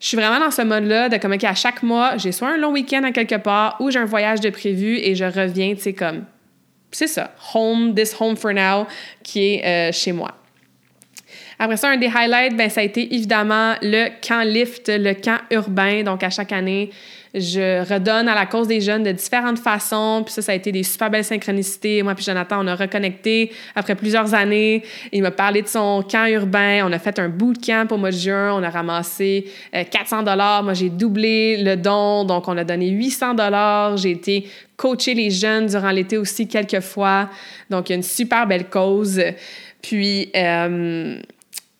je 0.00 0.06
suis 0.06 0.16
vraiment 0.16 0.38
dans 0.38 0.50
ce 0.50 0.62
mode-là 0.62 1.08
de 1.08 1.16
comme, 1.16 1.32
OK, 1.32 1.44
à 1.44 1.54
chaque 1.54 1.82
mois, 1.82 2.16
j'ai 2.16 2.32
soit 2.32 2.48
un 2.48 2.56
long 2.56 2.72
week-end 2.72 3.02
à 3.02 3.10
quelque 3.10 3.34
part 3.34 3.76
ou 3.80 3.90
j'ai 3.90 3.98
un 3.98 4.04
voyage 4.04 4.40
de 4.40 4.50
prévu 4.50 4.96
et 4.96 5.14
je 5.14 5.24
reviens, 5.24 5.74
tu 5.74 5.80
sais, 5.80 5.92
comme, 5.92 6.24
c'est 6.92 7.08
ça, 7.08 7.32
home, 7.54 7.94
this 7.94 8.14
home 8.18 8.36
for 8.36 8.52
now, 8.52 8.86
qui 9.22 9.54
est 9.54 9.64
euh, 9.64 9.92
chez 9.92 10.12
moi. 10.12 10.34
Après 11.58 11.76
ça, 11.76 11.88
un 11.90 11.96
des 11.96 12.10
highlights, 12.14 12.56
ben, 12.56 12.70
ça 12.70 12.80
a 12.80 12.84
été 12.84 13.14
évidemment 13.14 13.74
le 13.82 14.08
camp 14.26 14.42
lift, 14.44 14.88
le 14.88 15.14
camp 15.14 15.38
urbain. 15.50 16.02
Donc, 16.02 16.22
à 16.22 16.30
chaque 16.30 16.52
année, 16.52 16.90
je 17.34 17.86
redonne 17.88 18.28
à 18.28 18.34
la 18.34 18.46
cause 18.46 18.68
des 18.68 18.80
jeunes 18.80 19.02
de 19.02 19.12
différentes 19.12 19.58
façons. 19.58 20.22
Puis 20.24 20.34
ça, 20.34 20.42
ça 20.42 20.52
a 20.52 20.54
été 20.54 20.72
des 20.72 20.82
super 20.82 21.10
belles 21.10 21.24
synchronicités. 21.24 22.02
Moi 22.02 22.14
puis 22.14 22.24
Jonathan, 22.24 22.58
on 22.60 22.66
a 22.66 22.74
reconnecté 22.74 23.52
après 23.74 23.94
plusieurs 23.94 24.34
années. 24.34 24.82
Il 25.12 25.22
m'a 25.22 25.30
parlé 25.30 25.62
de 25.62 25.68
son 25.68 26.02
camp 26.08 26.26
urbain. 26.26 26.86
On 26.86 26.92
a 26.92 26.98
fait 26.98 27.18
un 27.18 27.28
bootcamp 27.28 27.86
au 27.90 27.96
mois 27.96 28.10
de 28.10 28.16
juin. 28.16 28.54
On 28.54 28.62
a 28.62 28.70
ramassé 28.70 29.50
400 29.72 30.20
euh, 30.20 30.22
dollars. 30.22 30.62
Moi, 30.62 30.74
j'ai 30.74 30.88
doublé 30.88 31.62
le 31.62 31.76
don. 31.76 32.24
Donc, 32.24 32.48
on 32.48 32.56
a 32.56 32.64
donné 32.64 32.88
800 32.88 33.34
dollars. 33.34 33.96
J'ai 33.98 34.12
été 34.12 34.48
coacher 34.76 35.14
les 35.14 35.30
jeunes 35.30 35.66
durant 35.66 35.90
l'été 35.90 36.16
aussi 36.16 36.46
quelques 36.46 36.80
fois. 36.80 37.28
Donc, 37.68 37.88
il 37.88 37.92
y 37.92 37.94
a 37.94 37.96
une 37.96 38.02
super 38.02 38.46
belle 38.46 38.70
cause. 38.70 39.20
Puis... 39.82 40.30
Euh, 40.34 41.20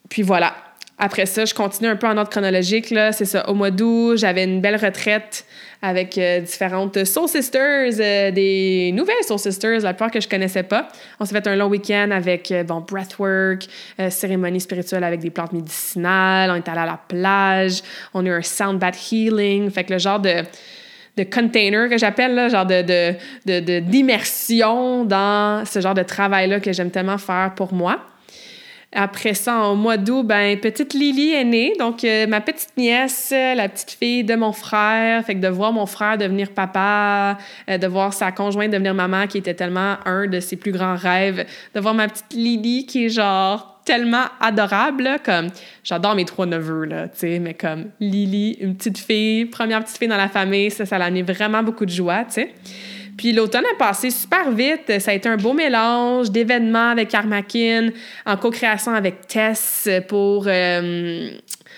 puis 0.09 0.23
voilà. 0.23 0.55
Après 1.01 1.27
ça, 1.27 1.45
je 1.45 1.55
continue 1.55 1.89
un 1.89 1.97
peu 1.97 2.07
en 2.09 2.17
ordre 2.17 2.31
chronologique. 2.31 2.91
Là. 2.91 3.13
C'est 3.13 3.25
ça. 3.25 3.49
Au 3.49 3.55
mois 3.55 3.71
d'août, 3.71 4.17
j'avais 4.17 4.45
une 4.45 4.61
belle 4.61 4.77
retraite 4.77 5.45
avec 5.81 6.19
euh, 6.19 6.41
différentes 6.41 7.05
Soul 7.05 7.29
Sisters, 7.29 7.93
euh, 8.01 8.31
des 8.33 8.91
nouvelles 8.93 9.23
Soul 9.25 9.39
Sisters, 9.39 9.81
la 9.83 9.93
plupart 9.93 10.11
que 10.11 10.21
je 10.21 10.29
connaissais 10.29 10.65
pas. 10.65 10.89
On 11.21 11.25
s'est 11.25 11.35
fait 11.35 11.47
un 11.47 11.55
long 11.55 11.69
week-end 11.69 12.11
avec, 12.11 12.53
bon, 12.67 12.81
breathwork, 12.81 13.67
cérémonie 14.11 14.61
spirituelle 14.61 15.05
avec 15.05 15.21
des 15.21 15.31
plantes 15.31 15.53
médicinales. 15.53 16.51
On 16.51 16.57
est 16.57 16.69
allé 16.69 16.81
à 16.81 16.87
la 16.87 17.01
plage. 17.07 17.83
On 18.13 18.27
a 18.27 18.29
eu 18.29 18.33
un 18.33 18.43
sound 18.43 18.81
bath 18.81 19.13
healing. 19.13 19.71
Fait 19.71 19.85
que 19.85 19.93
le 19.93 19.99
genre 20.01 20.19
de 20.19 20.43
de 21.19 21.25
container 21.25 21.89
que 21.89 21.99
j'appelle, 21.99 22.51
genre 22.51 22.67
de, 22.67 22.83
de, 23.47 23.79
d'immersion 23.81 25.05
dans 25.05 25.65
ce 25.65 25.81
genre 25.81 25.95
de 25.95 26.03
travail-là 26.03 26.61
que 26.61 26.73
j'aime 26.73 26.91
tellement 26.91 27.19
faire 27.19 27.53
pour 27.55 27.75
moi. 27.75 27.99
Après 28.91 29.35
ça, 29.35 29.65
au 29.69 29.75
mois 29.75 29.99
d'août, 29.99 30.23
ben 30.23 30.59
petite 30.59 30.95
Lily 30.95 31.33
est 31.35 31.45
née, 31.45 31.75
donc 31.79 32.05
euh, 32.05 32.27
ma 32.27 32.41
petite 32.41 32.75
nièce, 32.79 33.33
la 33.33 33.69
petite 33.69 33.91
fille 33.91 34.25
de 34.25 34.35
mon 34.35 34.53
frère. 34.53 35.23
Fait 35.27 35.35
que 35.35 35.41
de 35.41 35.49
voir 35.49 35.75
mon 35.75 35.85
frère 35.85 36.17
devenir 36.17 36.53
papa, 36.53 37.37
euh, 37.69 37.77
de 37.77 37.87
voir 37.87 38.15
sa 38.15 38.33
conjointe 38.33 38.71
devenir 38.71 38.95
maman, 38.95 39.27
qui 39.27 39.39
était 39.39 39.53
tellement 39.53 39.97
un 40.07 40.27
de 40.27 40.41
ses 40.41 40.57
plus 40.57 40.73
grands 40.73 40.97
rêves, 40.97 41.45
de 41.75 41.81
voir 41.81 41.93
ma 41.93 42.09
petite 42.09 42.33
Lily 42.33 42.87
qui 42.87 43.05
est 43.05 43.09
genre 43.11 43.78
tellement 43.89 44.27
adorable, 44.39 45.17
comme 45.25 45.49
j'adore 45.83 46.15
mes 46.15 46.27
trois 46.27 46.45
neveux, 46.45 46.85
là, 46.85 47.09
tu 47.09 47.21
sais, 47.21 47.39
mais 47.39 47.55
comme 47.55 47.87
Lily, 48.01 48.59
une 48.61 48.77
petite 48.77 48.99
fille, 48.99 49.47
première 49.47 49.83
petite 49.83 49.97
fille 49.97 50.09
dans 50.09 50.19
la 50.19 50.29
famille, 50.29 50.71
ça, 50.71 50.85
ça 50.85 50.99
l'a 50.99 51.07
amené 51.07 51.23
vraiment 51.23 51.63
beaucoup 51.63 51.87
de 51.87 51.91
joie, 51.91 52.25
tu 52.25 52.35
sais. 52.35 52.53
Puis 53.17 53.33
l'automne 53.33 53.65
a 53.65 53.79
passé 53.79 54.11
super 54.11 54.53
vite. 54.53 55.01
Ça 55.01 55.11
a 55.11 55.15
été 55.15 55.29
un 55.29 55.39
beau 55.39 55.55
mélange 55.55 56.31
d'événements 56.31 56.91
avec 56.91 57.13
Armakin, 57.15 57.89
en 58.27 58.37
co-création 58.37 58.93
avec 58.93 59.27
Tess 59.27 59.89
pour 60.07 60.45
euh, 60.47 61.31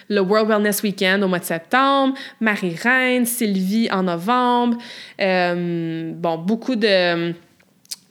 le 0.09 0.21
World 0.21 0.49
Wellness 0.49 0.83
Weekend 0.83 1.23
au 1.23 1.29
mois 1.29 1.39
de 1.39 1.45
septembre, 1.45 2.15
Marie-Reine, 2.41 3.25
Sylvie 3.25 3.89
en 3.91 4.03
novembre. 4.03 4.77
Euh, 5.21 6.13
bon, 6.15 6.37
beaucoup 6.39 6.77
de 6.77 7.33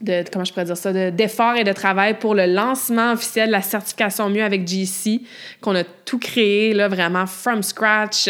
de, 0.01 0.23
comment 0.31 0.45
je 0.45 0.53
pourrais 0.53 0.65
dire 0.65 0.77
ça, 0.77 1.11
d'efforts 1.11 1.55
et 1.55 1.63
de 1.63 1.73
travail 1.73 2.17
pour 2.17 2.33
le 2.33 2.45
lancement 2.45 3.11
officiel 3.11 3.47
de 3.47 3.51
la 3.51 3.61
certification 3.61 4.29
mieux 4.29 4.43
avec 4.43 4.67
GC, 4.67 5.21
qu'on 5.61 5.75
a 5.75 5.83
tout 5.83 6.19
créé, 6.19 6.73
là, 6.73 6.87
vraiment 6.87 7.25
from 7.25 7.61
scratch, 7.63 8.29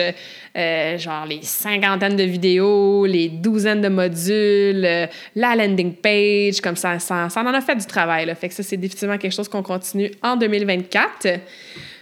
euh, 0.57 0.97
genre 0.97 1.25
les 1.25 1.41
cinquantaines 1.43 2.15
de 2.15 2.23
vidéos, 2.23 3.05
les 3.05 3.29
douzaines 3.29 3.81
de 3.81 3.87
modules, 3.87 4.85
euh, 4.85 5.07
la 5.35 5.55
landing 5.55 5.93
page, 5.93 6.59
comme 6.61 6.75
ça, 6.75 6.97
ça, 6.99 7.29
ça 7.29 7.41
en 7.41 7.53
a 7.53 7.61
fait 7.61 7.75
du 7.75 7.85
travail, 7.85 8.25
là. 8.25 8.35
Fait 8.35 8.49
que 8.49 8.55
ça, 8.55 8.63
c'est 8.63 8.77
définitivement 8.77 9.17
quelque 9.17 9.35
chose 9.35 9.49
qu'on 9.49 9.63
continue 9.63 10.11
en 10.23 10.37
2024. 10.37 11.39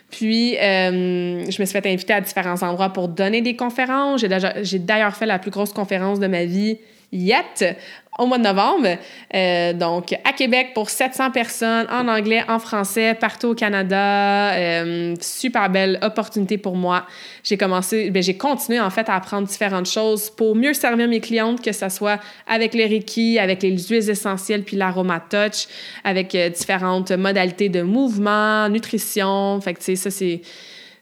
Puis, 0.10 0.58
euh, 0.58 1.44
je 1.52 1.62
me 1.62 1.66
suis 1.66 1.68
fait 1.68 1.86
inviter 1.86 2.14
à 2.14 2.22
différents 2.22 2.62
endroits 2.64 2.94
pour 2.94 3.10
donner 3.10 3.42
des 3.42 3.58
conférences. 3.58 4.22
J'ai 4.62 4.80
d'ailleurs 4.80 5.16
fait 5.16 5.26
la 5.26 5.38
plus 5.38 5.52
grosse 5.52 5.74
conférence 5.74 6.22
de 6.22 6.28
ma 6.28 6.46
vie 6.46 6.78
yet 7.12 7.78
au 8.18 8.26
mois 8.26 8.38
de 8.38 8.44
novembre. 8.44 8.98
Euh, 9.34 9.74
donc, 9.74 10.14
à 10.24 10.34
Québec 10.34 10.72
pour 10.74 10.90
700 10.90 11.32
personnes, 11.32 11.88
en 11.92 12.08
anglais, 12.08 12.44
en 12.48 12.60
français, 12.60 13.14
partout 13.14 13.50
au 13.50 13.56
Canada. 13.56 14.54
Euh, 14.54 15.16
super 15.22 15.70
belle 15.70 16.00
opportunité 16.02 16.58
pour 16.58 16.76
moi. 16.76 17.06
J'ai 17.44 17.58
commencé, 17.58 18.10
ben, 18.10 18.24
j'ai 18.24 18.38
continué 18.38 18.80
en 18.80 18.90
fait 18.90 19.10
à 19.10 19.16
apprendre 19.16 19.48
différentes 19.48 19.90
choses 19.90 20.30
pour 20.30 20.56
mieux 20.56 20.74
servir 20.74 21.08
mes 21.08 21.20
clientes, 21.20 21.62
que 21.62 21.72
ce 21.72 21.90
soit 21.90 22.20
avec 22.48 22.74
les 22.74 22.86
Reiki, 22.86 23.40
avec 23.40 23.64
les 23.64 23.78
huiles 23.78 24.10
essentielles, 24.10 24.64
puis 24.64 24.78
l'aroma 24.78 25.20
touch, 25.20 25.68
avec 26.04 26.34
euh, 26.36 26.50
différentes 26.50 27.12
modalités 27.12 27.70
de 27.70 27.82
mouvement, 27.82 28.70
nutrition. 28.70 29.60
Fait 29.62 29.74
que, 29.74 29.80
tu 29.80 29.86
sais, 29.86 29.96
ça, 29.96 30.12
c'est, 30.12 30.42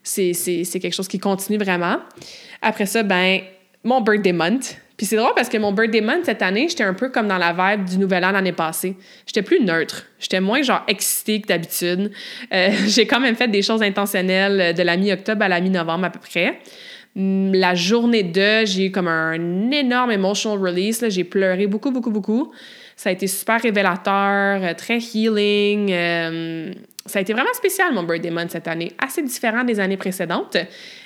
c'est, 0.04 0.34
c'est 0.34 0.80
quelque 0.80 0.94
chose 0.94 1.08
qui 1.08 1.20
continue 1.20 1.58
vraiment. 1.58 1.98
Après 2.62 2.86
ça, 2.86 3.04
ben, 3.04 3.42
mon 3.84 4.02
birthday 4.02 4.34
month. 4.34 4.78
Puis 4.98 5.06
c'est 5.06 5.18
drôle 5.18 5.34
parce 5.36 5.50
que 5.50 5.58
mon 5.58 5.74
birthday 5.74 6.02
month 6.02 6.26
cette 6.26 6.42
année, 6.42 6.68
j'étais 6.70 6.84
un 6.84 6.94
peu 6.94 7.10
comme 7.10 7.28
dans 7.28 7.38
la 7.38 7.52
vibe 7.52 7.86
du 7.86 7.98
nouvel 7.98 8.24
an 8.24 8.32
l'année 8.32 8.54
passée. 8.54 8.96
J'étais 9.26 9.42
plus 9.42 9.62
neutre. 9.62 10.06
J'étais 10.20 10.40
moins 10.40 10.62
genre 10.62 10.84
excitée 10.88 11.42
que 11.42 11.48
d'habitude. 11.48 12.12
Euh, 12.54 12.70
j'ai 12.88 13.06
quand 13.06 13.20
même 13.20 13.36
fait 13.36 13.50
des 13.50 13.62
choses 13.62 13.82
intentionnelles 13.82 14.74
de 14.74 14.84
la 14.84 14.96
mi-octobre 14.96 15.44
à 15.44 15.50
la 15.50 15.60
mi-novembre 15.60 16.06
à 16.06 16.10
peu 16.10 16.20
près. 16.20 16.60
Hum, 17.18 17.54
la 17.54 17.76
journée 17.76 18.24
de, 18.24 18.66
j'ai 18.66 18.86
eu 18.86 18.92
comme 18.92 19.08
un 19.08 19.72
énorme 19.72 20.12
emotional 20.12 20.60
release. 20.60 21.06
J'ai 21.10 21.24
pleuré 21.24 21.68
beaucoup, 21.68 21.92
beaucoup, 21.92 22.12
beaucoup. 22.12 22.52
Ça 22.96 23.10
a 23.10 23.12
été 23.12 23.28
super 23.28 23.62
révélateur, 23.62 24.64
euh, 24.64 24.74
très 24.74 25.00
healing. 25.00 25.92
Euh, 25.92 26.72
ça 27.08 27.20
a 27.20 27.22
été 27.22 27.34
vraiment 27.34 27.54
spécial, 27.54 27.94
mon 27.94 28.02
birthday 28.02 28.32
month 28.32 28.50
cette 28.50 28.68
année, 28.68 28.92
assez 28.98 29.22
différent 29.22 29.64
des 29.64 29.80
années 29.80 29.98
précédentes. 29.98 30.58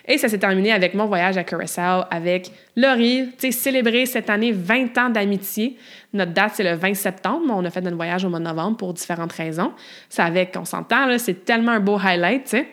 Et 0.07 0.17
ça 0.17 0.29
s'est 0.29 0.37
terminé 0.37 0.71
avec 0.71 0.93
mon 0.93 1.07
voyage 1.07 1.37
à 1.37 1.43
Curaçao 1.43 2.03
avec 2.09 2.51
Laurie, 2.77 3.27
tu 3.37 3.47
sais, 3.47 3.51
célébrer 3.51 4.05
cette 4.05 4.29
année 4.29 4.53
20 4.53 4.97
ans 4.97 5.09
d'amitié. 5.09 5.77
Notre 6.13 6.31
date, 6.31 6.53
c'est 6.55 6.63
le 6.63 6.75
20 6.75 6.93
septembre. 6.93 7.53
On 7.53 7.65
a 7.65 7.69
fait 7.69 7.81
notre 7.81 7.97
voyage 7.97 8.23
au 8.23 8.29
mois 8.29 8.39
de 8.39 8.45
novembre 8.45 8.77
pour 8.77 8.93
différentes 8.93 9.33
raisons. 9.33 9.73
C'est 10.07 10.21
avec, 10.21 10.55
on 10.57 10.63
s'entend, 10.63 11.17
c'est 11.17 11.43
tellement 11.43 11.73
un 11.73 11.81
beau 11.81 11.97
highlight, 12.01 12.45
tu 12.45 12.49
sais. 12.51 12.67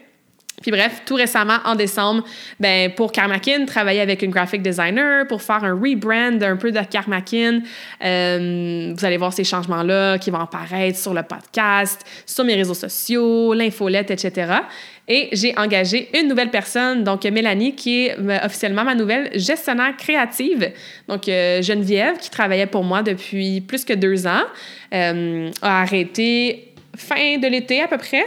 Puis 0.62 0.70
bref, 0.70 1.02
tout 1.04 1.16
récemment, 1.16 1.58
en 1.66 1.74
décembre, 1.74 2.24
ben, 2.58 2.90
pour 2.92 3.12
Karmakin, 3.12 3.66
travailler 3.66 4.00
avec 4.00 4.22
une 4.22 4.30
graphic 4.30 4.62
designer 4.62 5.26
pour 5.26 5.42
faire 5.42 5.62
un 5.64 5.74
rebrand 5.74 6.40
un 6.40 6.57
peu 6.57 6.72
de 6.72 6.80
Karmakin. 6.80 7.61
Euh, 8.02 8.94
vous 8.96 9.04
allez 9.04 9.18
voir 9.18 9.34
ces 9.34 9.44
changements-là 9.44 10.18
qui 10.18 10.30
vont 10.30 10.40
apparaître 10.40 10.98
sur 10.98 11.12
le 11.12 11.22
podcast, 11.22 12.07
sur 12.24 12.44
mes 12.44 12.54
réseaux 12.54 12.74
sociaux, 12.74 13.52
l'infolette, 13.52 14.11
etc. 14.11 14.54
Et 15.09 15.28
j'ai 15.32 15.57
engagé 15.59 16.09
une 16.18 16.26
nouvelle 16.26 16.50
personne, 16.50 17.04
donc 17.04 17.24
Mélanie, 17.24 17.74
qui 17.74 18.07
est 18.07 18.18
euh, 18.18 18.38
officiellement 18.42 18.82
ma 18.82 18.94
nouvelle 18.94 19.30
gestionnaire 19.38 19.94
créative. 19.98 20.72
Donc 21.07 21.28
euh, 21.28 21.61
Geneviève, 21.61 22.16
qui 22.16 22.30
travaillait 22.30 22.66
pour 22.66 22.82
moi 22.82 23.02
depuis 23.02 23.61
plus 23.61 23.84
que 23.84 23.92
deux 23.92 24.26
ans, 24.26 24.44
a 24.90 25.82
arrêté 25.82 26.72
fin 26.96 27.38
de 27.38 27.46
l'été 27.46 27.82
à 27.82 27.88
peu 27.88 27.98
près. 27.98 28.24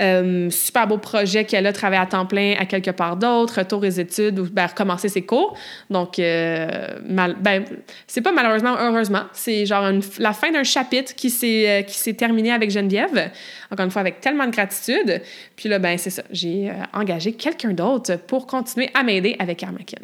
Euh, 0.00 0.48
super 0.48 0.86
beau 0.86 0.96
projet 0.96 1.44
qu'elle 1.44 1.66
a 1.66 1.72
travaillé 1.74 2.00
à 2.00 2.06
temps 2.06 2.24
plein 2.24 2.54
à 2.58 2.64
quelque 2.64 2.90
part 2.90 3.16
d'autre, 3.16 3.58
retour 3.58 3.80
aux 3.80 3.84
études 3.84 4.38
ou 4.38 4.48
ben, 4.50 4.66
recommencer 4.66 5.10
ses 5.10 5.22
cours. 5.22 5.56
Donc, 5.90 6.18
euh, 6.18 6.88
ben, 7.02 7.64
c'est 8.06 8.22
pas 8.22 8.32
malheureusement, 8.32 8.76
heureusement. 8.80 9.24
C'est 9.34 9.66
genre 9.66 9.90
la 10.18 10.32
fin 10.32 10.50
d'un 10.52 10.62
chapitre 10.62 11.14
qui 11.14 11.28
s'est, 11.28 11.84
qui 11.86 11.98
s'est 11.98 12.14
terminé 12.14 12.50
avec 12.50 12.70
Geneviève. 12.70 13.30
Encore 13.70 13.84
une 13.84 13.90
fois, 13.90 14.00
avec 14.00 14.20
tellement 14.20 14.46
de 14.46 14.52
gratitude. 14.52 15.20
Puis 15.54 15.68
là, 15.68 15.78
ben, 15.78 15.98
c'est 15.98 16.10
ça. 16.10 16.22
J'ai 16.30 16.72
engagé 16.94 17.32
quelqu'un 17.32 17.72
d'autre 17.72 18.16
pour 18.16 18.46
continuer 18.46 18.88
à 18.94 19.02
m'aider 19.02 19.36
avec 19.38 19.62
Armakin. 19.62 20.00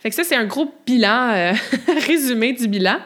Fait 0.00 0.08
que 0.08 0.16
ça, 0.16 0.24
c'est 0.24 0.36
un 0.36 0.46
gros 0.46 0.72
bilan, 0.86 1.52
résumé 2.06 2.54
du 2.54 2.66
bilan. 2.66 2.96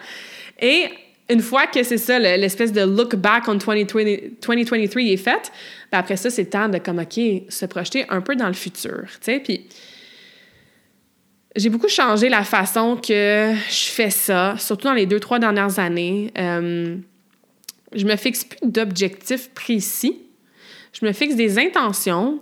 Et 0.61 0.89
une 1.29 1.41
fois 1.41 1.67
que 1.67 1.83
c'est 1.83 1.99
ça, 1.99 2.19
l'espèce 2.19 2.73
de 2.73 2.83
look 2.83 3.17
back 3.17 3.45
on 3.49 3.55
2023 3.57 4.03
est 4.03 5.17
fait, 5.17 5.53
ben 5.91 5.99
après 5.99 6.17
ça, 6.17 6.31
c'est 6.31 6.43
le 6.43 6.51
temps 6.51 6.69
de 6.69 6.79
comme, 6.79 7.05
se 7.49 7.67
projeter 7.67 8.05
un 8.09 8.21
peu 8.21 8.37
dans 8.37 8.47
le 8.47 8.55
futur, 8.55 9.05
puis 9.43 9.67
j'ai 11.57 11.71
beaucoup 11.71 11.89
changé 11.89 12.29
la 12.29 12.45
façon 12.45 12.97
que 12.97 13.55
je 13.69 13.87
fais 13.91 14.11
ça, 14.11 14.57
surtout 14.59 14.89
dans 14.89 14.95
les 14.95 15.07
deux, 15.07 15.21
trois 15.21 15.39
dernières 15.39 15.79
années. 15.79 16.31
Euh, 16.39 16.97
je 17.95 18.05
me 18.05 18.17
fixe 18.17 18.45
plus 18.45 18.59
d'objectifs 18.63 19.51
précis. 19.55 20.19
Je 20.93 21.07
me 21.07 21.13
fixe 21.13 21.35
des 21.35 21.59
intentions. 21.59 22.41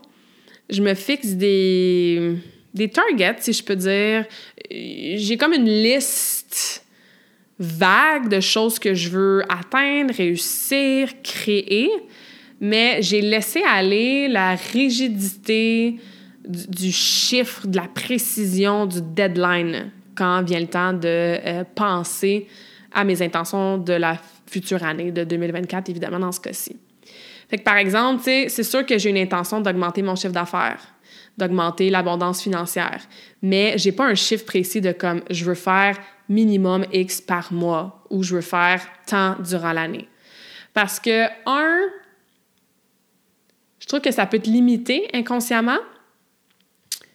Je 0.68 0.82
me 0.82 0.95
fixe 0.95 1.28
des, 1.28 2.37
des 2.72 2.89
targets, 2.89 3.37
si 3.39 3.53
je 3.53 3.62
peux 3.62 3.76
dire. 3.76 4.26
J'ai 4.70 5.37
comme 5.37 5.53
une 5.53 5.68
liste 5.68 6.84
vague 7.59 8.28
de 8.28 8.40
choses 8.40 8.78
que 8.78 8.94
je 8.94 9.11
veux 9.11 9.42
atteindre, 9.48 10.14
réussir, 10.14 11.11
créer, 11.22 11.90
mais 12.61 13.02
j'ai 13.02 13.20
laissé 13.20 13.62
aller 13.62 14.28
la 14.28 14.55
rigidité 14.55 15.96
du, 16.46 16.92
chiffre, 16.92 17.66
de 17.66 17.76
la 17.76 17.88
précision, 17.88 18.86
du 18.86 19.00
deadline 19.00 19.90
quand 20.14 20.42
vient 20.42 20.61
le 20.61 20.66
temps 20.66 20.92
de 20.92 21.09
euh, 21.09 21.64
penser 21.74 22.46
à 22.92 23.05
mes 23.05 23.20
intentions 23.22 23.78
de 23.78 23.94
la 23.94 24.18
future 24.46 24.84
année, 24.84 25.11
de 25.11 25.24
2024, 25.24 25.90
évidemment, 25.90 26.20
dans 26.20 26.32
ce 26.32 26.40
cas-ci. 26.40 26.76
Que, 27.50 27.61
par 27.61 27.76
exemple, 27.76 28.22
c'est 28.24 28.62
sûr 28.62 28.86
que 28.86 28.96
j'ai 28.98 29.11
une 29.11 29.18
intention 29.18 29.61
d'augmenter 29.61 30.02
mon 30.02 30.14
chiffre 30.14 30.32
d'affaires, 30.32 30.93
d'augmenter 31.37 31.91
l'abondance 31.91 32.43
financière, 32.43 33.03
mais 33.43 33.74
j'ai 33.76 33.93
pas 33.93 34.07
un 34.07 34.14
chiffre 34.14 34.45
précis 34.45 34.80
de 34.80 34.93
comme 34.93 35.22
je 35.30 35.45
veux 35.45 35.55
faire 35.55 35.99
minimum 36.28 36.87
X 36.93 37.20
par 37.20 37.53
mois 37.53 38.05
ou 38.11 38.22
je 38.22 38.37
veux 38.37 38.41
faire 38.41 38.80
tant 39.07 39.37
durant 39.41 39.72
l'année. 39.72 40.09
Parce 40.72 40.99
que, 40.99 41.26
un, 41.47 41.80
je 43.78 43.87
trouve 43.87 44.01
que 44.01 44.11
ça 44.11 44.26
peut 44.26 44.39
te 44.39 44.49
limiter 44.49 45.09
inconsciemment. 45.12 45.78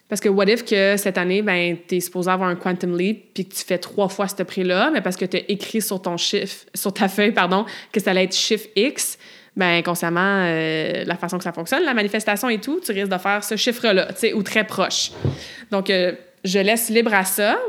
Parce 0.07 0.21
que 0.21 0.29
what 0.29 0.45
if 0.45 0.65
que 0.65 0.97
cette 0.97 1.17
année, 1.17 1.43
ben, 1.43 1.77
tu 1.87 1.97
es 1.97 1.99
supposé 1.99 2.31
avoir 2.31 2.49
un 2.49 2.55
quantum 2.55 2.97
leap 2.97 3.33
puis 3.33 3.47
que 3.47 3.53
tu 3.53 3.63
fais 3.63 3.77
trois 3.77 4.09
fois 4.09 4.27
ce 4.27 4.41
prix-là, 4.41 4.89
mais 4.91 5.01
parce 5.01 5.15
que 5.15 5.25
tu 5.25 5.37
as 5.37 5.41
écrit 5.47 5.81
sur 5.81 6.01
ton 6.01 6.17
chiffre, 6.17 6.65
sur 6.73 6.93
ta 6.93 7.07
feuille, 7.07 7.31
pardon, 7.31 7.65
que 7.91 7.99
ça 7.99 8.11
allait 8.11 8.23
être 8.23 8.35
chiffre 8.35 8.67
X, 8.75 9.19
ben 9.59 9.77
inconsciemment, 9.77 10.45
euh, 10.45 11.03
la 11.05 11.15
façon 11.15 11.37
que 11.37 11.43
ça 11.43 11.51
fonctionne, 11.51 11.83
la 11.83 11.93
manifestation 11.93 12.47
et 12.47 12.59
tout, 12.59 12.79
tu 12.79 12.93
risques 12.93 13.11
de 13.11 13.17
faire 13.17 13.43
ce 13.43 13.57
chiffre-là, 13.57 14.07
tu 14.13 14.19
sais, 14.19 14.33
ou 14.33 14.41
très 14.41 14.63
proche. 14.63 15.11
Donc, 15.69 15.89
euh, 15.89 16.13
je 16.45 16.59
laisse 16.59 16.89
libre 16.89 17.13
à 17.13 17.25
ça, 17.25 17.59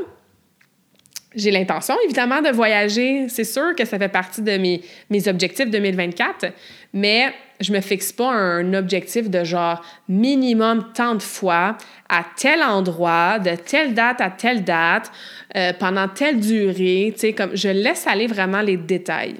j'ai 1.35 1.51
l'intention, 1.51 1.95
évidemment, 2.05 2.41
de 2.41 2.49
voyager. 2.49 3.27
C'est 3.27 3.43
sûr 3.43 3.75
que 3.77 3.83
ça 3.83 3.99
fait 3.99 4.07
partie 4.07 4.41
de 4.41 4.57
mes, 4.57 4.81
mes 5.09 5.27
objectifs 5.27 5.69
2024, 5.69 6.53
mais 6.93 7.33
je 7.59 7.73
me 7.73 7.81
fixe 7.81 8.13
pas 8.13 8.31
un 8.31 8.73
objectif 8.73 9.29
de 9.29 9.43
genre 9.43 9.83
minimum 10.07 10.91
tant 10.93 11.15
de 11.15 11.21
fois 11.21 11.77
à 12.07 12.23
tel 12.37 12.63
endroit, 12.63 13.37
de 13.39 13.55
telle 13.55 13.93
date 13.93 14.21
à 14.21 14.29
telle 14.29 14.63
date, 14.63 15.11
euh, 15.57 15.73
pendant 15.77 16.07
telle 16.07 16.39
durée. 16.39 17.11
Tu 17.13 17.19
sais, 17.19 17.33
comme 17.33 17.53
je 17.53 17.67
laisse 17.67 18.07
aller 18.07 18.27
vraiment 18.27 18.61
les 18.61 18.77
détails. 18.77 19.35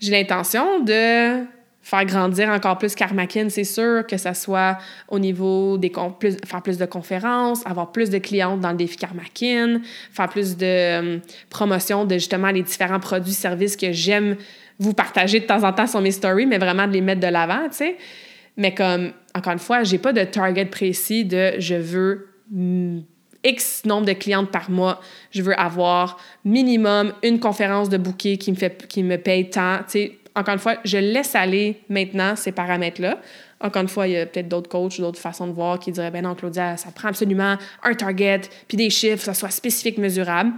J'ai 0.00 0.12
l'intention 0.12 0.80
de 0.80 1.44
faire 1.82 2.04
grandir 2.04 2.48
encore 2.48 2.78
plus 2.78 2.94
Karmakin, 2.94 3.48
c'est 3.48 3.64
sûr, 3.64 4.06
que 4.06 4.16
ce 4.16 4.32
soit 4.34 4.78
au 5.08 5.18
niveau 5.18 5.78
des 5.78 5.92
faire 6.46 6.62
plus 6.62 6.78
de 6.78 6.86
conférences, 6.86 7.66
avoir 7.66 7.92
plus 7.92 8.10
de 8.10 8.18
clientes 8.18 8.60
dans 8.60 8.70
le 8.70 8.76
défi 8.76 8.96
Karmakin, 8.96 9.80
faire 10.12 10.28
plus 10.28 10.56
de 10.56 10.66
euh, 10.66 11.18
promotion 11.48 12.04
de 12.04 12.14
justement 12.14 12.50
les 12.50 12.62
différents 12.62 13.00
produits, 13.00 13.32
services 13.32 13.76
que 13.76 13.92
j'aime 13.92 14.36
vous 14.78 14.94
partager 14.94 15.40
de 15.40 15.46
temps 15.46 15.62
en 15.62 15.72
temps 15.72 15.86
sur 15.86 16.00
mes 16.00 16.10
stories, 16.12 16.46
mais 16.46 16.58
vraiment 16.58 16.86
de 16.86 16.92
les 16.92 17.02
mettre 17.02 17.20
de 17.20 17.26
l'avant, 17.26 17.68
tu 17.68 17.76
sais. 17.76 17.96
Mais 18.56 18.74
comme, 18.74 19.12
encore 19.34 19.52
une 19.52 19.58
fois, 19.58 19.84
j'ai 19.84 19.98
pas 19.98 20.12
de 20.12 20.24
target 20.24 20.66
précis 20.66 21.24
de 21.24 21.52
je 21.58 21.74
veux 21.74 22.28
X 23.44 23.84
nombre 23.84 24.06
de 24.06 24.12
clientes 24.12 24.50
par 24.50 24.70
mois, 24.70 25.00
je 25.30 25.42
veux 25.42 25.58
avoir 25.58 26.18
minimum 26.44 27.12
une 27.22 27.40
conférence 27.40 27.88
de 27.88 27.96
bouquet 27.96 28.36
qui 28.36 28.50
me 28.50 28.56
fait 28.56 28.86
qui 28.86 29.02
me 29.02 29.16
paye 29.16 29.48
tant, 29.48 29.80
encore 30.34 30.54
une 30.54 30.60
fois, 30.60 30.76
je 30.84 30.98
laisse 30.98 31.34
aller 31.34 31.80
maintenant 31.88 32.36
ces 32.36 32.52
paramètres-là. 32.52 33.18
Encore 33.60 33.82
une 33.82 33.88
fois, 33.88 34.06
il 34.06 34.12
y 34.12 34.16
a 34.16 34.26
peut-être 34.26 34.48
d'autres 34.48 34.70
coachs, 34.70 34.98
d'autres 35.00 35.18
façons 35.18 35.46
de 35.46 35.52
voir 35.52 35.78
qui 35.78 35.92
diraient 35.92 36.10
ben 36.10 36.22
non, 36.22 36.34
Claudia, 36.34 36.76
ça 36.76 36.90
prend 36.92 37.08
absolument 37.08 37.56
un 37.82 37.94
target, 37.94 38.42
puis 38.68 38.76
des 38.76 38.88
chiffres, 38.88 39.22
ça 39.22 39.34
soit 39.34 39.50
spécifique, 39.50 39.98
mesurable. 39.98 40.52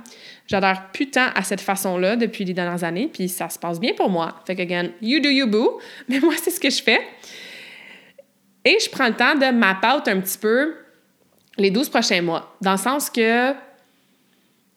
J'adore 0.46 0.76
plus 0.92 1.10
à 1.16 1.42
cette 1.42 1.60
façon-là 1.60 2.16
depuis 2.16 2.44
les 2.44 2.52
dernières 2.52 2.84
années, 2.84 3.10
puis 3.12 3.28
ça 3.28 3.48
se 3.48 3.58
passe 3.58 3.80
bien 3.80 3.92
pour 3.94 4.10
moi. 4.10 4.36
Fait 4.46 4.54
que, 4.54 4.62
again, 4.62 4.90
you 5.00 5.20
do 5.20 5.28
you 5.28 5.46
boo, 5.46 5.80
mais 6.08 6.20
moi, 6.20 6.34
c'est 6.40 6.50
ce 6.50 6.60
que 6.60 6.70
je 6.70 6.82
fais. 6.82 7.00
Et 8.64 8.78
je 8.78 8.88
prends 8.90 9.08
le 9.08 9.14
temps 9.14 9.34
de 9.34 9.50
map 9.50 9.80
out 9.84 10.06
un 10.06 10.20
petit 10.20 10.38
peu 10.38 10.74
les 11.58 11.70
12 11.70 11.88
prochains 11.88 12.22
mois, 12.22 12.56
dans 12.60 12.72
le 12.72 12.78
sens 12.78 13.10
que 13.10 13.52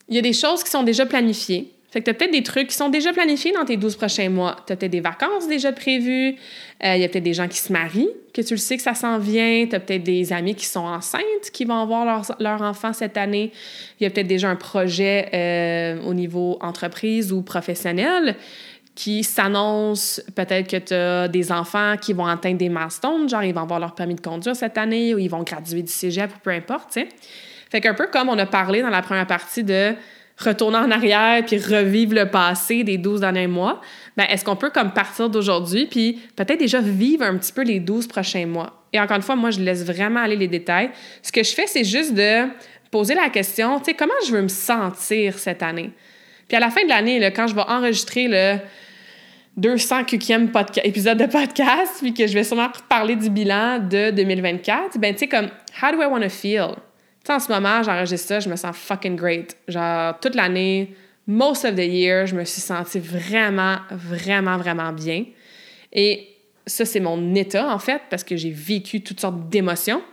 il 0.08 0.16
y 0.16 0.20
a 0.20 0.22
des 0.22 0.34
choses 0.34 0.64
qui 0.64 0.70
sont 0.70 0.84
déjà 0.84 1.06
planifiées, 1.06 1.76
fait 1.96 2.02
que 2.02 2.06
tu 2.06 2.12
as 2.12 2.14
peut-être 2.14 2.34
des 2.34 2.44
trucs 2.44 2.68
qui 2.68 2.76
sont 2.76 2.90
déjà 2.90 3.14
planifiés 3.14 3.54
dans 3.54 3.64
tes 3.64 3.78
12 3.78 3.96
prochains 3.96 4.28
mois. 4.28 4.58
Tu 4.68 4.74
as 4.74 4.76
peut-être 4.76 4.92
des 4.92 5.00
vacances 5.00 5.48
déjà 5.48 5.72
prévues. 5.72 6.36
Euh, 6.84 6.96
il 6.98 7.02
y 7.02 7.06
a 7.06 7.08
peut-être 7.08 7.24
des 7.24 7.34
gens 7.34 7.48
qui 7.48 7.60
se 7.60 7.72
marient, 7.72 8.10
que 8.34 8.42
tu 8.42 8.56
le 8.56 8.58
sais 8.58 8.76
que 8.76 8.84
ça 8.84 8.94
s'en 8.94 9.18
vient. 9.18 9.66
Tu 9.66 9.74
as 9.74 9.80
peut-être 9.80 10.04
des 10.04 10.34
amis 10.34 10.56
qui 10.56 10.66
sont 10.66 10.82
enceintes, 10.82 11.52
qui 11.54 11.64
vont 11.64 11.82
avoir 11.82 12.22
leur, 12.42 12.62
enfant 12.64 12.92
cette 12.92 13.16
année. 13.16 13.54
Il 13.98 14.04
y 14.04 14.08
a 14.08 14.10
peut-être 14.10 14.28
déjà 14.28 14.50
un 14.50 14.58
projet 14.58 15.30
euh, 15.34 16.02
au 16.02 16.14
niveau 16.14 16.58
entreprise 16.60 17.32
ou 17.32 17.44
professionnel 17.44 18.36
qui 18.96 19.24
s'annonce 19.26 20.22
peut-être 20.36 20.70
que 20.70 20.78
tu 20.78 20.94
as 20.94 21.28
des 21.28 21.52
enfants 21.52 21.96
qui 22.02 22.14
vont 22.14 22.26
atteindre 22.26 22.58
des 22.58 22.70
milestones, 22.70 23.28
genre 23.28 23.44
ils 23.44 23.54
vont 23.54 23.64
avoir 23.64 23.80
leur 23.80 23.94
permis 23.94 24.16
de 24.16 24.22
conduire 24.22 24.56
cette 24.56 24.78
année 24.78 25.14
ou 25.14 25.20
ils 25.20 25.30
vont 25.30 25.44
graduer 25.44 25.82
du 25.82 25.92
cégep 25.92 26.32
ou 26.34 26.40
peu 26.42 26.52
importe, 26.52 26.94
tu 26.94 27.02
sais. 27.02 27.10
Fait 27.70 27.82
qu'un 27.82 27.94
peu 27.94 28.08
comme 28.08 28.30
on 28.30 28.38
a 28.40 28.46
parlé 28.46 28.82
dans 28.82 28.90
la 28.90 29.02
première 29.02 29.28
partie 29.28 29.64
de 29.64 29.94
retourner 30.38 30.78
en 30.78 30.92
arrière 30.92 31.44
puis 31.46 31.58
revivre 31.58 32.14
le 32.14 32.30
passé 32.30 32.84
des 32.84 32.98
12 32.98 33.22
derniers 33.22 33.48
mois, 33.48 33.82
ben 34.16 34.26
est-ce 34.30 34.46
qu'on 34.46 34.56
peut 34.56 34.70
comme 34.70 34.92
partir 34.92 35.30
d'aujourd'hui 35.30 35.88
puis 35.88 36.20
peut-être 36.36 36.60
déjà 36.60 36.80
vivre 36.80 37.24
un 37.24 37.38
petit 37.38 37.52
peu 37.52 37.64
les 37.64 37.82
12 37.82 38.08
prochains 38.08 38.46
mois? 38.46 38.86
Et 38.94 39.00
encore 39.00 39.18
une 39.18 39.24
fois, 39.24 39.36
moi, 39.36 39.52
je 39.52 39.60
laisse 39.60 39.84
vraiment 39.84 40.22
aller 40.22 40.38
les 40.38 40.48
détails. 40.48 40.90
Ce 41.22 41.34
que 41.34 41.44
je 41.44 41.54
fais, 41.54 41.68
c'est 41.68 41.84
juste 41.84 42.14
de 42.14 42.48
poser 42.92 43.14
la 43.14 43.30
question, 43.30 43.80
tu 43.80 43.86
sais, 43.86 43.94
comment 43.94 44.14
je 44.26 44.32
veux 44.32 44.42
me 44.42 44.48
sentir 44.48 45.38
cette 45.38 45.62
année? 45.64 45.92
Puis 46.48 46.56
à 46.56 46.62
la 46.62 46.70
fin 46.70 46.84
de 46.84 46.90
l'année, 46.90 47.20
quand 47.36 47.48
je 47.48 47.56
vais 47.56 47.64
enregistrer 47.68 48.28
le 48.30 48.58
200 49.58 50.02
e 50.02 50.80
épisode 50.84 51.18
de 51.18 51.26
podcast, 51.28 52.00
puis 52.02 52.14
que 52.14 52.28
je 52.28 52.34
vais 52.34 52.44
sûrement 52.44 52.70
parler 52.90 53.16
du 53.16 53.30
bilan 53.30 53.80
de 53.80 54.12
2024, 54.12 54.98
ben 55.00 55.14
tu 55.14 55.20
sais, 55.20 55.28
comme, 55.28 55.50
how 55.82 55.92
do 55.92 56.02
I 56.02 56.06
want 56.06 56.22
to 56.22 56.30
feel? 56.30 56.76
en 57.30 57.40
ce 57.40 57.52
moment, 57.52 57.82
j'enregistre 57.82 58.28
ça, 58.28 58.40
je 58.40 58.50
me 58.50 58.56
sens 58.56 58.76
fucking 58.76 59.16
great. 59.16 59.58
Genre, 59.68 60.20
toute 60.20 60.36
l'année, 60.36 60.96
most 61.26 61.66
of 61.66 61.76
the 61.76 61.80
year, 61.80 62.28
je 62.28 62.36
me 62.36 62.44
suis 62.44 62.62
sentie 62.62 63.00
vraiment, 63.00 63.78
vraiment, 63.90 64.58
vraiment 64.58 64.92
bien. 64.92 65.26
Et 65.92 66.28
ça, 66.68 66.86
c'est 66.86 67.00
mon 67.00 67.34
état, 67.34 67.68
en 67.74 67.80
fait, 67.80 68.02
parce 68.10 68.24
que 68.24 68.36
j'ai 68.36 68.52
vécu 68.52 69.02
toutes 69.02 69.20
sortes 69.20 69.50
d'émotions. 69.50 70.04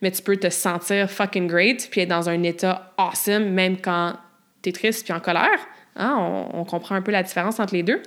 Mais 0.00 0.10
tu 0.10 0.22
peux 0.22 0.36
te 0.36 0.48
sentir 0.48 1.10
fucking 1.10 1.46
great, 1.46 1.88
puis 1.90 2.00
être 2.00 2.08
dans 2.08 2.28
un 2.28 2.42
état 2.42 2.92
awesome, 2.96 3.50
même 3.50 3.76
quand 3.78 4.14
t'es 4.62 4.72
triste 4.72 5.04
puis 5.04 5.12
en 5.12 5.20
colère. 5.20 5.58
Hein? 5.96 6.16
On 6.54 6.64
comprend 6.64 6.94
un 6.94 7.02
peu 7.02 7.12
la 7.12 7.22
différence 7.22 7.60
entre 7.60 7.74
les 7.74 7.82
deux. 7.82 8.02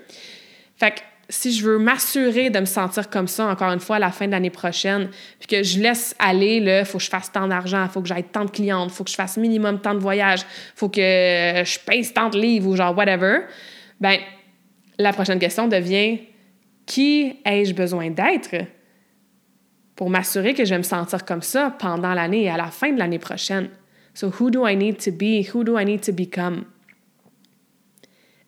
Fait 0.78 0.92
que 0.92 1.00
si 1.30 1.52
je 1.52 1.66
veux 1.66 1.80
m'assurer 1.80 2.50
de 2.50 2.60
me 2.60 2.66
sentir 2.66 3.10
comme 3.10 3.28
ça, 3.28 3.48
encore 3.48 3.72
une 3.72 3.80
fois, 3.80 3.96
à 3.96 4.00
la 4.00 4.12
fin 4.12 4.28
de 4.28 4.32
l'année 4.32 4.52
prochaine, 4.52 5.10
puis 5.40 5.48
que 5.48 5.64
je 5.64 5.80
laisse 5.80 6.16
aller, 6.20 6.58
il 6.58 6.86
faut 6.86 7.00
que 7.00 7.04
je 7.04 7.10
fasse 7.10 7.32
tant 7.32 7.48
d'argent, 7.48 7.84
il 7.84 7.90
faut 7.90 8.02
que 8.02 8.08
j'aille 8.08 8.26
tant 8.26 8.46
de 8.46 8.52
clientes, 8.52 8.92
faut 8.92 9.04
que 9.04 9.10
je 9.10 9.16
fasse 9.16 9.38
minimum 9.38 9.80
tant 9.80 9.94
de 9.94 10.00
voyages, 10.00 10.42
il 10.42 10.78
faut 10.78 10.90
que 10.90 11.02
je 11.02 11.80
paye 11.86 12.06
tant 12.14 12.30
de 12.30 12.38
livres 12.40 12.70
ou 12.70 12.76
genre 12.76 12.96
whatever, 12.96 13.40
ben 14.00 14.20
la 15.00 15.14
prochaine 15.14 15.40
question 15.40 15.68
devient 15.68 16.20
qui 16.86 17.38
ai-je 17.44 17.74
besoin 17.74 18.12
d'être 18.12 18.56
pour 19.96 20.10
m'assurer 20.10 20.54
que 20.54 20.64
je 20.64 20.72
vais 20.72 20.78
me 20.78 20.84
sentir 20.84 21.26
comme 21.26 21.42
ça 21.42 21.76
pendant 21.80 22.14
l'année 22.14 22.44
et 22.44 22.50
à 22.50 22.58
la 22.58 22.68
fin 22.68 22.92
de 22.92 23.00
l'année 23.00 23.20
prochaine? 23.20 23.70
So, 24.14 24.32
who 24.40 24.50
do 24.50 24.68
I 24.68 24.76
need 24.76 24.98
to 25.04 25.12
be? 25.12 25.46
Who 25.54 25.64
do 25.64 25.78
I 25.78 25.86
need 25.86 26.02
to 26.04 26.14
become? 26.14 26.66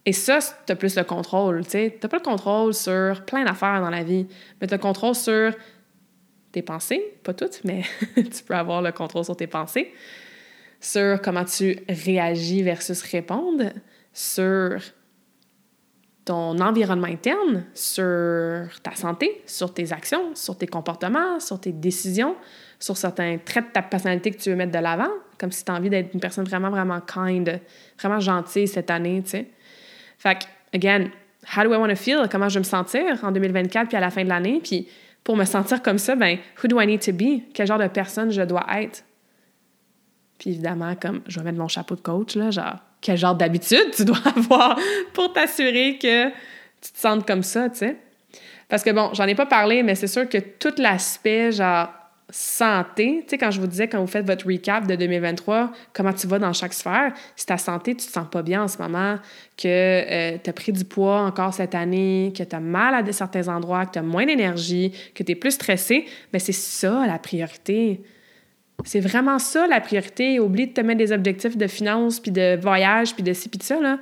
Et 0.08 0.14
ça, 0.14 0.40
tu 0.66 0.72
as 0.72 0.76
plus 0.78 0.96
le 0.96 1.04
contrôle, 1.04 1.66
tu 1.66 1.72
sais. 1.72 1.98
Tu 2.00 2.08
pas 2.08 2.16
le 2.16 2.24
contrôle 2.24 2.74
sur 2.74 3.26
plein 3.26 3.44
d'affaires 3.44 3.82
dans 3.82 3.90
la 3.90 4.04
vie, 4.04 4.26
mais 4.62 4.66
tu 4.66 4.74
as 4.74 4.78
le 4.78 4.82
contrôle 4.82 5.14
sur 5.14 5.52
tes 6.54 6.62
pensées, 6.62 7.20
pas 7.24 7.34
toutes, 7.34 7.60
mais 7.66 7.84
tu 8.16 8.44
peux 8.48 8.56
avoir 8.56 8.82
le 8.82 8.94
contrôle 8.94 9.26
sur 9.26 9.36
tes 9.36 9.48
pensées, 9.48 9.92
sur 10.80 11.22
comment 11.22 11.44
tu 11.44 11.78
réagis 11.90 12.64
versus 12.64 13.02
répondre, 13.02 13.66
sur 14.14 14.80
ton 16.24 16.58
environnement 16.62 17.08
interne, 17.08 17.66
sur 17.74 18.82
ta 18.84 18.96
santé, 18.96 19.42
sur 19.46 19.74
tes 19.74 19.92
actions, 19.92 20.34
sur 20.36 20.58
tes 20.58 20.68
comportements, 20.68 21.42
sur 21.42 21.60
tes 21.60 21.74
décisions, 21.74 22.38
sur 22.80 22.96
certains 22.96 23.40
traits 23.40 23.68
de 23.68 23.72
ta 23.74 23.82
personnalité 23.82 24.32
que 24.32 24.38
tu 24.38 24.52
veux 24.52 24.56
mettre 24.56 24.72
de 24.72 24.80
l'avant, 24.80 25.12
comme 25.38 25.52
si 25.52 25.66
tu 25.66 25.72
as 25.74 25.76
envie 25.76 25.90
d'être 25.90 26.14
une 26.14 26.22
personne 26.22 26.46
vraiment, 26.46 26.70
vraiment 26.70 27.02
kind, 27.02 27.60
vraiment 28.00 28.22
gentille 28.22 28.70
cette 28.70 28.90
année, 28.90 29.22
tu 29.26 29.32
sais. 29.32 29.52
Fait 30.18 30.40
que, 30.40 30.46
again, 30.76 31.10
how 31.56 31.64
do 31.64 31.74
I 31.74 31.78
want 31.78 31.90
to 31.90 31.96
feel? 31.96 32.28
Comment 32.30 32.50
je 32.50 32.56
vais 32.56 32.62
me 32.62 32.66
sentir 32.66 33.24
en 33.24 33.32
2024 33.32 33.88
puis 33.88 33.98
à 33.98 34.00
la 34.00 34.10
fin 34.10 34.24
de 34.24 34.30
l'année? 34.30 34.62
Puis 34.64 34.88
pour 35.24 35.36
me 35.36 35.46
sentir 35.46 35.82
comme 35.82 35.98
ça, 35.98 36.16
ben, 36.16 36.38
who 36.62 36.68
do 36.68 36.80
I 36.80 36.88
need 36.88 37.02
to 37.02 37.12
be? 37.12 37.44
Quel 37.54 37.68
genre 37.68 37.80
de 37.80 37.88
personne 37.88 38.32
je 38.32 38.42
dois 38.42 38.66
être? 38.80 39.04
Puis 40.40 40.52
évidemment, 40.52 40.96
comme 40.96 41.22
je 41.28 41.40
vais 41.40 41.46
mettre 41.46 41.58
mon 41.58 41.68
chapeau 41.68 41.96
de 41.96 42.02
coach, 42.02 42.36
là, 42.36 42.52
genre, 42.52 42.78
quel 43.02 43.18
genre 43.18 43.36
d'habitude 43.36 43.92
tu 43.96 44.06
dois 44.06 44.22
avoir 44.36 44.78
pour 45.14 45.34
t'assurer 45.34 45.98
que 45.98 46.30
tu 46.30 46.92
te 46.94 46.98
sentes 46.98 47.26
comme 47.26 47.44
ça, 47.44 47.70
tu 47.70 47.78
sais? 47.78 47.98
Parce 48.70 48.84
que 48.84 48.92
bon, 48.92 49.12
j'en 49.14 49.26
ai 49.26 49.36
pas 49.36 49.46
parlé, 49.46 49.82
mais 49.82 49.96
c'est 49.96 50.08
sûr 50.08 50.28
que 50.28 50.38
tout 50.38 50.74
l'aspect, 50.78 51.52
genre, 51.52 51.90
santé, 52.30 53.22
tu 53.24 53.30
sais, 53.30 53.38
quand 53.38 53.52
je 53.52 53.62
vous 53.62 53.68
disais, 53.68 53.88
quand 53.88 54.02
vous 54.02 54.08
faites 54.08 54.26
votre 54.26 54.46
recap 54.46 54.86
de 54.86 54.96
2023, 54.96 55.72
comment 55.94 56.12
tu 56.12 56.28
vas 56.28 56.40
dans 56.40 56.52
chaque 56.52 56.74
sphère, 56.74 57.14
si 57.38 57.46
ta 57.46 57.58
santé, 57.58 57.96
tu 57.96 58.06
te 58.06 58.12
sens 58.12 58.28
pas 58.30 58.42
bien 58.42 58.64
en 58.64 58.68
ce 58.68 58.78
moment, 58.80 59.18
que 59.56 59.66
euh, 59.68 60.38
tu 60.44 60.50
as 60.50 60.54
pris 60.54 60.74
du 60.74 60.84
poids 60.84 61.22
encore 61.22 61.54
cette 61.54 61.74
année, 61.74 62.34
que 62.38 62.44
tu 62.44 62.56
as 62.56 62.60
mal 62.60 62.94
à 62.96 63.12
certains 63.14 63.48
endroits, 63.48 63.86
que 63.86 63.94
tu 63.94 64.00
as 64.00 64.04
moins 64.04 64.26
d'énergie, 64.26 64.94
que 65.16 65.24
tu 65.24 65.32
es 65.32 65.36
plus 65.36 65.52
stressé, 65.52 66.06
mais 66.34 66.40
c'est 66.40 66.52
ça 66.52 67.08
la 67.08 67.18
priorité. 67.18 68.02
C'est 68.84 69.00
vraiment 69.00 69.40
ça 69.40 69.66
la 69.66 69.80
priorité. 69.80 70.40
Oublie 70.40 70.68
de 70.68 70.74
te 70.74 70.82
mettre 70.82 71.00
des 71.00 71.14
objectifs 71.14 71.58
de 71.58 71.68
finances, 71.68 72.20
puis 72.20 72.32
de 72.32 72.60
voyage, 72.62 73.14
puis 73.14 73.24
de 73.24 73.34
ci, 73.34 73.48
puis 73.48 73.58
de 73.58 73.64
ça, 73.64 73.80
là. 73.80 74.00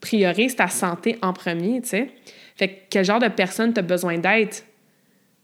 Priorise 0.00 0.54
ta 0.54 0.68
santé 0.68 1.16
en 1.22 1.32
premier, 1.32 1.80
tu 1.80 1.88
sais. 1.88 2.10
Fait 2.56 2.68
que 2.68 2.74
quel 2.90 3.04
genre 3.04 3.20
de 3.20 3.28
personne 3.28 3.72
tu 3.72 3.78
as 3.78 3.82
besoin 3.82 4.18
d'être? 4.18 4.64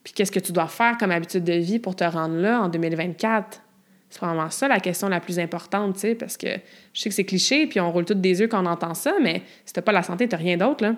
Puis 0.04 0.12
qu'est-ce 0.12 0.30
que 0.30 0.38
tu 0.38 0.52
dois 0.52 0.68
faire 0.68 0.98
comme 0.98 1.10
habitude 1.10 1.44
de 1.44 1.54
vie 1.54 1.78
pour 1.78 1.96
te 1.96 2.04
rendre 2.04 2.36
là 2.36 2.60
en 2.60 2.68
2024? 2.68 3.62
C'est 4.10 4.20
vraiment 4.20 4.50
ça 4.50 4.68
la 4.68 4.78
question 4.78 5.08
la 5.08 5.18
plus 5.18 5.40
importante, 5.40 5.94
tu 5.94 6.00
sais, 6.00 6.14
parce 6.14 6.36
que 6.36 6.46
je 6.92 7.00
sais 7.00 7.08
que 7.08 7.14
c'est 7.14 7.24
cliché, 7.24 7.66
puis 7.66 7.80
on 7.80 7.90
roule 7.90 8.04
toutes 8.04 8.20
des 8.20 8.38
yeux 8.40 8.46
quand 8.46 8.62
on 8.62 8.66
entend 8.66 8.94
ça, 8.94 9.14
mais 9.20 9.42
si 9.64 9.72
t'as 9.72 9.82
pas 9.82 9.90
la 9.90 10.04
santé, 10.04 10.28
t'as 10.28 10.36
rien 10.36 10.56
d'autre, 10.56 10.84
là. 10.84 10.94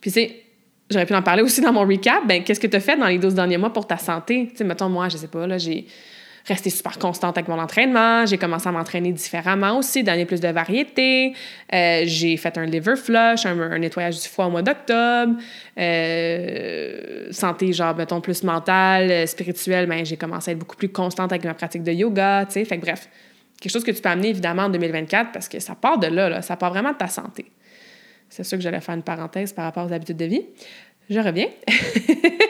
Puis 0.00 0.10
c'est, 0.10 0.42
j'aurais 0.88 1.04
pu 1.04 1.14
en 1.14 1.22
parler 1.22 1.42
aussi 1.42 1.60
dans 1.60 1.72
mon 1.72 1.86
recap, 1.86 2.26
ben 2.26 2.42
qu'est-ce 2.42 2.60
que 2.60 2.66
tu 2.66 2.76
as 2.76 2.80
fait 2.80 2.96
dans 2.96 3.08
les 3.08 3.18
12 3.18 3.34
derniers 3.34 3.58
mois 3.58 3.72
pour 3.72 3.86
ta 3.86 3.98
santé? 3.98 4.48
Tu 4.50 4.56
sais, 4.56 4.64
mettons, 4.64 4.88
moi, 4.88 5.10
je 5.10 5.18
sais 5.18 5.28
pas, 5.28 5.46
là, 5.46 5.58
j'ai 5.58 5.86
rester 6.46 6.70
super 6.70 6.98
constante 6.98 7.36
avec 7.36 7.48
mon 7.48 7.58
entraînement. 7.58 8.26
J'ai 8.26 8.38
commencé 8.38 8.68
à 8.68 8.72
m'entraîner 8.72 9.12
différemment 9.12 9.78
aussi, 9.78 10.02
donner 10.02 10.24
plus 10.24 10.40
de 10.40 10.48
variété. 10.48 11.34
Euh, 11.72 12.02
j'ai 12.04 12.36
fait 12.36 12.56
un 12.58 12.66
liver 12.66 12.96
flush, 12.96 13.46
un, 13.46 13.78
nettoyage 13.78 14.20
du 14.20 14.28
foie 14.28 14.46
au 14.46 14.50
mois 14.50 14.62
d'octobre. 14.62 15.34
Euh, 15.78 17.28
santé, 17.30 17.72
genre, 17.72 17.94
mettons, 17.94 18.20
plus 18.20 18.42
mentale, 18.42 19.10
euh, 19.10 19.26
spirituelle, 19.26 19.86
ben, 19.86 20.04
j'ai 20.04 20.16
commencé 20.16 20.50
à 20.50 20.52
être 20.52 20.58
beaucoup 20.58 20.76
plus 20.76 20.90
constante 20.90 21.32
avec 21.32 21.44
ma 21.44 21.54
pratique 21.54 21.82
de 21.82 21.92
yoga, 21.92 22.46
tu. 22.50 22.64
Fait 22.64 22.78
bref, 22.78 23.08
quelque 23.60 23.72
chose 23.72 23.84
que 23.84 23.90
tu 23.90 24.00
peux 24.00 24.08
amener 24.08 24.28
évidemment 24.28 24.62
en 24.62 24.70
2024 24.70 25.32
parce 25.32 25.48
que 25.48 25.60
ça 25.60 25.74
part 25.74 25.98
de 25.98 26.06
là, 26.06 26.28
là 26.28 26.42
ça 26.42 26.56
part 26.56 26.70
vraiment 26.70 26.92
de 26.92 26.98
ta 26.98 27.08
santé. 27.08 27.46
C'est 28.28 28.44
sûr 28.44 28.58
que 28.58 28.62
j'allais 28.62 28.80
faire 28.80 28.94
une 28.94 29.02
parenthèse 29.02 29.52
par 29.52 29.64
rapport 29.64 29.86
aux 29.86 29.92
habitudes 29.92 30.16
de 30.16 30.24
vie. 30.24 30.46
Je 31.08 31.18
reviens. 31.18 31.48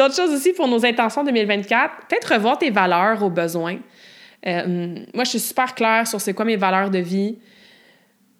D'autres 0.00 0.16
choses 0.16 0.32
aussi 0.32 0.54
pour 0.54 0.66
nos 0.66 0.86
intentions 0.86 1.22
2024, 1.24 2.06
peut-être 2.08 2.32
revoir 2.32 2.56
tes 2.56 2.70
valeurs 2.70 3.22
aux 3.22 3.28
besoins. 3.28 3.76
Euh, 4.46 4.94
moi, 5.12 5.24
je 5.24 5.28
suis 5.28 5.40
super 5.40 5.74
claire 5.74 6.06
sur 6.06 6.18
c'est 6.22 6.32
quoi 6.32 6.46
mes 6.46 6.56
valeurs 6.56 6.88
de 6.88 7.00
vie. 7.00 7.36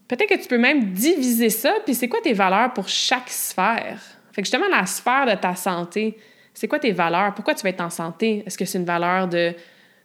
Peut-être 0.09 0.31
que 0.31 0.41
tu 0.41 0.49
peux 0.49 0.57
même 0.57 0.95
diviser 0.95 1.51
ça, 1.51 1.75
puis 1.85 1.95
c'est 1.95 2.09
quoi 2.09 2.21
tes 2.23 2.33
valeurs 2.33 2.73
pour 2.73 2.89
chaque 2.89 3.29
sphère? 3.29 4.01
Fait 4.33 4.41
que 4.41 4.47
justement, 4.47 4.69
la 4.71 4.87
sphère 4.87 5.27
de 5.27 5.35
ta 5.35 5.55
santé, 5.55 6.17
c'est 6.55 6.67
quoi 6.67 6.79
tes 6.79 6.93
valeurs? 6.93 7.35
Pourquoi 7.35 7.55
tu 7.55 7.63
vas 7.63 7.69
être 7.69 7.83
en 7.83 7.91
santé? 7.91 8.43
Est-ce 8.47 8.57
que 8.57 8.65
c'est 8.65 8.79
une 8.79 8.87
valeur 8.87 9.29
de, 9.29 9.53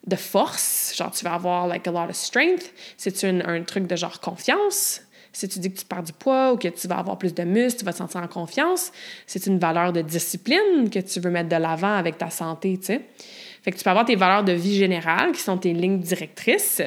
de 0.06 0.16
force? 0.18 0.93
Genre, 0.97 1.12
tu 1.12 1.24
vas 1.24 1.36
avoir 1.36 1.68
like 1.68 1.88
a 1.88 1.91
lot 1.91 2.10
of 2.10 2.16
strength? 2.18 2.74
C'est-tu 2.97 3.28
un 3.28 3.64
truc 3.64 3.88
de 3.88 3.95
genre 3.95 4.20
confiance? 4.20 4.99
Si 5.36 5.50
tu 5.50 5.60
dis 5.60 5.70
que 5.70 5.78
tu 5.78 5.84
perds 5.84 6.04
du 6.04 6.14
poids 6.14 6.54
ou 6.54 6.58
que 6.58 6.70
tu 6.70 6.88
vas 6.88 6.98
avoir 6.98 7.18
plus 7.18 7.34
de 7.34 7.44
muscles, 7.44 7.80
tu 7.80 7.86
vas 7.86 7.92
te 7.92 7.98
sentir 7.98 8.22
en 8.22 8.28
confiance, 8.28 8.94
c'est 9.28 9.46
une 9.48 9.60
valeur 9.60 9.92
de 9.92 10.00
discipline 10.00 10.90
que 10.90 11.00
tu 11.00 11.20
veux 11.20 11.30
mettre 11.30 11.50
de 11.50 11.58
l'avant 11.58 11.94
avec 11.94 12.18
ta 12.18 12.30
santé, 12.30 12.78
tu 12.78 12.86
sais. 12.86 13.02
Fait 13.62 13.72
que 13.72 13.78
tu 13.78 13.84
peux 13.84 13.90
avoir 13.90 14.06
tes 14.06 14.16
valeurs 14.16 14.46
de 14.46 14.54
vie 14.54 14.78
générale, 14.78 15.34
qui 15.34 15.42
sont 15.42 15.58
tes 15.58 15.74
lignes 15.74 16.00
directrices, 16.00 16.82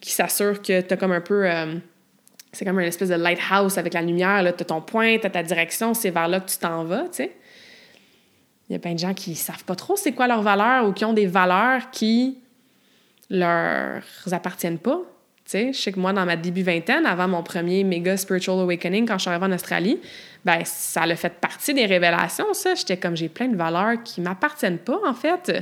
qui 0.00 0.10
s'assurent 0.10 0.62
que 0.62 0.80
tu 0.80 0.94
as 0.94 0.96
comme 0.96 1.12
un 1.12 1.20
peu... 1.20 1.46
Euh, 1.46 1.74
c'est 2.50 2.64
comme 2.64 2.80
une 2.80 2.86
espèce 2.86 3.10
de 3.10 3.14
lighthouse 3.14 3.76
avec 3.76 3.92
la 3.92 4.00
lumière, 4.00 4.42
tu 4.56 4.62
as 4.62 4.64
ton 4.64 4.80
point, 4.80 5.18
tu 5.18 5.26
as 5.26 5.30
ta 5.30 5.42
direction, 5.42 5.92
c'est 5.92 6.10
vers 6.10 6.28
là 6.28 6.40
que 6.40 6.48
tu 6.48 6.56
t'en 6.56 6.84
vas, 6.84 7.02
tu 7.02 7.16
sais. 7.16 7.32
Il 8.70 8.72
y 8.72 8.76
a 8.76 8.78
plein 8.78 8.94
de 8.94 8.98
gens 8.98 9.12
qui 9.12 9.34
savent 9.34 9.64
pas 9.64 9.76
trop 9.76 9.96
c'est 9.96 10.12
quoi 10.12 10.26
leurs 10.26 10.40
valeurs 10.40 10.88
ou 10.88 10.92
qui 10.94 11.04
ont 11.04 11.12
des 11.12 11.26
valeurs 11.26 11.90
qui 11.90 12.38
leur 13.28 14.02
appartiennent 14.30 14.78
pas 14.78 15.02
je 15.52 15.78
sais 15.78 15.92
que 15.92 16.00
moi, 16.00 16.12
dans 16.12 16.24
ma 16.24 16.36
début 16.36 16.62
vingtaine, 16.62 17.06
avant 17.06 17.28
mon 17.28 17.42
premier 17.42 17.84
méga 17.84 18.16
spiritual 18.16 18.60
awakening, 18.60 19.06
quand 19.06 19.18
je 19.18 19.22
suis 19.22 19.30
arrivée 19.30 19.46
en 19.46 19.52
Australie, 19.52 19.98
ben 20.44 20.60
ça 20.64 21.02
a 21.02 21.16
fait 21.16 21.32
partie 21.40 21.74
des 21.74 21.86
révélations, 21.86 22.52
ça. 22.52 22.74
J'étais 22.74 22.96
comme, 22.96 23.16
j'ai 23.16 23.28
plein 23.28 23.48
de 23.48 23.56
valeurs 23.56 24.02
qui 24.02 24.20
m'appartiennent 24.20 24.78
pas, 24.78 24.98
en 25.06 25.14
fait. 25.14 25.42
Tu 25.44 25.52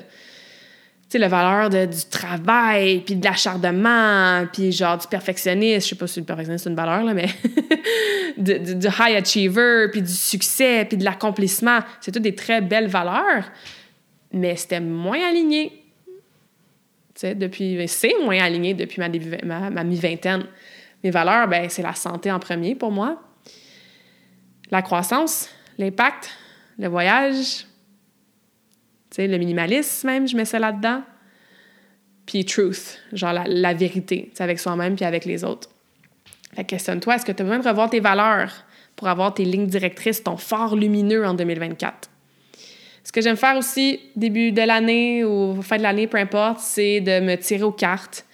sais, 1.09 1.19
la 1.19 1.29
valeur 1.29 1.71
de, 1.71 1.87
du 1.87 2.05
travail, 2.09 3.01
puis 3.01 3.17
de 3.17 3.25
l'acharnement, 3.25 4.47
puis 4.53 4.73
genre 4.73 4.97
du 4.97 5.07
perfectionnisme. 5.09 5.85
Je 5.85 5.89
sais 5.91 5.97
pas 5.97 6.07
si 6.07 6.21
le 6.21 6.27
perfectionnisme, 6.27 6.65
c'est 6.65 6.71
une 6.71 6.77
valeur, 6.77 7.03
là, 7.03 7.13
mais 7.13 7.29
du 8.37 8.87
high 8.87 9.17
achiever, 9.17 9.89
puis 9.91 10.03
du 10.03 10.13
succès, 10.13 10.87
puis 10.89 10.97
de 10.97 11.05
l'accomplissement. 11.05 11.81
C'est 12.01 12.13
toutes 12.13 12.23
des 12.23 12.35
très 12.35 12.61
belles 12.61 12.89
valeurs, 12.89 13.45
mais 14.33 14.57
c'était 14.57 14.81
moins 14.81 15.21
aligné 15.29 15.80
depuis, 17.23 17.77
ben, 17.77 17.89
c'est 17.89 18.15
moins 18.25 18.39
aligné 18.39 18.75
depuis 18.75 19.01
ma, 19.01 19.85
mi-vingtaine. 19.85 20.47
Mes 21.03 21.11
valeurs, 21.11 21.49
ben, 21.49 21.69
c'est 21.69 21.83
la 21.83 21.95
santé 21.95 22.31
en 22.31 22.39
premier 22.39 22.75
pour 22.75 22.91
moi. 22.91 23.23
La 24.71 24.83
croissance, 24.83 25.49
l'impact, 25.79 26.31
le 26.79 26.89
voyage, 26.89 27.67
le 29.19 29.37
minimalisme 29.37 30.07
même, 30.07 30.29
je 30.29 30.37
mets 30.37 30.45
ça 30.45 30.59
là-dedans. 30.59 31.03
Puis 32.27 32.45
truth, 32.45 33.01
genre 33.13 33.33
la, 33.33 33.45
la 33.47 33.75
vérité, 33.75 34.33
avec 34.39 34.61
soi-même 34.61 34.95
puis 34.95 35.05
avec 35.05 35.25
les 35.25 35.43
autres. 35.45 35.69
Fait 36.55 36.65
questionne-toi, 36.65 37.17
est-ce 37.17 37.25
que 37.25 37.33
tu 37.33 37.43
as 37.43 37.45
besoin 37.45 37.59
de 37.59 37.69
revoir 37.69 37.91
tes 37.91 38.01
valeurs 38.01 38.53
pour 38.97 39.09
avoir 39.09 39.35
tes 39.35 39.45
lignes 39.45 39.67
directrices, 39.67 40.23
ton 40.23 40.37
phare 40.37 40.77
lumineux 40.77 41.27
en 41.27 41.35
2024? 41.35 42.10
Ce 43.05 43.13
que 43.13 43.21
j'aime 43.21 43.37
faire 43.37 43.57
aussi, 43.57 44.01
début 44.17 44.53
de 44.53 44.63
l'année 44.63 45.25
ou 45.25 45.61
fin 45.63 45.79
de 45.79 45.83
l'année, 45.83 46.07
peu 46.07 46.19
importe, 46.19 46.61
c'est 46.61 47.01
de 47.01 47.21
me 47.21 47.37
tirer 47.37 47.63
aux 47.63 47.73
cartes. 47.73 48.27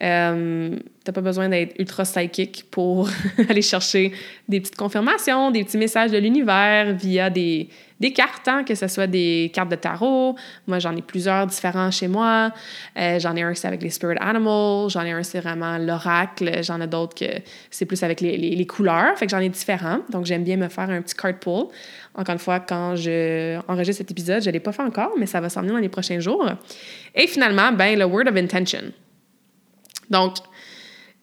Euh, 0.00 0.76
t'as 1.02 1.12
pas 1.12 1.20
besoin 1.20 1.48
d'être 1.48 1.74
ultra 1.78 2.04
psychique 2.04 2.66
pour 2.70 3.08
aller 3.48 3.62
chercher 3.62 4.12
des 4.48 4.60
petites 4.60 4.76
confirmations, 4.76 5.50
des 5.50 5.64
petits 5.64 5.78
messages 5.78 6.12
de 6.12 6.18
l'univers 6.18 6.94
via 6.94 7.30
des, 7.30 7.68
des 7.98 8.12
cartes, 8.12 8.46
hein, 8.46 8.62
que 8.62 8.76
ce 8.76 8.86
soit 8.86 9.08
des 9.08 9.50
cartes 9.52 9.70
de 9.70 9.76
tarot. 9.76 10.36
Moi, 10.68 10.78
j'en 10.78 10.94
ai 10.94 11.02
plusieurs 11.02 11.46
différents 11.48 11.90
chez 11.90 12.06
moi. 12.06 12.52
Euh, 12.96 13.18
j'en 13.18 13.34
ai 13.34 13.42
un, 13.42 13.54
c'est 13.54 13.66
avec 13.66 13.82
les 13.82 13.90
Spirit 13.90 14.18
Animals. 14.20 14.90
J'en 14.90 15.02
ai 15.02 15.10
un, 15.10 15.24
c'est 15.24 15.40
vraiment 15.40 15.78
l'oracle. 15.78 16.62
J'en 16.62 16.80
ai 16.80 16.86
d'autres 16.86 17.16
que 17.16 17.40
c'est 17.70 17.86
plus 17.86 18.02
avec 18.04 18.20
les, 18.20 18.36
les, 18.36 18.54
les, 18.54 18.66
couleurs. 18.66 19.18
Fait 19.18 19.26
que 19.26 19.30
j'en 19.30 19.40
ai 19.40 19.48
différents. 19.48 19.98
Donc, 20.10 20.26
j'aime 20.26 20.44
bien 20.44 20.56
me 20.56 20.68
faire 20.68 20.90
un 20.90 21.02
petit 21.02 21.16
card 21.16 21.40
pull. 21.40 21.66
Encore 22.14 22.32
une 22.32 22.38
fois, 22.38 22.60
quand 22.60 22.94
je 22.94 23.58
enregistre 23.66 23.98
cet 23.98 24.12
épisode, 24.12 24.42
je 24.42 24.48
ne 24.48 24.52
l'ai 24.52 24.60
pas 24.60 24.72
fait 24.72 24.82
encore, 24.82 25.14
mais 25.18 25.26
ça 25.26 25.40
va 25.40 25.48
s'en 25.48 25.60
venir 25.62 25.74
dans 25.74 25.80
les 25.80 25.88
prochains 25.88 26.20
jours. 26.20 26.48
Et 27.16 27.26
finalement, 27.26 27.72
ben, 27.72 27.98
le 27.98 28.04
word 28.04 28.28
of 28.28 28.36
intention. 28.36 28.92
Donc, 30.10 30.36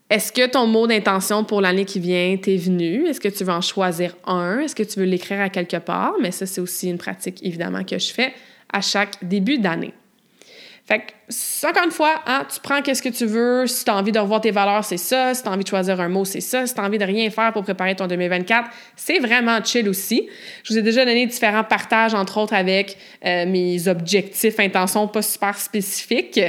est-ce 0.10 0.32
que 0.32 0.48
ton 0.48 0.68
mot 0.68 0.86
d'intention 0.86 1.44
pour 1.44 1.62
l'année 1.62 1.86
qui 1.86 2.00
vient 2.00 2.38
t'est 2.38 2.58
venu? 2.58 3.08
Est-ce 3.08 3.20
que 3.20 3.28
tu 3.28 3.44
veux 3.44 3.54
en 3.54 3.62
choisir 3.62 4.16
un? 4.26 4.60
Est-ce 4.60 4.76
que 4.76 4.84
tu 4.84 5.00
veux 5.00 5.06
l'écrire 5.06 5.42
à 5.42 5.50
quelque 5.50 5.78
part? 5.78 6.14
Mais 6.22 6.32
ça, 6.32 6.46
c'est 6.46 6.62
aussi 6.62 6.90
une 6.90 7.00
pratique, 7.00 7.40
évidemment, 7.44 7.84
que 7.84 7.98
je 7.98 8.14
fais 8.14 8.34
à 8.72 8.82
chaque 8.82 9.18
début 9.24 9.58
d'année. 9.58 9.94
Fait 10.88 11.00
que, 11.00 11.68
encore 11.68 11.84
une 11.84 11.92
fois, 11.92 12.22
hein, 12.28 12.46
tu 12.54 12.60
prends 12.60 12.80
qu'est-ce 12.84 13.02
que 13.02 13.10
tu 13.10 13.26
veux. 13.26 13.66
Si 13.66 13.84
tu 13.84 13.90
as 13.90 13.96
envie 13.96 14.12
de 14.12 14.20
revoir 14.20 14.40
tes 14.40 14.52
valeurs, 14.52 14.84
c'est 14.86 14.98
ça. 14.98 15.34
Si 15.34 15.42
tu 15.42 15.50
as 15.50 15.52
envie 15.52 15.64
de 15.64 15.68
choisir 15.68 16.00
un 16.00 16.10
mot, 16.10 16.26
c'est 16.26 16.42
ça. 16.42 16.68
Si 16.68 16.76
tu 16.76 16.80
as 16.80 16.84
envie 16.84 17.00
de 17.00 17.04
rien 17.06 17.28
faire 17.32 17.52
pour 17.54 17.64
préparer 17.64 17.96
ton 17.96 18.06
2024, 18.06 18.70
c'est 18.96 19.18
vraiment 19.18 19.64
chill 19.64 19.90
aussi. 19.90 20.30
Je 20.64 20.74
vous 20.74 20.80
ai 20.80 20.84
déjà 20.84 21.04
donné 21.04 21.26
différents 21.26 21.64
partages, 21.64 22.14
entre 22.14 22.38
autres 22.38 22.54
avec 22.54 22.98
euh, 23.26 23.48
mes 23.48 23.88
objectifs, 23.88 24.60
intentions 24.60 25.08
pas 25.08 25.24
super 25.24 25.58
spécifiques. 25.58 26.40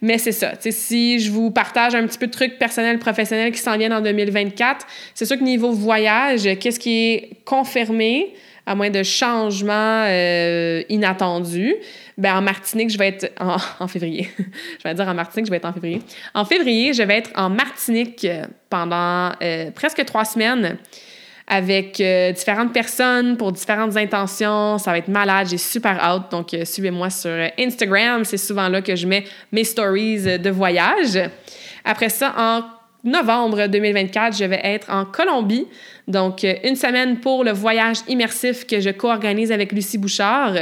Mais 0.00 0.16
c'est 0.16 0.32
ça. 0.32 0.52
si 0.58 1.18
je 1.18 1.30
vous 1.30 1.50
partage 1.50 1.94
un 1.94 2.06
petit 2.06 2.18
peu 2.18 2.26
de 2.26 2.32
trucs 2.32 2.58
personnels, 2.58 2.98
professionnels 2.98 3.52
qui 3.52 3.60
s'en 3.60 3.76
viennent 3.76 3.92
en 3.92 4.00
2024, 4.00 4.86
c'est 5.14 5.26
sûr 5.26 5.38
que 5.38 5.44
niveau 5.44 5.72
voyage, 5.72 6.44
qu'est-ce 6.58 6.80
qui 6.80 7.12
est 7.12 7.30
confirmé? 7.44 8.32
À 8.66 8.74
moins 8.74 8.90
de 8.90 9.02
changements 9.02 10.04
euh, 10.06 10.82
inattendus, 10.88 11.74
ben 12.16 12.36
en 12.36 12.42
Martinique, 12.42 12.90
je 12.90 12.98
vais 12.98 13.08
être 13.08 13.30
en, 13.40 13.88
février. 13.88 14.30
je 14.38 14.88
vais 14.88 14.94
dire 14.94 15.06
en 15.06 15.14
Martinique, 15.14 15.46
je 15.46 15.50
vais 15.50 15.58
être 15.58 15.66
en 15.66 15.72
février. 15.72 16.00
En 16.34 16.44
février, 16.44 16.92
je 16.92 17.02
vais 17.02 17.18
être 17.18 17.30
en 17.36 17.50
Martinique 17.50 18.26
pendant 18.70 19.32
euh, 19.42 19.70
presque 19.70 20.04
trois 20.04 20.24
semaines 20.24 20.78
avec 21.46 22.00
euh, 22.00 22.32
différentes 22.32 22.72
personnes 22.72 23.36
pour 23.36 23.52
différentes 23.52 23.96
intentions. 23.98 24.78
Ça 24.78 24.92
va 24.92 24.98
être 24.98 25.08
malade, 25.08 25.48
j'ai 25.50 25.58
super 25.58 26.02
hâte. 26.02 26.30
Donc, 26.30 26.56
suivez-moi 26.64 27.10
sur 27.10 27.50
Instagram. 27.58 28.24
C'est 28.24 28.38
souvent 28.38 28.68
là 28.68 28.80
que 28.80 28.96
je 28.96 29.06
mets 29.06 29.24
mes 29.52 29.64
stories 29.64 30.38
de 30.38 30.50
voyage. 30.50 31.18
Après 31.84 32.08
ça, 32.08 32.34
en 32.38 32.62
novembre 33.04 33.66
2024, 33.66 34.36
je 34.36 34.44
vais 34.44 34.60
être 34.64 34.90
en 34.90 35.04
Colombie 35.04 35.66
donc, 36.06 36.44
euh, 36.44 36.54
une 36.64 36.76
semaine 36.76 37.18
pour 37.20 37.44
le 37.44 37.52
voyage 37.52 37.98
immersif 38.08 38.66
que 38.66 38.78
je 38.78 38.90
co-organise 38.90 39.50
avec 39.50 39.72
Lucie 39.72 39.96
Bouchard. 39.96 40.52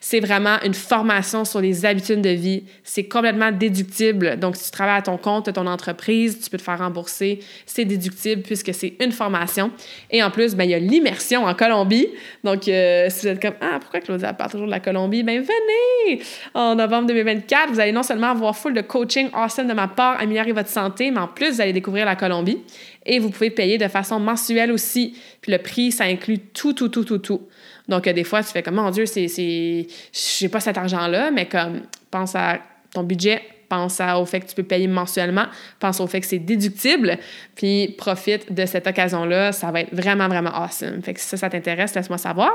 C'est 0.00 0.20
vraiment 0.20 0.56
une 0.64 0.72
formation 0.72 1.44
sur 1.44 1.60
les 1.60 1.84
habitudes 1.84 2.22
de 2.22 2.30
vie. 2.30 2.64
C'est 2.82 3.04
complètement 3.04 3.52
déductible. 3.52 4.38
Donc, 4.38 4.56
si 4.56 4.64
tu 4.64 4.70
travailles 4.70 4.98
à 4.98 5.02
ton 5.02 5.18
compte, 5.18 5.52
ton 5.52 5.66
entreprise, 5.66 6.40
tu 6.40 6.48
peux 6.48 6.56
te 6.56 6.62
faire 6.62 6.78
rembourser. 6.78 7.40
C'est 7.66 7.84
déductible 7.84 8.40
puisque 8.40 8.72
c'est 8.72 8.94
une 9.00 9.12
formation. 9.12 9.70
Et 10.10 10.22
en 10.22 10.30
plus, 10.30 10.54
ben, 10.54 10.64
il 10.64 10.70
y 10.70 10.74
a 10.74 10.78
l'immersion 10.78 11.44
en 11.44 11.54
Colombie. 11.54 12.08
Donc, 12.42 12.66
euh, 12.66 13.08
si 13.10 13.26
vous 13.26 13.32
êtes 13.32 13.42
comme, 13.42 13.54
ah, 13.60 13.78
pourquoi 13.78 14.00
Claudia 14.00 14.32
parle 14.32 14.50
toujours 14.50 14.66
de 14.66 14.72
la 14.72 14.80
Colombie? 14.80 15.22
Ben, 15.22 15.42
venez! 15.42 16.22
En 16.54 16.74
novembre 16.74 17.08
2024, 17.08 17.70
vous 17.70 17.80
allez 17.80 17.92
non 17.92 18.02
seulement 18.02 18.28
avoir 18.28 18.56
full 18.56 18.72
de 18.72 18.80
coaching 18.80 19.28
awesome 19.34 19.66
de 19.66 19.74
ma 19.74 19.88
part, 19.88 20.18
améliorer 20.18 20.52
votre 20.52 20.70
santé, 20.70 21.10
mais 21.10 21.20
en 21.20 21.28
plus, 21.28 21.56
vous 21.56 21.60
allez 21.60 21.74
découvrir 21.74 22.06
la 22.06 22.16
Colombie 22.16 22.58
et 23.06 23.18
vous 23.18 23.30
pouvez 23.30 23.50
payer 23.50 23.78
de 23.78 23.88
façon 23.88 24.20
mensuelle 24.20 24.72
aussi. 24.72 25.16
Puis 25.40 25.52
le 25.52 25.58
prix, 25.58 25.92
ça 25.92 26.04
inclut 26.04 26.38
tout, 26.38 26.72
tout, 26.72 26.88
tout, 26.88 27.04
tout, 27.04 27.18
tout. 27.18 27.48
Donc, 27.88 28.06
euh, 28.06 28.12
des 28.12 28.24
fois, 28.24 28.42
tu 28.42 28.50
fais 28.50 28.62
comme, 28.62 28.74
mon 28.74 28.90
Dieu, 28.90 29.06
c'est, 29.06 29.28
c'est, 29.28 29.86
j'ai 30.12 30.48
pas 30.48 30.60
cet 30.60 30.76
argent-là, 30.76 31.30
mais 31.30 31.46
comme, 31.46 31.82
pense 32.10 32.34
à 32.34 32.58
ton 32.92 33.04
budget, 33.04 33.42
pense 33.68 34.00
au 34.00 34.24
fait 34.24 34.40
que 34.40 34.46
tu 34.46 34.54
peux 34.54 34.62
payer 34.62 34.86
mensuellement, 34.86 35.46
pense 35.80 36.00
au 36.00 36.06
fait 36.06 36.20
que 36.20 36.26
c'est 36.26 36.38
déductible, 36.38 37.18
puis 37.54 37.94
profite 37.98 38.52
de 38.52 38.66
cette 38.66 38.86
occasion-là. 38.86 39.52
Ça 39.52 39.70
va 39.70 39.80
être 39.80 39.94
vraiment, 39.94 40.28
vraiment 40.28 40.50
awesome. 40.50 41.02
Fait 41.02 41.14
que 41.14 41.20
si 41.20 41.26
ça, 41.26 41.36
ça 41.36 41.50
t'intéresse, 41.50 41.94
laisse-moi 41.94 42.18
savoir. 42.18 42.50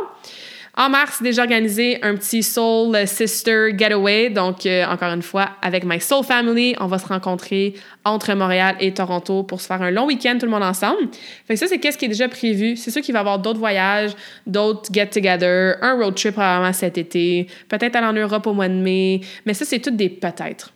En 0.77 0.89
mars, 0.89 1.21
déjà 1.21 1.41
organisé 1.41 2.01
un 2.01 2.15
petit 2.15 2.41
Soul 2.43 2.95
Sister 3.05 3.71
Getaway. 3.77 4.29
Donc, 4.29 4.65
euh, 4.65 4.85
encore 4.85 5.11
une 5.11 5.21
fois, 5.21 5.49
avec 5.61 5.83
My 5.83 5.99
Soul 5.99 6.23
Family, 6.23 6.75
on 6.79 6.87
va 6.87 6.97
se 6.97 7.07
rencontrer 7.07 7.73
entre 8.05 8.33
Montréal 8.33 8.77
et 8.79 8.93
Toronto 8.93 9.43
pour 9.43 9.59
se 9.59 9.67
faire 9.67 9.81
un 9.81 9.91
long 9.91 10.05
week-end 10.05 10.37
tout 10.39 10.45
le 10.45 10.51
monde 10.51 10.63
ensemble. 10.63 11.09
Ça, 11.53 11.67
c'est 11.67 11.77
qu'est-ce 11.77 11.97
qui 11.97 12.05
est 12.05 12.09
déjà 12.09 12.29
prévu. 12.29 12.77
C'est 12.77 12.89
sûr 12.89 13.01
qu'il 13.01 13.13
va 13.13 13.19
y 13.19 13.21
avoir 13.21 13.39
d'autres 13.39 13.59
voyages, 13.59 14.11
d'autres 14.47 14.89
get-together, 14.93 15.75
un 15.81 15.95
road 15.95 16.15
trip 16.15 16.33
probablement 16.33 16.71
cet 16.71 16.97
été, 16.97 17.47
peut-être 17.67 17.97
aller 17.97 18.07
en 18.07 18.13
Europe 18.13 18.47
au 18.47 18.53
mois 18.53 18.69
de 18.69 18.73
mai. 18.73 19.19
Mais 19.45 19.53
ça, 19.53 19.65
c'est 19.65 19.79
tout 19.79 19.91
des 19.91 20.09
peut-être. 20.09 20.71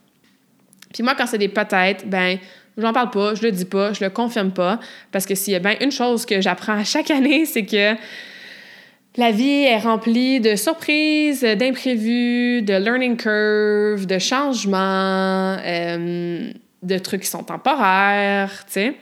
Puis 0.94 1.04
moi, 1.04 1.16
quand 1.18 1.26
c'est 1.26 1.38
des 1.38 1.50
peut-être, 1.50 2.06
ben 2.06 2.38
J'en 2.78 2.92
parle 2.92 3.10
pas, 3.10 3.36
je 3.36 3.42
le 3.42 3.52
dis 3.52 3.64
pas, 3.64 3.94
je 3.94 4.04
le 4.04 4.10
confirme 4.10 4.52
pas, 4.52 4.82
parce 5.12 5.26
que 5.26 5.34
s'il 5.34 5.54
y 5.54 5.56
a 5.56 5.60
bien 5.60 5.76
une 5.80 5.92
chose 5.92 6.26
que 6.26 6.42
j'apprends 6.42 6.74
à 6.74 6.84
chaque 6.84 7.10
année, 7.10 7.46
c'est 7.46 7.66
que 7.66 7.96
la 9.18 9.32
vie 9.32 9.64
est 9.64 9.80
remplie 9.80 10.40
de 10.40 10.56
surprises, 10.56 11.42
d'imprévus, 11.42 12.62
de 12.62 12.74
learning 12.74 13.18
curve, 13.18 14.06
de 14.06 14.20
changements, 14.20 15.58
euh, 15.64 16.52
de 16.84 16.98
trucs 16.98 17.22
qui 17.22 17.30
sont 17.30 17.44
temporaires, 17.44 18.66
tu 18.66 18.74
sais. 18.74 18.96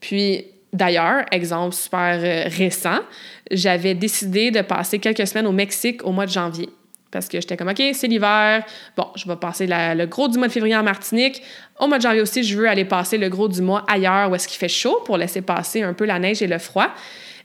Puis, 0.00 0.44
d'ailleurs, 0.72 1.24
exemple 1.30 1.74
super 1.74 2.18
euh, 2.22 2.44
récent, 2.48 3.00
j'avais 3.50 3.94
décidé 3.94 4.50
de 4.50 4.62
passer 4.62 4.98
quelques 4.98 5.26
semaines 5.26 5.46
au 5.46 5.52
Mexique 5.52 6.04
au 6.04 6.12
mois 6.12 6.26
de 6.26 6.32
janvier. 6.32 6.68
Parce 7.10 7.28
que 7.28 7.40
j'étais 7.40 7.56
comme, 7.56 7.68
OK, 7.68 7.82
c'est 7.92 8.06
l'hiver. 8.06 8.64
Bon, 8.96 9.06
je 9.16 9.26
vais 9.26 9.34
passer 9.34 9.66
le 9.68 10.06
gros 10.06 10.28
du 10.28 10.38
mois 10.38 10.46
de 10.46 10.52
février 10.52 10.76
en 10.76 10.84
Martinique. 10.84 11.42
Au 11.80 11.88
mois 11.88 11.98
de 11.98 12.02
janvier 12.02 12.20
aussi, 12.20 12.44
je 12.44 12.56
veux 12.56 12.68
aller 12.68 12.84
passer 12.84 13.18
le 13.18 13.28
gros 13.28 13.48
du 13.48 13.62
mois 13.62 13.84
ailleurs 13.88 14.30
où 14.30 14.34
est-ce 14.36 14.46
qu'il 14.46 14.58
fait 14.58 14.68
chaud 14.68 15.02
pour 15.04 15.16
laisser 15.16 15.42
passer 15.42 15.82
un 15.82 15.92
peu 15.92 16.04
la 16.04 16.20
neige 16.20 16.40
et 16.40 16.46
le 16.46 16.58
froid. 16.58 16.88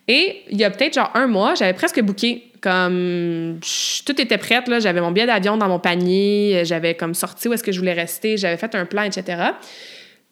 Et 0.07 0.43
il 0.49 0.57
y 0.57 0.63
a 0.63 0.69
peut-être 0.69 0.93
genre 0.93 1.11
un 1.15 1.27
mois, 1.27 1.55
j'avais 1.55 1.73
presque 1.73 2.01
booké 2.01 2.51
comme 2.61 3.59
tout 4.05 4.19
était 4.19 4.39
prêt 4.39 4.63
là, 4.67 4.79
j'avais 4.79 5.01
mon 5.01 5.11
billet 5.11 5.27
d'avion 5.27 5.55
dans 5.55 5.67
mon 5.67 5.79
panier, 5.79 6.63
j'avais 6.63 6.95
comme 6.95 7.13
sorti 7.13 7.47
où 7.47 7.53
est-ce 7.53 7.63
que 7.63 7.71
je 7.71 7.77
voulais 7.77 7.93
rester, 7.93 8.37
j'avais 8.37 8.57
fait 8.57 8.73
un 8.73 8.85
plan, 8.85 9.03
etc. 9.03 9.51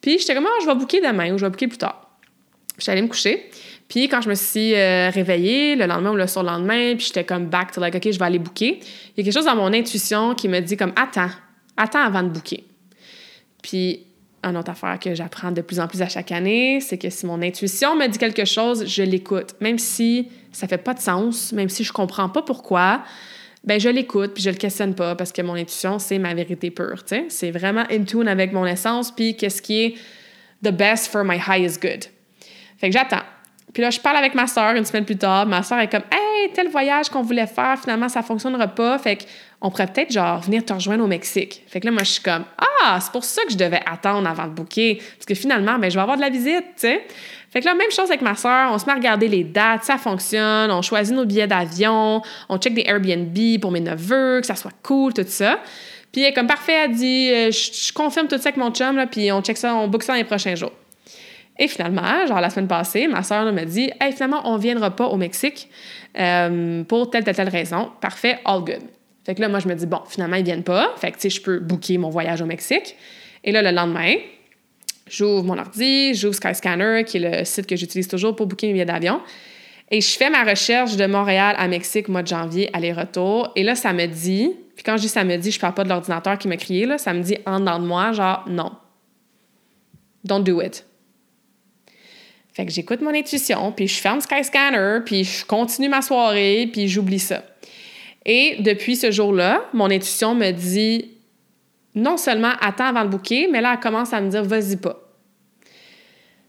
Puis 0.00 0.18
j'étais 0.18 0.34
comme, 0.34 0.46
ah, 0.46 0.58
je 0.60 0.66
vais 0.66 0.74
booker 0.74 1.00
demain 1.00 1.32
ou 1.32 1.38
je 1.38 1.44
vais 1.44 1.50
booker 1.50 1.68
plus 1.68 1.78
tard. 1.78 2.18
J'allais 2.78 2.98
allée 2.98 3.06
me 3.06 3.08
coucher. 3.08 3.50
Puis 3.88 4.08
quand 4.08 4.20
je 4.20 4.28
me 4.28 4.34
suis 4.34 4.74
euh, 4.74 5.10
réveillée, 5.10 5.76
le 5.76 5.86
lendemain 5.86 6.10
ou 6.10 6.16
le 6.16 6.26
surlendemain, 6.26 6.96
puis 6.96 7.06
j'étais 7.06 7.24
comme 7.24 7.46
back 7.46 7.70
to 7.70 7.80
like, 7.80 7.94
OK, 7.94 8.10
je 8.10 8.18
vais 8.18 8.24
aller 8.24 8.38
booker. 8.38 8.80
Il 8.80 9.18
y 9.18 9.20
a 9.20 9.24
quelque 9.24 9.32
chose 9.32 9.44
dans 9.44 9.56
mon 9.56 9.72
intuition 9.72 10.34
qui 10.34 10.48
me 10.48 10.60
dit 10.60 10.76
comme, 10.76 10.92
attends, 10.96 11.30
attends 11.76 12.02
avant 12.02 12.22
de 12.22 12.30
booker. 12.30 12.64
Puis 13.62 14.06
une 14.44 14.56
autre 14.56 14.70
affaire 14.70 14.98
que 14.98 15.14
j'apprends 15.14 15.50
de 15.50 15.62
plus 15.62 15.80
en 15.80 15.88
plus 15.88 16.02
à 16.02 16.08
chaque 16.08 16.32
année, 16.32 16.80
c'est 16.80 16.98
que 16.98 17.10
si 17.10 17.26
mon 17.26 17.40
intuition 17.42 17.96
me 17.96 18.06
dit 18.06 18.18
quelque 18.18 18.44
chose, 18.44 18.86
je 18.86 19.02
l'écoute. 19.02 19.54
Même 19.60 19.78
si 19.78 20.28
ça 20.52 20.68
fait 20.68 20.78
pas 20.78 20.94
de 20.94 21.00
sens, 21.00 21.52
même 21.52 21.68
si 21.68 21.82
je 21.84 21.92
comprends 21.92 22.28
pas 22.28 22.42
pourquoi, 22.42 23.02
ben 23.64 23.80
je 23.80 23.88
l'écoute 23.88 24.34
puis 24.34 24.42
je 24.42 24.50
le 24.50 24.56
questionne 24.56 24.94
pas 24.94 25.14
parce 25.14 25.32
que 25.32 25.42
mon 25.42 25.54
intuition, 25.54 25.98
c'est 25.98 26.18
ma 26.18 26.34
vérité 26.34 26.70
pure, 26.70 27.02
C'est 27.28 27.50
vraiment 27.50 27.84
in 27.90 28.04
tune 28.04 28.28
avec 28.28 28.52
mon 28.52 28.66
essence 28.66 29.10
puis 29.10 29.36
qu'est-ce 29.36 29.62
qui 29.62 29.82
est 29.82 29.94
the 30.62 30.70
best 30.70 31.10
for 31.10 31.24
my 31.24 31.38
highest 31.38 31.80
good. 31.80 32.04
Fait 32.78 32.88
que 32.88 32.92
j'attends. 32.92 33.22
Puis 33.74 33.82
là, 33.82 33.90
je 33.90 33.98
parle 33.98 34.16
avec 34.16 34.34
ma 34.34 34.46
soeur 34.46 34.76
une 34.76 34.84
semaine 34.84 35.04
plus 35.04 35.18
tard. 35.18 35.46
Ma 35.46 35.62
soeur 35.62 35.80
est 35.80 35.90
comme 35.90 36.04
Hey, 36.10 36.50
tel 36.52 36.68
voyage 36.68 37.10
qu'on 37.10 37.22
voulait 37.22 37.48
faire, 37.48 37.76
finalement, 37.78 38.08
ça 38.08 38.22
fonctionnera 38.22 38.68
pas. 38.68 38.96
Fait 38.98 39.18
qu'on 39.60 39.68
pourrait 39.68 39.88
peut-être, 39.88 40.12
genre, 40.12 40.40
venir 40.40 40.64
te 40.64 40.72
rejoindre 40.72 41.02
au 41.04 41.08
Mexique. 41.08 41.64
Fait 41.66 41.80
que 41.80 41.86
là, 41.86 41.92
moi, 41.92 42.04
je 42.04 42.12
suis 42.12 42.22
comme 42.22 42.44
Ah, 42.56 42.98
c'est 43.00 43.10
pour 43.10 43.24
ça 43.24 43.42
que 43.44 43.52
je 43.52 43.56
devais 43.56 43.82
attendre 43.84 44.28
avant 44.28 44.44
de 44.44 44.52
booker. 44.52 45.02
Parce 45.16 45.26
que 45.26 45.34
finalement, 45.34 45.78
ben, 45.78 45.90
je 45.90 45.96
vais 45.96 46.02
avoir 46.02 46.16
de 46.16 46.22
la 46.22 46.30
visite, 46.30 46.64
tu 46.76 46.82
sais. 46.82 47.04
Fait 47.50 47.60
que 47.60 47.66
là, 47.66 47.74
même 47.74 47.90
chose 47.90 48.10
avec 48.10 48.20
ma 48.20 48.34
soeur, 48.34 48.70
on 48.72 48.78
se 48.78 48.86
met 48.86 48.92
à 48.92 48.96
regarder 48.96 49.28
les 49.28 49.44
dates, 49.44 49.84
ça 49.84 49.96
fonctionne, 49.96 50.72
on 50.72 50.82
choisit 50.82 51.14
nos 51.14 51.24
billets 51.24 51.46
d'avion, 51.46 52.20
on 52.48 52.58
check 52.58 52.74
des 52.74 52.82
Airbnb 52.84 53.60
pour 53.60 53.70
mes 53.70 53.78
neveux, 53.78 54.40
que 54.40 54.46
ça 54.46 54.56
soit 54.56 54.72
cool, 54.82 55.14
tout 55.14 55.24
ça. 55.24 55.60
Puis 56.10 56.22
elle 56.22 56.30
est 56.30 56.32
comme 56.32 56.48
parfait, 56.48 56.84
elle 56.84 56.92
dit 56.92 57.30
euh, 57.32 57.50
je, 57.52 57.92
confirme 57.92 58.26
tout 58.26 58.38
ça 58.38 58.48
avec 58.48 58.56
mon 58.56 58.72
chum, 58.72 58.96
là, 58.96 59.06
puis 59.06 59.30
on 59.30 59.40
check 59.40 59.56
ça, 59.56 59.74
on 59.74 59.86
book 59.86 60.02
ça 60.02 60.14
dans 60.14 60.18
les 60.18 60.24
prochains 60.24 60.56
jours. 60.56 60.72
Et 61.58 61.68
finalement, 61.68 62.26
genre 62.26 62.40
la 62.40 62.50
semaine 62.50 62.66
passée, 62.66 63.06
ma 63.06 63.22
soeur 63.22 63.50
m'a 63.52 63.64
dit 63.64 63.90
Hey, 64.00 64.12
finalement, 64.12 64.42
on 64.44 64.56
ne 64.56 64.60
viendra 64.60 64.90
pas 64.90 65.06
au 65.06 65.16
Mexique 65.16 65.68
euh, 66.18 66.82
pour 66.84 67.10
telle, 67.10 67.24
telle, 67.24 67.36
telle 67.36 67.48
raison. 67.48 67.90
Parfait, 68.00 68.40
all 68.44 68.60
good. 68.60 68.82
Fait 69.24 69.34
que 69.34 69.40
là, 69.40 69.48
moi, 69.48 69.60
je 69.60 69.68
me 69.68 69.74
dis 69.74 69.86
Bon, 69.86 70.00
finalement, 70.08 70.36
ils 70.36 70.40
ne 70.40 70.46
viennent 70.46 70.64
pas. 70.64 70.92
Fait 70.96 71.12
que, 71.12 71.16
tu 71.16 71.22
sais, 71.22 71.30
je 71.30 71.40
peux 71.40 71.60
booker 71.60 71.98
mon 71.98 72.10
voyage 72.10 72.42
au 72.42 72.46
Mexique. 72.46 72.96
Et 73.44 73.52
là, 73.52 73.62
le 73.62 73.70
lendemain, 73.70 74.14
j'ouvre 75.06 75.44
mon 75.44 75.58
ordi, 75.58 76.14
j'ouvre 76.14 76.34
Skyscanner, 76.34 77.04
qui 77.04 77.18
est 77.18 77.38
le 77.38 77.44
site 77.44 77.66
que 77.66 77.76
j'utilise 77.76 78.08
toujours 78.08 78.34
pour 78.34 78.46
booker 78.46 78.66
mes 78.68 78.72
billets 78.72 78.84
d'avion. 78.84 79.20
Et 79.90 80.00
je 80.00 80.16
fais 80.16 80.30
ma 80.30 80.42
recherche 80.42 80.96
de 80.96 81.06
Montréal 81.06 81.54
à 81.58 81.68
Mexique, 81.68 82.08
mois 82.08 82.22
de 82.22 82.28
janvier, 82.28 82.68
aller-retour. 82.72 83.52
Et 83.54 83.62
là, 83.62 83.74
ça 83.74 83.92
me 83.92 84.06
dit, 84.06 84.50
puis 84.74 84.82
quand 84.82 84.96
je 84.96 85.02
dis 85.02 85.08
ça 85.08 85.22
me 85.22 85.36
dit, 85.36 85.50
je 85.50 85.60
parle 85.60 85.74
pas 85.74 85.84
de 85.84 85.90
l'ordinateur 85.90 86.38
qui 86.38 86.48
m'a 86.48 86.56
crié, 86.56 86.86
là, 86.86 86.98
ça 86.98 87.12
me 87.12 87.22
dit 87.22 87.36
en 87.46 87.60
dedans 87.60 87.78
de 87.78 87.86
moi, 87.86 88.12
genre, 88.12 88.44
non. 88.48 88.72
Don't 90.24 90.42
do 90.42 90.62
it. 90.62 90.84
Fait 92.54 92.64
que 92.64 92.72
j'écoute 92.72 93.00
mon 93.00 93.12
intuition, 93.12 93.72
puis 93.72 93.88
je 93.88 94.00
ferme 94.00 94.20
Skyscanner, 94.20 95.00
puis 95.04 95.24
je 95.24 95.44
continue 95.44 95.88
ma 95.88 96.02
soirée, 96.02 96.68
puis 96.72 96.88
j'oublie 96.88 97.18
ça. 97.18 97.42
Et 98.24 98.56
depuis 98.60 98.96
ce 98.96 99.10
jour-là, 99.10 99.64
mon 99.72 99.90
intuition 99.90 100.34
me 100.34 100.52
dit 100.52 101.10
non 101.96 102.16
seulement 102.16 102.52
attends 102.60 102.86
avant 102.86 103.02
le 103.02 103.08
bouquet, 103.08 103.48
mais 103.50 103.60
là, 103.60 103.74
elle 103.74 103.80
commence 103.80 104.12
à 104.12 104.20
me 104.20 104.30
dire 104.30 104.44
vas-y 104.44 104.76
pas. 104.76 105.00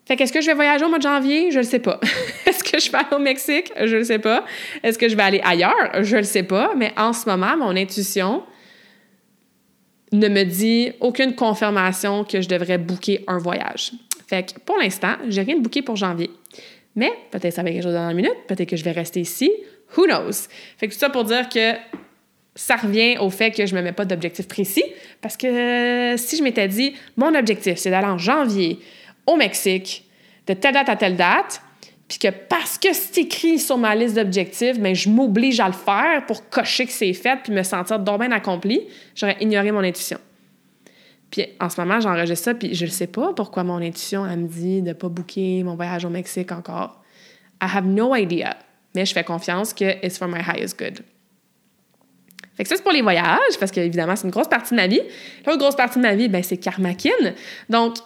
Fait 0.08 0.16
qu'est-ce 0.16 0.32
que 0.32 0.42
je 0.42 0.46
vais 0.46 0.54
voyager 0.54 0.86
au 0.86 0.90
mois 0.90 1.00
de 1.00 1.04
janvier? 1.04 1.50
Je 1.50 1.58
le 1.58 1.64
sais 1.64 1.80
pas. 1.80 2.00
Est-ce 2.46 2.64
que 2.64 2.80
je 2.80 2.92
vais 2.92 3.00
aller 3.00 3.08
au 3.14 3.20
Mexique? 3.20 3.72
Je 3.76 3.96
le 3.96 4.04
sais 4.04 4.20
pas. 4.20 4.46
Est-ce 4.84 5.00
que 5.00 5.10
je 5.10 5.16
vais 5.16 5.24
aller 5.24 5.42
ailleurs? 5.44 6.04
Je 6.04 6.18
le 6.18 6.24
sais 6.24 6.44
pas. 6.44 6.74
Mais 6.78 6.94
en 6.96 7.12
ce 7.12 7.28
moment, 7.28 7.58
mon 7.58 7.76
intuition 7.76 8.44
ne 10.12 10.28
me 10.28 10.44
dit 10.44 10.92
aucune 11.00 11.34
confirmation 11.34 12.24
que 12.24 12.40
je 12.40 12.48
devrais 12.48 12.78
booker 12.78 13.24
un 13.28 13.40
voyage. 13.40 13.94
Fait 14.28 14.54
que 14.54 14.60
pour 14.60 14.78
l'instant, 14.78 15.16
j'ai 15.28 15.42
rien 15.42 15.56
de 15.56 15.62
booké 15.62 15.82
pour 15.82 15.96
janvier. 15.96 16.32
Mais 16.96 17.12
peut-être 17.32 17.54
ça 17.54 17.64
va 17.64 17.72
quelque 17.72 17.84
chose 17.84 17.94
dans 17.94 18.10
une 18.10 18.16
minute, 18.16 18.36
peut-être 18.48 18.70
que 18.70 18.78
je 18.78 18.84
vais 18.84 18.92
rester 18.92 19.20
ici. 19.20 19.52
Who 19.98 20.06
knows? 20.06 20.48
Fait 20.78 20.88
que 20.88 20.94
tout 20.94 21.00
ça 21.00 21.10
pour 21.10 21.26
dire 21.26 21.50
que 21.50 21.74
ça 22.56 22.78
revient 22.78 23.18
au 23.20 23.30
fait 23.30 23.52
que 23.52 23.66
je 23.66 23.76
ne 23.76 23.82
me 23.82 23.84
mets 23.84 23.92
pas 23.92 24.06
d'objectif 24.06 24.48
précis. 24.48 24.84
Parce 25.22 25.36
que 25.36 26.16
si 26.18 26.38
je 26.38 26.44
m'étais 26.44 26.68
dit, 26.68 26.96
mon 27.18 27.36
objectif, 27.36 27.78
c'est 27.78 27.90
d'aller 27.90 28.08
en 28.08 28.18
janvier 28.18 28.80
au 29.28 29.36
Mexique, 29.36 30.06
de 30.48 30.54
telle 30.54 30.74
date 30.74 30.90
à 30.90 30.96
telle 30.96 31.18
date, 31.18 31.62
puis 32.08 32.20
que 32.20 32.28
parce 32.28 32.78
que 32.78 32.94
c'est 32.94 33.22
écrit 33.22 33.60
sur 33.60 33.78
ma 33.78 33.96
liste 33.96 34.16
d'objectifs, 34.16 34.78
mais 34.78 34.92
ben, 34.92 34.96
je 34.96 35.10
m'oblige 35.10 35.60
à 35.60 35.68
le 35.68 35.74
faire 35.74 36.26
pour 36.28 36.50
cocher 36.50 36.86
que 36.86 36.92
c'est 36.92 37.14
fait 37.14 37.38
puis 37.44 37.52
me 37.52 37.64
sentir 37.64 38.00
bien 38.00 38.32
accompli, 38.32 38.82
j'aurais 39.16 39.38
ignoré 39.42 39.72
mon 39.72 39.80
intuition. 39.80 40.20
Puis 41.36 41.48
en 41.60 41.70
ce 41.70 41.82
moment, 41.82 42.00
j'enregistre 42.00 42.46
ça, 42.46 42.54
puis 42.54 42.74
je 42.74 42.86
ne 42.86 42.90
sais 42.90 43.08
pas 43.08 43.34
pourquoi 43.34 43.66
mon 43.66 43.82
intuition, 43.82 44.26
elle 44.26 44.40
me 44.40 44.48
dit 44.48 44.82
de 44.82 44.88
ne 44.88 44.94
pas 44.94 45.10
booker 45.10 45.64
mon 45.66 45.76
voyage 45.76 46.06
au 46.06 46.10
Mexique 46.10 46.54
encore. 46.54 47.02
I 47.62 47.66
have 47.76 47.86
no 47.86 48.16
idea. 48.16 48.56
Mais 48.96 49.06
je 49.06 49.14
fais 49.14 49.26
confiance 49.26 49.74
que 49.74 49.84
it's 50.02 50.18
for 50.18 50.30
my 50.30 50.40
highest 50.40 50.80
good. 50.80 51.02
Fait 52.56 52.64
que 52.64 52.70
ça, 52.70 52.78
c'est 52.78 52.84
pour 52.84 52.94
les 52.94 53.02
voyages, 53.02 53.60
parce 53.60 53.70
qu'évidemment, 53.70 54.16
c'est 54.16 54.24
une 54.24 54.32
grosse 54.32 54.48
partie 54.48 54.72
de 54.72 54.78
ma 54.78 54.88
vie. 54.88 55.02
L'autre 55.46 55.58
grosse 55.58 55.76
partie 55.76 55.98
de 56.00 56.04
ma 56.04 56.16
vie, 56.16 56.30
ben, 56.30 56.42
c'est 56.42 56.56
Karmakin. 56.56 57.10
Donc, 57.70 57.98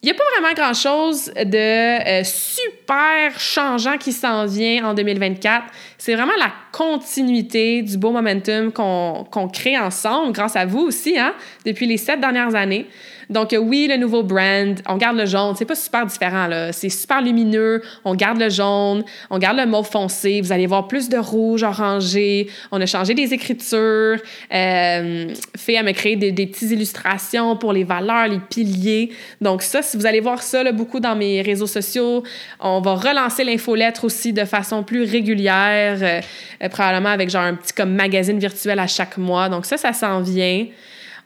il 0.00 0.06
n'y 0.06 0.12
a 0.12 0.14
pas 0.14 0.22
vraiment 0.38 0.54
grand-chose 0.54 1.32
de 1.34 2.20
euh, 2.20 2.22
super 2.22 3.38
changeant 3.40 3.98
qui 3.98 4.12
s'en 4.12 4.46
vient 4.46 4.84
en 4.86 4.94
2024. 4.94 5.66
C'est 5.98 6.14
vraiment 6.14 6.36
la 6.38 6.52
continuité 6.70 7.82
du 7.82 7.98
beau 7.98 8.12
momentum 8.12 8.72
qu'on 8.72 9.48
crée 9.52 9.76
ensemble, 9.76 10.32
grâce 10.32 10.54
à 10.54 10.66
vous 10.66 10.82
aussi, 10.82 11.18
hein, 11.18 11.34
depuis 11.66 11.86
les 11.86 11.96
sept 11.96 12.20
dernières 12.20 12.54
années. 12.54 12.86
Donc, 13.30 13.52
euh, 13.52 13.58
oui, 13.58 13.86
le 13.90 13.96
nouveau 13.96 14.22
brand, 14.22 14.80
on 14.86 14.96
garde 14.96 15.16
le 15.16 15.26
jaune. 15.26 15.54
C'est 15.56 15.64
pas 15.64 15.74
super 15.74 16.06
différent, 16.06 16.46
là. 16.46 16.72
C'est 16.72 16.88
super 16.88 17.20
lumineux. 17.20 17.82
On 18.04 18.14
garde 18.14 18.38
le 18.38 18.48
jaune, 18.48 19.04
on 19.30 19.38
garde 19.38 19.58
le 19.58 19.66
mauve 19.66 19.88
foncé. 19.88 20.40
Vous 20.40 20.52
allez 20.52 20.66
voir 20.66 20.88
plus 20.88 21.08
de 21.08 21.18
rouge 21.18 21.62
orangé. 21.62 22.48
On 22.72 22.80
a 22.80 22.86
changé 22.86 23.14
les 23.14 23.34
écritures. 23.34 24.18
Fait 24.50 25.76
à 25.76 25.82
me 25.82 25.92
créer 25.92 26.16
des, 26.16 26.46
petites 26.46 26.70
illustrations 26.70 27.56
pour 27.56 27.72
les 27.72 27.84
valeurs, 27.84 28.28
les 28.28 28.38
piliers. 28.38 29.10
Donc, 29.40 29.62
ça, 29.62 29.82
si 29.82 29.96
vous 29.96 30.06
allez 30.06 30.20
voir 30.20 30.42
ça 30.42 30.62
là, 30.62 30.72
beaucoup 30.72 31.00
dans 31.00 31.16
mes 31.16 31.42
réseaux 31.42 31.66
sociaux, 31.66 32.22
on 32.60 32.80
va 32.80 32.94
relancer 32.94 33.44
l'infolettre 33.44 34.04
aussi 34.04 34.32
de 34.32 34.44
façon 34.44 34.82
plus 34.82 35.02
régulière, 35.02 35.98
euh, 36.00 36.68
probablement 36.68 37.10
avec 37.10 37.30
genre 37.30 37.42
un 37.42 37.54
petit 37.54 37.72
comme 37.72 37.94
magazine 37.94 38.38
virtuel 38.38 38.78
à 38.78 38.86
chaque 38.86 39.18
mois. 39.18 39.48
Donc, 39.48 39.66
ça, 39.66 39.76
ça 39.76 39.92
s'en 39.92 40.20
vient. 40.20 40.66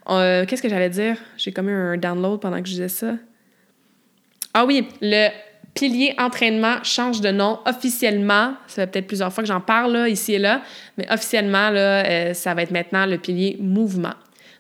Euh, 0.08 0.44
qu'est-ce 0.46 0.62
que 0.62 0.68
j'allais 0.68 0.90
dire? 0.90 1.16
J'ai 1.36 1.52
comme 1.52 1.68
eu 1.68 1.74
un 1.74 1.96
download 1.96 2.40
pendant 2.40 2.60
que 2.60 2.66
je 2.68 2.72
disais 2.72 2.88
ça. 2.88 3.14
Ah 4.54 4.64
oui, 4.64 4.88
le 5.00 5.28
pilier 5.74 6.14
entraînement 6.18 6.82
change 6.82 7.20
de 7.20 7.30
nom 7.30 7.60
officiellement. 7.64 8.54
Ça 8.66 8.82
fait 8.82 8.86
peut-être 8.88 9.06
plusieurs 9.06 9.32
fois 9.32 9.42
que 9.42 9.48
j'en 9.48 9.60
parle 9.60 10.08
ici 10.08 10.34
et 10.34 10.38
là, 10.38 10.62
mais 10.98 11.10
officiellement, 11.10 11.70
euh, 11.72 12.34
ça 12.34 12.54
va 12.54 12.62
être 12.62 12.70
maintenant 12.70 13.06
le 13.06 13.18
pilier 13.18 13.56
mouvement. 13.60 14.14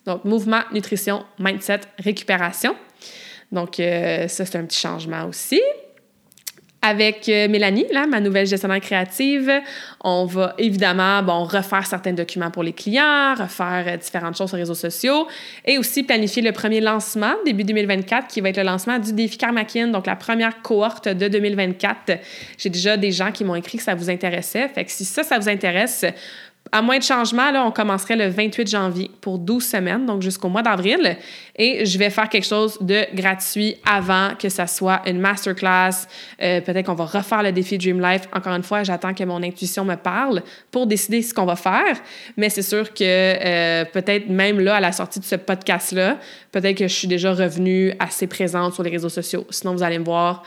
Donc, 0.06 0.24
mouvement, 0.24 0.62
nutrition, 0.72 1.24
mindset, 1.38 1.80
récupération. 1.98 2.74
Donc, 3.52 3.78
euh, 3.78 4.26
ça, 4.28 4.44
c'est 4.46 4.56
un 4.56 4.64
petit 4.64 4.80
changement 4.80 5.26
aussi. 5.26 5.60
Avec 6.84 7.28
euh, 7.28 7.46
Mélanie, 7.46 7.86
là, 7.92 8.08
ma 8.08 8.18
nouvelle 8.18 8.44
gestionnaire 8.44 8.80
créative, 8.80 9.52
on 10.02 10.24
va 10.24 10.54
évidemment 10.58 11.22
bon, 11.22 11.44
refaire 11.44 11.86
certains 11.86 12.12
documents 12.12 12.50
pour 12.50 12.64
les 12.64 12.72
clients, 12.72 13.36
refaire 13.36 13.84
euh, 13.86 13.96
différentes 13.96 14.36
choses 14.36 14.48
sur 14.48 14.56
les 14.56 14.64
réseaux 14.64 14.74
sociaux 14.74 15.28
et 15.64 15.78
aussi 15.78 16.02
planifier 16.02 16.42
le 16.42 16.50
premier 16.50 16.80
lancement 16.80 17.34
début 17.44 17.62
2024 17.62 18.26
qui 18.26 18.40
va 18.40 18.48
être 18.48 18.56
le 18.56 18.64
lancement 18.64 18.98
du 18.98 19.12
défi 19.12 19.38
Karmakin, 19.38 19.88
donc 19.88 20.08
la 20.08 20.16
première 20.16 20.60
cohorte 20.60 21.06
de 21.06 21.28
2024. 21.28 22.18
J'ai 22.58 22.68
déjà 22.68 22.96
des 22.96 23.12
gens 23.12 23.30
qui 23.30 23.44
m'ont 23.44 23.54
écrit 23.54 23.78
que 23.78 23.84
ça 23.84 23.94
vous 23.94 24.10
intéressait. 24.10 24.66
Fait 24.66 24.84
que 24.84 24.90
si 24.90 25.04
ça, 25.04 25.22
ça 25.22 25.38
vous 25.38 25.48
intéresse, 25.48 26.04
à 26.74 26.80
moins 26.80 26.98
de 26.98 27.02
changement, 27.02 27.50
on 27.66 27.70
commencerait 27.70 28.16
le 28.16 28.28
28 28.28 28.70
janvier 28.70 29.10
pour 29.20 29.38
12 29.38 29.62
semaines, 29.62 30.06
donc 30.06 30.22
jusqu'au 30.22 30.48
mois 30.48 30.62
d'avril. 30.62 31.18
Et 31.54 31.84
je 31.84 31.98
vais 31.98 32.08
faire 32.08 32.30
quelque 32.30 32.46
chose 32.46 32.78
de 32.80 33.04
gratuit 33.14 33.76
avant 33.86 34.30
que 34.38 34.48
ça 34.48 34.66
soit 34.66 35.02
une 35.06 35.20
masterclass. 35.20 36.06
Euh, 36.40 36.62
peut-être 36.62 36.86
qu'on 36.86 36.94
va 36.94 37.04
refaire 37.04 37.42
le 37.42 37.52
défi 37.52 37.76
Dream 37.76 38.00
Life. 38.00 38.22
Encore 38.32 38.54
une 38.54 38.62
fois, 38.62 38.84
j'attends 38.84 39.12
que 39.12 39.22
mon 39.24 39.42
intuition 39.42 39.84
me 39.84 39.96
parle 39.96 40.42
pour 40.70 40.86
décider 40.86 41.20
ce 41.20 41.34
qu'on 41.34 41.44
va 41.44 41.56
faire. 41.56 41.94
Mais 42.38 42.48
c'est 42.48 42.62
sûr 42.62 42.94
que 42.94 43.02
euh, 43.02 43.84
peut-être 43.84 44.30
même 44.30 44.58
là, 44.58 44.76
à 44.76 44.80
la 44.80 44.92
sortie 44.92 45.20
de 45.20 45.26
ce 45.26 45.36
podcast-là, 45.36 46.16
peut-être 46.52 46.78
que 46.78 46.88
je 46.88 46.94
suis 46.94 47.08
déjà 47.08 47.34
revenue 47.34 47.92
assez 47.98 48.26
présente 48.26 48.72
sur 48.72 48.82
les 48.82 48.90
réseaux 48.90 49.10
sociaux. 49.10 49.46
Sinon, 49.50 49.74
vous 49.74 49.82
allez 49.82 49.98
me 49.98 50.04
voir 50.04 50.42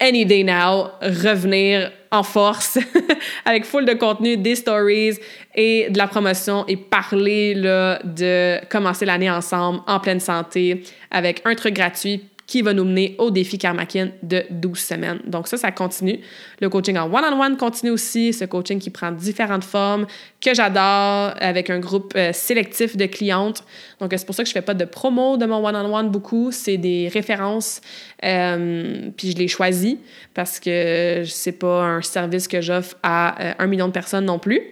any 0.00 0.24
day 0.24 0.44
now, 0.44 0.90
revenir 1.02 1.92
en 2.10 2.22
force 2.22 2.78
avec 3.44 3.64
full 3.64 3.84
de 3.84 3.94
contenu, 3.94 4.36
des 4.36 4.54
stories 4.54 5.18
et 5.54 5.90
de 5.90 5.98
la 5.98 6.06
promotion 6.06 6.64
et 6.66 6.76
parler 6.76 7.54
là, 7.54 8.00
de 8.02 8.58
commencer 8.68 9.04
l'année 9.04 9.30
ensemble 9.30 9.80
en 9.86 10.00
pleine 10.00 10.20
santé 10.20 10.84
avec 11.10 11.42
un 11.44 11.54
truc 11.54 11.74
gratuit 11.74 12.22
qui 12.48 12.62
va 12.62 12.72
nous 12.72 12.84
mener 12.84 13.14
au 13.18 13.30
défi 13.30 13.58
Karmakin 13.58 14.08
de 14.22 14.42
12 14.50 14.78
semaines. 14.78 15.20
Donc 15.26 15.46
ça, 15.48 15.58
ça 15.58 15.70
continue. 15.70 16.18
Le 16.60 16.70
coaching 16.70 16.96
en 16.96 17.04
one-on-one 17.04 17.58
continue 17.58 17.92
aussi, 17.92 18.32
ce 18.32 18.46
coaching 18.46 18.78
qui 18.78 18.88
prend 18.88 19.12
différentes 19.12 19.64
formes, 19.64 20.06
que 20.40 20.54
j'adore, 20.54 21.34
avec 21.40 21.68
un 21.68 21.78
groupe 21.78 22.14
euh, 22.16 22.32
sélectif 22.32 22.96
de 22.96 23.04
clientes. 23.04 23.62
Donc 24.00 24.14
c'est 24.16 24.24
pour 24.24 24.34
ça 24.34 24.42
que 24.44 24.48
je 24.48 24.54
fais 24.54 24.62
pas 24.62 24.72
de 24.72 24.86
promo 24.86 25.36
de 25.36 25.44
mon 25.44 25.64
one-on-one 25.64 26.08
beaucoup, 26.08 26.50
c'est 26.50 26.78
des 26.78 27.08
références, 27.08 27.82
euh, 28.24 29.10
puis 29.14 29.32
je 29.32 29.36
les 29.36 29.48
choisis 29.48 29.96
parce 30.32 30.58
que 30.58 31.24
c'est 31.26 31.52
pas 31.52 31.82
un 31.82 32.00
service 32.00 32.48
que 32.48 32.62
j'offre 32.62 32.96
à 33.02 33.42
euh, 33.42 33.52
un 33.58 33.66
million 33.66 33.88
de 33.88 33.92
personnes 33.92 34.24
non 34.24 34.38
plus. 34.38 34.62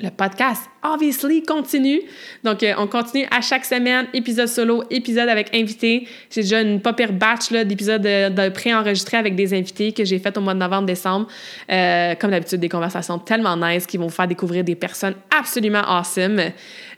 Le 0.00 0.10
podcast, 0.10 0.62
obviously, 0.84 1.42
continue. 1.42 2.02
Donc, 2.44 2.62
euh, 2.62 2.74
on 2.78 2.86
continue 2.86 3.26
à 3.30 3.40
chaque 3.40 3.64
semaine, 3.64 4.06
épisode 4.12 4.48
solo, 4.48 4.84
épisode 4.90 5.28
avec 5.28 5.54
invité. 5.54 6.06
J'ai 6.30 6.42
déjà 6.42 6.60
une 6.60 6.80
pas 6.80 6.92
pire 6.92 7.12
batch 7.12 7.50
d'épisodes 7.50 8.02
de, 8.02 8.28
de 8.28 8.48
pré-enregistrés 8.50 9.16
avec 9.16 9.34
des 9.34 9.54
invités 9.54 9.92
que 9.92 10.04
j'ai 10.04 10.18
fait 10.18 10.36
au 10.36 10.40
mois 10.40 10.54
de 10.54 10.58
novembre-décembre. 10.60 11.26
Euh, 11.70 12.14
comme 12.14 12.30
d'habitude, 12.30 12.60
des 12.60 12.68
conversations 12.68 13.18
tellement 13.18 13.56
nice 13.56 13.86
qui 13.86 13.96
vont 13.96 14.06
vous 14.06 14.14
faire 14.14 14.28
découvrir 14.28 14.62
des 14.62 14.74
personnes 14.74 15.14
absolument 15.36 15.82
awesome. 15.86 16.40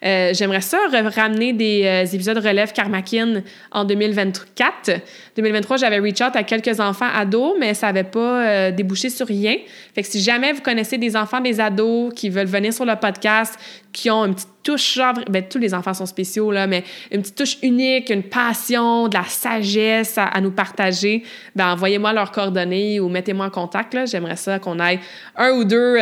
Euh, 0.05 0.33
j'aimerais 0.35 0.61
ça 0.61 0.79
ramener 0.93 1.53
des 1.53 1.83
euh, 1.85 2.05
épisodes 2.05 2.39
relève 2.39 2.73
Karmakin 2.73 3.43
en 3.73 3.85
2024. 3.85 4.91
2023, 5.37 5.77
j'avais 5.79 5.99
reach 5.99 6.21
out 6.21 6.35
à 6.35 6.43
quelques 6.43 6.81
enfants 6.81 7.09
ados, 7.15 7.55
mais 7.59 7.75
ça 7.75 7.89
n'avait 7.89 8.05
pas 8.05 8.47
euh, 8.47 8.71
débouché 8.71 9.11
sur 9.11 9.27
rien. 9.27 9.57
Fait 9.95 10.03
que 10.03 10.09
si 10.09 10.21
jamais 10.21 10.53
vous 10.53 10.61
connaissez 10.61 10.99
des 10.99 11.17
enfants, 11.17 11.41
des 11.41 11.61
ados 11.61 12.13
qui 12.15 12.29
veulent 12.29 12.47
venir 12.47 12.73
sur 12.73 12.85
le 12.85 12.95
podcast, 12.97 13.59
qui 13.93 14.11
ont 14.11 14.27
une 14.27 14.35
petite 14.35 14.49
touche, 14.63 14.95
genre, 14.95 15.15
ben, 15.31 15.45
tous 15.49 15.59
les 15.59 15.75
enfants 15.75 15.95
sont 15.95 16.07
spéciaux, 16.07 16.51
là, 16.51 16.67
mais 16.67 16.85
une 17.11 17.23
petite 17.23 17.37
touche 17.37 17.57
unique, 17.63 18.11
une 18.11 18.25
passion, 18.25 19.09
de 19.09 19.17
la 19.17 19.25
sagesse 19.25 20.19
à, 20.19 20.41
nous 20.41 20.51
partager, 20.51 21.23
ben, 21.55 21.73
envoyez-moi 21.73 22.13
leurs 22.13 22.33
coordonnées 22.33 23.01
ou 23.01 23.09
mettez-moi 23.09 23.47
en 23.47 23.51
contact. 23.51 23.97
J'aimerais 24.07 24.37
ça 24.37 24.59
qu'on 24.59 24.79
aille 24.79 25.01
un 25.37 25.53
ou 25.53 25.65
deux 25.65 25.97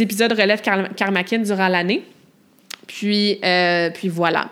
épisodes 0.00 0.32
relève 0.32 0.60
Karmakin 0.60 1.38
durant 1.38 1.68
l'année. 1.68 2.04
Puis, 2.90 3.38
euh, 3.44 3.90
puis 3.90 4.08
voilà. 4.08 4.48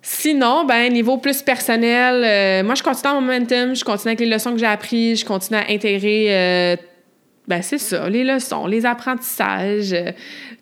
Sinon, 0.00 0.64
ben 0.64 0.92
niveau 0.92 1.18
plus 1.18 1.42
personnel, 1.42 2.22
euh, 2.24 2.64
moi 2.64 2.74
je 2.74 2.82
continue 2.82 3.12
mon 3.14 3.20
momentum, 3.20 3.74
je 3.74 3.84
continue 3.84 4.10
avec 4.10 4.20
les 4.20 4.26
leçons 4.26 4.52
que 4.52 4.58
j'ai 4.58 4.66
apprises, 4.66 5.20
je 5.20 5.24
continue 5.24 5.58
à 5.58 5.64
intégrer 5.68 6.26
euh, 6.30 6.76
ben 7.48 7.62
c'est 7.62 7.78
ça, 7.78 8.08
les 8.08 8.24
leçons, 8.24 8.66
les 8.66 8.84
apprentissages, 8.86 9.94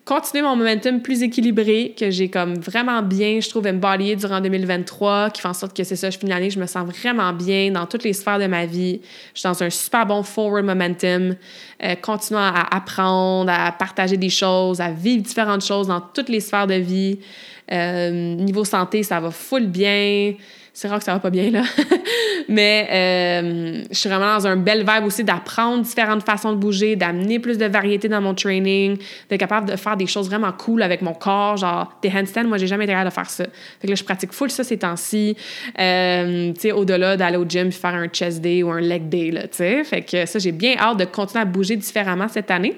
continuer 0.05 0.43
mon 0.43 0.55
momentum 0.55 1.01
plus 1.01 1.23
équilibré 1.23 1.95
que 1.97 2.11
j'ai 2.11 2.29
comme 2.29 2.53
vraiment 2.55 3.01
bien, 3.01 3.39
je 3.39 3.49
trouve, 3.49 3.65
embodied 3.65 4.15
durant 4.15 4.39
2023, 4.39 5.31
qui 5.31 5.41
fait 5.41 5.47
en 5.47 5.53
sorte 5.55 5.75
que 5.75 5.83
c'est 5.83 5.95
ça, 5.95 6.11
je 6.11 6.19
finis 6.19 6.29
l'année, 6.31 6.51
je 6.51 6.59
me 6.59 6.67
sens 6.67 6.87
vraiment 6.87 7.33
bien 7.33 7.71
dans 7.71 7.87
toutes 7.87 8.03
les 8.03 8.13
sphères 8.13 8.37
de 8.37 8.45
ma 8.45 8.67
vie. 8.67 9.01
Je 9.33 9.39
suis 9.39 9.49
dans 9.49 9.63
un 9.63 9.69
super 9.71 10.05
bon 10.05 10.21
forward 10.21 10.63
momentum, 10.63 11.35
euh, 11.83 11.95
continuant 11.95 12.51
à 12.53 12.75
apprendre, 12.75 13.51
à 13.51 13.71
partager 13.71 14.17
des 14.17 14.29
choses, 14.29 14.79
à 14.79 14.91
vivre 14.91 15.23
différentes 15.23 15.65
choses 15.65 15.87
dans 15.87 16.01
toutes 16.01 16.29
les 16.29 16.39
sphères 16.39 16.67
de 16.67 16.75
vie. 16.75 17.17
Euh, 17.71 18.35
niveau 18.35 18.63
santé, 18.63 19.01
ça 19.01 19.19
va 19.19 19.31
full 19.31 19.65
bien. 19.65 20.35
C'est 20.77 20.89
rare 20.89 20.99
que 20.99 21.05
ça 21.05 21.13
va 21.13 21.19
pas 21.19 21.29
bien, 21.29 21.51
là. 21.51 21.63
Mais 22.49 22.87
euh, 22.91 23.83
je 23.89 23.97
suis 23.97 24.09
vraiment 24.09 24.35
dans 24.35 24.45
un 24.45 24.57
bel 24.57 24.79
vibe 24.79 25.05
aussi 25.05 25.23
d'apprendre 25.23 25.81
différentes 25.81 26.23
façons 26.23 26.51
de 26.51 26.57
bouger, 26.57 26.97
d'amener 26.97 27.39
plus 27.39 27.57
de 27.57 27.65
variété 27.65 28.09
dans 28.09 28.19
mon 28.19 28.33
training, 28.33 28.97
d'être 29.29 29.39
capable 29.39 29.69
de 29.69 29.77
faire 29.77 29.95
des 29.95 30.05
choses 30.05 30.27
vraiment 30.27 30.51
cool 30.51 30.83
avec 30.83 31.01
mon 31.01 31.13
corps, 31.13 31.55
genre 31.55 31.93
des 32.01 32.09
handstands. 32.09 32.43
Moi, 32.43 32.57
j'ai 32.57 32.67
jamais 32.67 32.83
été 32.83 32.91
capable 32.91 33.09
de 33.09 33.13
faire 33.13 33.29
ça. 33.29 33.45
Fait 33.45 33.87
que 33.87 33.91
là, 33.91 33.95
je 33.95 34.03
pratique 34.03 34.33
full 34.33 34.51
ça 34.51 34.65
ces 34.65 34.77
temps-ci. 34.77 35.37
Euh, 35.79 36.51
tu 36.51 36.59
sais, 36.59 36.71
au-delà 36.73 37.15
d'aller 37.15 37.37
au 37.37 37.45
gym 37.47 37.69
puis 37.69 37.79
faire 37.79 37.95
un 37.95 38.09
chest 38.09 38.41
day 38.41 38.61
ou 38.61 38.69
un 38.69 38.81
leg 38.81 39.07
day, 39.07 39.31
là, 39.31 39.43
tu 39.43 39.59
sais. 39.59 39.81
Fait 39.85 40.01
que 40.01 40.25
ça, 40.25 40.39
j'ai 40.39 40.51
bien 40.51 40.75
hâte 40.77 40.97
de 40.97 41.05
continuer 41.05 41.43
à 41.43 41.45
bouger 41.45 41.77
différemment 41.77 42.27
cette 42.27 42.51
année. 42.51 42.75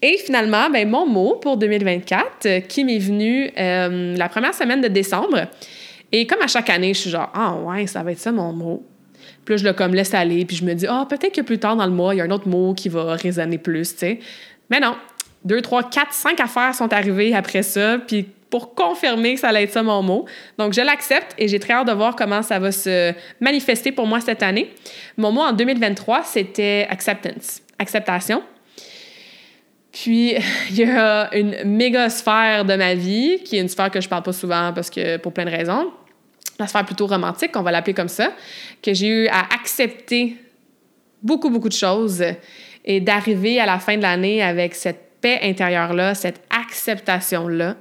Et 0.00 0.16
finalement, 0.16 0.70
ben, 0.70 0.88
mon 0.88 1.06
mot 1.06 1.34
pour 1.34 1.58
2024 1.58 2.46
euh, 2.46 2.60
qui 2.60 2.84
m'est 2.84 2.98
venu 2.98 3.50
la 3.54 4.28
première 4.30 4.54
semaine 4.54 4.80
de 4.80 4.88
décembre, 4.88 5.46
et 6.12 6.26
comme 6.26 6.40
à 6.42 6.46
chaque 6.46 6.70
année, 6.70 6.94
je 6.94 7.00
suis 7.00 7.10
genre, 7.10 7.30
ah 7.34 7.54
ouais, 7.54 7.86
ça 7.86 8.02
va 8.02 8.12
être 8.12 8.18
ça 8.18 8.32
mon 8.32 8.52
mot. 8.52 8.86
Puis 9.44 9.54
là, 9.54 9.56
je 9.58 9.64
le 9.64 9.72
comme 9.72 9.94
laisse 9.94 10.14
aller, 10.14 10.44
puis 10.44 10.56
je 10.56 10.64
me 10.64 10.74
dis, 10.74 10.86
ah, 10.88 11.06
peut-être 11.08 11.34
que 11.34 11.40
plus 11.40 11.58
tard 11.58 11.76
dans 11.76 11.86
le 11.86 11.92
mois, 11.92 12.14
il 12.14 12.18
y 12.18 12.20
a 12.20 12.24
un 12.24 12.30
autre 12.30 12.48
mot 12.48 12.74
qui 12.74 12.88
va 12.88 13.14
résonner 13.14 13.58
plus, 13.58 13.92
tu 13.92 13.98
sais. 13.98 14.20
Mais 14.70 14.80
non, 14.80 14.96
deux, 15.44 15.60
trois, 15.60 15.88
quatre, 15.88 16.12
cinq 16.12 16.40
affaires 16.40 16.74
sont 16.74 16.92
arrivées 16.92 17.34
après 17.34 17.62
ça, 17.62 17.98
puis 17.98 18.26
pour 18.50 18.74
confirmer 18.74 19.34
que 19.34 19.40
ça 19.40 19.48
allait 19.48 19.64
être 19.64 19.72
ça 19.72 19.82
mon 19.82 20.02
mot. 20.02 20.24
Donc, 20.58 20.72
je 20.72 20.80
l'accepte 20.80 21.34
et 21.36 21.48
j'ai 21.48 21.58
très 21.58 21.74
hâte 21.74 21.86
de 21.86 21.92
voir 21.92 22.16
comment 22.16 22.42
ça 22.42 22.58
va 22.58 22.72
se 22.72 23.12
manifester 23.40 23.92
pour 23.92 24.06
moi 24.06 24.20
cette 24.20 24.42
année. 24.42 24.72
Mon 25.18 25.32
mot 25.32 25.42
en 25.42 25.52
2023, 25.52 26.22
c'était 26.24 26.86
acceptance, 26.88 27.60
acceptation. 27.78 28.42
Puis, 29.92 30.34
il 30.70 30.76
y 30.76 30.84
a 30.84 31.34
une 31.34 31.64
méga 31.64 32.10
sphère 32.10 32.64
de 32.64 32.74
ma 32.74 32.94
vie, 32.94 33.40
qui 33.44 33.56
est 33.56 33.60
une 33.60 33.68
sphère 33.68 33.90
que 33.90 34.00
je 34.00 34.08
parle 34.08 34.22
pas 34.22 34.32
souvent 34.32 34.72
parce 34.74 34.90
que 34.90 35.16
pour 35.16 35.32
plein 35.32 35.44
de 35.44 35.50
raisons. 35.50 35.90
La 36.58 36.66
sphère 36.66 36.84
plutôt 36.84 37.06
romantique, 37.06 37.52
on 37.54 37.62
va 37.62 37.70
l'appeler 37.70 37.94
comme 37.94 38.08
ça, 38.08 38.32
que 38.82 38.92
j'ai 38.92 39.06
eu 39.06 39.28
à 39.28 39.42
accepter 39.54 40.36
beaucoup, 41.22 41.50
beaucoup 41.50 41.68
de 41.68 41.74
choses 41.74 42.24
et 42.84 43.00
d'arriver 43.00 43.60
à 43.60 43.66
la 43.66 43.78
fin 43.78 43.96
de 43.96 44.02
l'année 44.02 44.42
avec 44.42 44.74
cette 44.74 45.08
paix 45.20 45.40
intérieure-là, 45.42 46.14
cette 46.14 46.42
acceptation-là, 46.50 47.76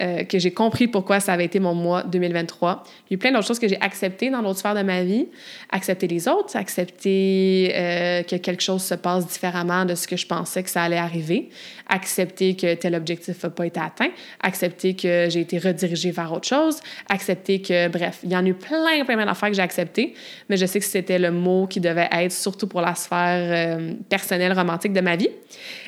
euh, 0.00 0.24
que 0.24 0.38
j'ai 0.38 0.52
compris 0.52 0.88
pourquoi 0.88 1.20
ça 1.20 1.34
avait 1.34 1.44
été 1.44 1.60
mon 1.60 1.74
mois 1.74 2.02
2023. 2.02 2.82
Il 2.84 2.88
y 2.88 3.12
a 3.12 3.16
eu 3.16 3.18
plein 3.18 3.30
d'autres 3.30 3.46
choses 3.46 3.58
que 3.58 3.68
j'ai 3.68 3.80
acceptées 3.80 4.30
dans 4.30 4.42
d'autres 4.42 4.58
sphères 4.58 4.74
de 4.74 4.82
ma 4.82 5.02
vie. 5.02 5.28
Accepter 5.70 6.06
les 6.08 6.28
autres, 6.28 6.56
accepter 6.56 7.72
euh, 7.74 8.22
que 8.22 8.36
quelque 8.36 8.62
chose 8.62 8.82
se 8.82 8.94
passe 8.94 9.26
différemment 9.26 9.84
de 9.84 9.94
ce 9.94 10.08
que 10.08 10.16
je 10.16 10.26
pensais 10.26 10.62
que 10.62 10.70
ça 10.70 10.82
allait 10.82 10.96
arriver, 10.96 11.50
accepter 11.88 12.56
que 12.56 12.74
tel 12.74 12.94
objectif 12.94 13.42
n'a 13.42 13.50
pas 13.50 13.66
été 13.66 13.80
atteint, 13.80 14.08
accepter 14.42 14.94
que 14.94 15.28
j'ai 15.28 15.40
été 15.40 15.58
redirigée 15.58 16.10
vers 16.10 16.32
autre 16.32 16.48
chose, 16.48 16.80
accepter 17.10 17.60
que, 17.60 17.88
bref, 17.88 18.20
il 18.22 18.32
y 18.32 18.36
en 18.36 18.46
a 18.46 18.48
eu 18.48 18.54
plein, 18.54 19.04
plein, 19.04 19.16
plein 19.16 19.26
d'affaires 19.26 19.50
que 19.50 19.56
j'ai 19.56 19.62
acceptées, 19.62 20.14
mais 20.48 20.56
je 20.56 20.64
sais 20.64 20.78
que 20.78 20.86
c'était 20.86 21.18
le 21.18 21.30
mot 21.30 21.66
qui 21.66 21.80
devait 21.80 22.08
être, 22.12 22.32
surtout 22.32 22.66
pour 22.66 22.80
la 22.80 22.94
sphère 22.94 23.78
euh, 23.78 23.92
personnelle, 24.08 24.54
romantique 24.54 24.94
de 24.94 25.00
ma 25.02 25.16
vie. 25.16 25.28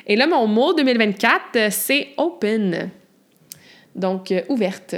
Et 0.05 0.15
là, 0.15 0.27
mon 0.27 0.45
mot 0.45 0.75
2024, 0.75 1.71
c'est 1.71 2.09
open. 2.17 2.91
Donc, 3.95 4.31
euh, 4.31 4.41
ouverte. 4.49 4.95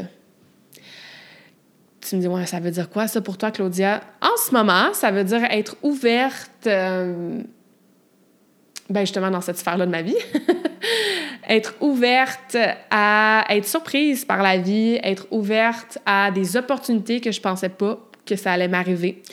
Tu 2.02 2.16
me 2.16 2.22
dis, 2.22 2.28
ouais, 2.28 2.46
ça 2.46 2.60
veut 2.60 2.72
dire 2.72 2.90
quoi 2.90 3.08
ça 3.08 3.22
pour 3.22 3.38
toi, 3.38 3.52
Claudia? 3.52 4.02
En 4.22 4.38
ce 4.38 4.54
moment, 4.54 4.94
ça 4.94 5.12
veut 5.12 5.24
dire 5.24 5.44
être 5.52 5.78
ouverte, 5.84 6.68
euh, 6.68 7.42
ben 8.90 9.02
justement 9.02 9.30
dans 9.30 9.42
cette 9.42 9.58
sphère-là 9.58 9.86
de 9.86 9.92
ma 9.92 10.02
vie. 10.02 10.16
être 11.50 11.76
ouverte 11.82 12.58
à 12.90 13.46
être 13.50 13.68
surprise 13.68 14.26
par 14.26 14.42
la 14.42 14.58
vie, 14.58 15.00
être 15.04 15.28
ouverte 15.32 15.98
à 16.06 16.32
des 16.32 16.58
opportunités 16.58 17.22
que 17.22 17.32
je 17.32 17.42
pensais 17.42 17.70
pas 17.70 18.00
que 18.28 18.36
ça 18.36 18.52
allait 18.52 18.68
m'arriver. 18.68 19.24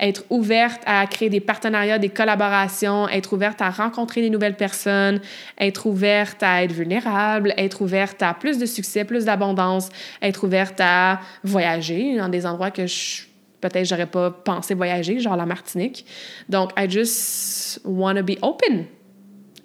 Être 0.00 0.24
ouverte 0.30 0.82
à 0.86 1.06
créer 1.06 1.28
des 1.28 1.40
partenariats, 1.40 1.98
des 1.98 2.08
collaborations, 2.08 3.08
être 3.08 3.34
ouverte 3.34 3.60
à 3.60 3.70
rencontrer 3.70 4.22
des 4.22 4.30
nouvelles 4.30 4.56
personnes, 4.56 5.20
être 5.58 5.86
ouverte 5.86 6.42
à 6.42 6.64
être 6.64 6.72
vulnérable, 6.72 7.52
être 7.56 7.82
ouverte 7.82 8.22
à 8.22 8.32
plus 8.32 8.58
de 8.58 8.66
succès, 8.66 9.04
plus 9.04 9.26
d'abondance, 9.26 9.88
être 10.22 10.44
ouverte 10.44 10.80
à 10.80 11.20
voyager 11.42 12.16
dans 12.16 12.28
des 12.28 12.46
endroits 12.46 12.70
que 12.70 12.86
je 12.86 13.24
peut-être 13.68 13.86
j'aurais 13.86 14.06
pas 14.06 14.30
pensé 14.30 14.74
voyager, 14.74 15.18
genre 15.20 15.36
la 15.36 15.46
Martinique. 15.46 16.04
Donc, 16.50 16.70
I 16.76 16.88
just 16.88 17.80
want 17.84 18.16
to 18.16 18.22
be 18.22 18.36
open. 18.42 18.86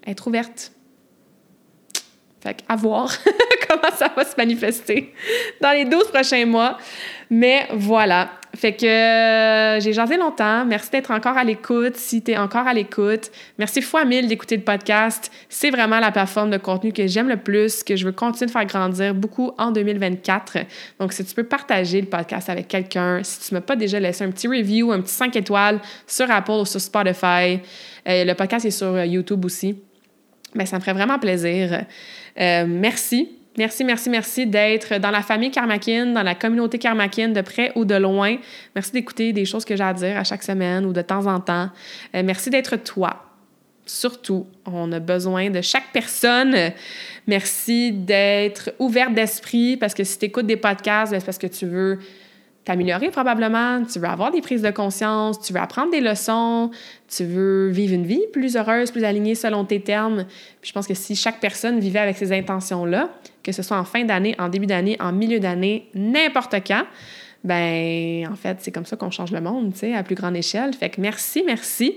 Être 0.08 0.28
ouverte. 0.28 0.72
Fait 2.42 2.54
qu'à 2.54 2.76
voir 2.78 3.12
comment 3.68 3.94
ça 3.94 4.10
va 4.16 4.24
se 4.24 4.36
manifester 4.38 5.14
dans 5.60 5.72
les 5.72 5.84
12 5.84 6.08
prochains 6.08 6.46
mois. 6.46 6.78
Mais 7.30 7.68
voilà. 7.74 8.39
Fait 8.56 8.74
que 8.74 8.86
euh, 8.86 9.80
j'ai 9.80 9.94
jasé 9.94 10.18
longtemps. 10.18 10.66
Merci 10.66 10.90
d'être 10.90 11.12
encore 11.12 11.38
à 11.38 11.44
l'écoute. 11.44 11.96
Si 11.96 12.24
tu 12.24 12.32
es 12.32 12.38
encore 12.38 12.66
à 12.66 12.74
l'écoute, 12.74 13.30
merci 13.60 13.82
fois 13.82 14.06
mille 14.06 14.28
d'écouter 14.28 14.58
le 14.58 14.64
podcast. 14.64 15.32
C'est 15.50 15.70
vraiment 15.70 16.00
la 16.00 16.12
plateforme 16.12 16.50
de 16.50 16.58
contenu 16.58 16.92
que 16.92 17.06
j'aime 17.06 17.30
le 17.30 17.38
plus, 17.38 17.84
que 17.84 17.96
je 17.96 18.06
veux 18.06 18.12
continuer 18.12 18.48
de 18.48 18.52
faire 18.52 18.66
grandir 18.66 19.14
beaucoup 19.14 19.52
en 19.60 19.72
2024. 19.72 20.58
Donc, 21.00 21.14
si 21.14 21.24
tu 21.24 21.36
peux 21.36 21.44
partager 21.44 22.02
le 22.02 22.08
podcast 22.08 22.50
avec 22.50 22.68
quelqu'un, 22.68 23.22
si 23.24 23.48
tu 23.48 23.54
ne 23.54 23.60
m'as 23.60 23.66
pas 23.66 23.76
déjà 23.76 24.00
laissé 24.00 24.24
un 24.24 24.32
petit 24.32 24.48
review, 24.48 24.92
un 24.92 25.02
petit 25.02 25.14
5 25.14 25.36
étoiles 25.36 25.80
sur 26.08 26.30
Apple 26.32 26.52
ou 26.52 26.66
sur 26.66 26.82
Spotify, 26.82 27.60
euh, 28.08 28.26
le 28.26 28.34
podcast 28.34 28.66
est 28.66 28.72
sur 28.72 28.88
euh, 28.88 29.06
YouTube 29.06 29.46
aussi. 29.46 29.80
Bien, 30.56 30.66
ça 30.66 30.78
me 30.78 30.82
ferait 30.82 30.94
vraiment 30.94 31.20
plaisir. 31.20 31.86
merci 32.36 33.39
Merci, 33.60 33.84
merci, 33.84 34.10
merci 34.10 34.48
d'être 34.48 35.00
dans 35.00 35.12
la 35.12 35.22
famille 35.22 35.52
Karmakin, 35.52 36.14
dans 36.14 36.24
la 36.24 36.34
communauté 36.34 36.78
Karmakin, 36.78 37.28
de 37.28 37.42
près 37.42 37.74
ou 37.76 37.84
de 37.84 37.96
loin. 37.96 38.38
Merci 38.74 38.94
d'écouter 38.94 39.34
des 39.34 39.44
choses 39.44 39.66
que 39.66 39.76
j'ai 39.76 39.84
à 39.84 39.94
dire 39.94 40.16
à 40.16 40.24
chaque 40.24 40.44
semaine 40.44 40.86
ou 40.86 40.94
de 40.94 41.02
temps 41.02 41.28
en 41.28 41.42
temps. 41.42 41.70
Euh, 42.16 42.24
merci 42.24 42.50
d'être 42.50 42.78
toi. 42.78 43.22
Surtout, 43.86 44.48
on 44.66 44.90
a 44.94 45.02
besoin 45.02 45.50
de 45.50 45.60
chaque 45.60 45.92
personne. 45.92 46.56
Merci 47.28 47.92
d'être 47.92 48.72
ouverte 48.80 49.14
d'esprit 49.14 49.76
parce 49.76 49.94
que 49.94 50.06
si 50.06 50.18
tu 50.18 50.28
écoutes 50.28 50.48
des 50.48 50.56
podcasts, 50.56 51.12
ben, 51.12 51.20
c'est 51.20 51.26
parce 51.26 51.38
que 51.38 51.48
tu 51.48 51.66
veux 51.66 52.00
t'améliorer 52.64 53.10
probablement, 53.10 53.84
tu 53.84 54.00
veux 54.00 54.08
avoir 54.08 54.32
des 54.32 54.40
prises 54.40 54.62
de 54.62 54.72
conscience, 54.72 55.42
tu 55.42 55.52
veux 55.52 55.60
apprendre 55.60 55.92
des 55.92 56.00
leçons, 56.00 56.72
tu 57.10 57.26
veux 57.26 57.68
vivre 57.68 57.94
une 57.94 58.06
vie 58.06 58.24
plus 58.32 58.56
heureuse, 58.56 58.92
plus 58.92 59.04
alignée 59.04 59.36
selon 59.36 59.66
tes 59.66 59.82
termes. 59.82 60.28
Je 60.62 60.72
pense 60.72 60.88
que 60.88 60.94
si 60.94 61.18
chaque 61.18 61.42
personne 61.42 61.82
vivait 61.82 62.00
avec 62.00 62.16
ces 62.16 62.32
intentions-là, 62.32 63.10
que 63.44 63.52
ce 63.52 63.64
soit 63.64 63.78
en 63.78 63.86
fin 63.86 64.04
d'année, 64.04 64.36
en 64.40 64.50
début 64.50 64.66
d'année, 64.66 64.98
en 65.00 65.12
milieu 65.12 65.40
d'année, 65.40 65.90
n'importe 65.94 66.56
quand, 66.66 66.84
ben 67.44 68.28
en 68.30 68.36
fait, 68.36 68.58
c'est 68.60 68.72
comme 68.72 68.86
ça 68.86 68.98
qu'on 68.98 69.12
change 69.12 69.32
le 69.32 69.42
monde, 69.42 69.74
tu 69.74 69.80
sais, 69.80 69.94
à 69.94 70.04
plus 70.04 70.16
grande 70.16 70.36
échelle. 70.36 70.74
Fait 70.74 70.90
que 70.90 71.00
merci, 71.00 71.44
merci. 71.46 71.96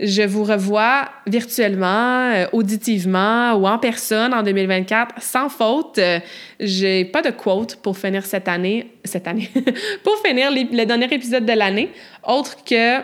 Je 0.00 0.22
vous 0.22 0.44
revois 0.44 1.08
virtuellement, 1.26 2.30
euh, 2.30 2.46
auditivement 2.52 3.54
ou 3.54 3.66
en 3.66 3.78
personne 3.78 4.32
en 4.32 4.44
2024 4.44 5.20
sans 5.20 5.48
faute. 5.48 5.98
Euh, 5.98 6.20
j'ai 6.60 7.04
pas 7.04 7.20
de 7.20 7.30
quote 7.30 7.76
pour 7.76 7.98
finir 7.98 8.24
cette 8.24 8.46
année, 8.46 8.92
cette 9.04 9.26
année, 9.26 9.50
pour 10.04 10.16
finir 10.24 10.50
le 10.52 10.84
dernier 10.84 11.12
épisode 11.12 11.44
de 11.44 11.52
l'année, 11.52 11.90
autre 12.26 12.62
que, 12.64 13.00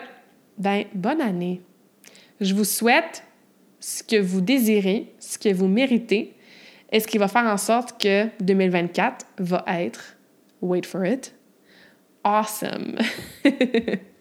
ben, 0.57 0.85
bonne 0.95 1.21
année. 1.21 1.61
Je 2.41 2.55
vous 2.55 2.65
souhaite 2.65 3.25
ce 3.81 4.05
que 4.05 4.21
vous 4.21 4.41
désirez, 4.41 5.13
ce 5.19 5.37
que 5.37 5.53
vous 5.53 5.67
méritez, 5.67 6.34
et 6.95 7.01
ce 7.01 7.09
qui 7.09 7.19
va 7.19 7.27
faire 7.27 7.43
en 7.43 7.57
sorte 7.57 8.01
que 8.01 8.29
2024 8.41 9.27
va 9.39 9.65
être, 9.67 10.17
wait 10.63 10.87
for 10.87 11.05
it, 11.05 11.35
awesome? 12.23 12.99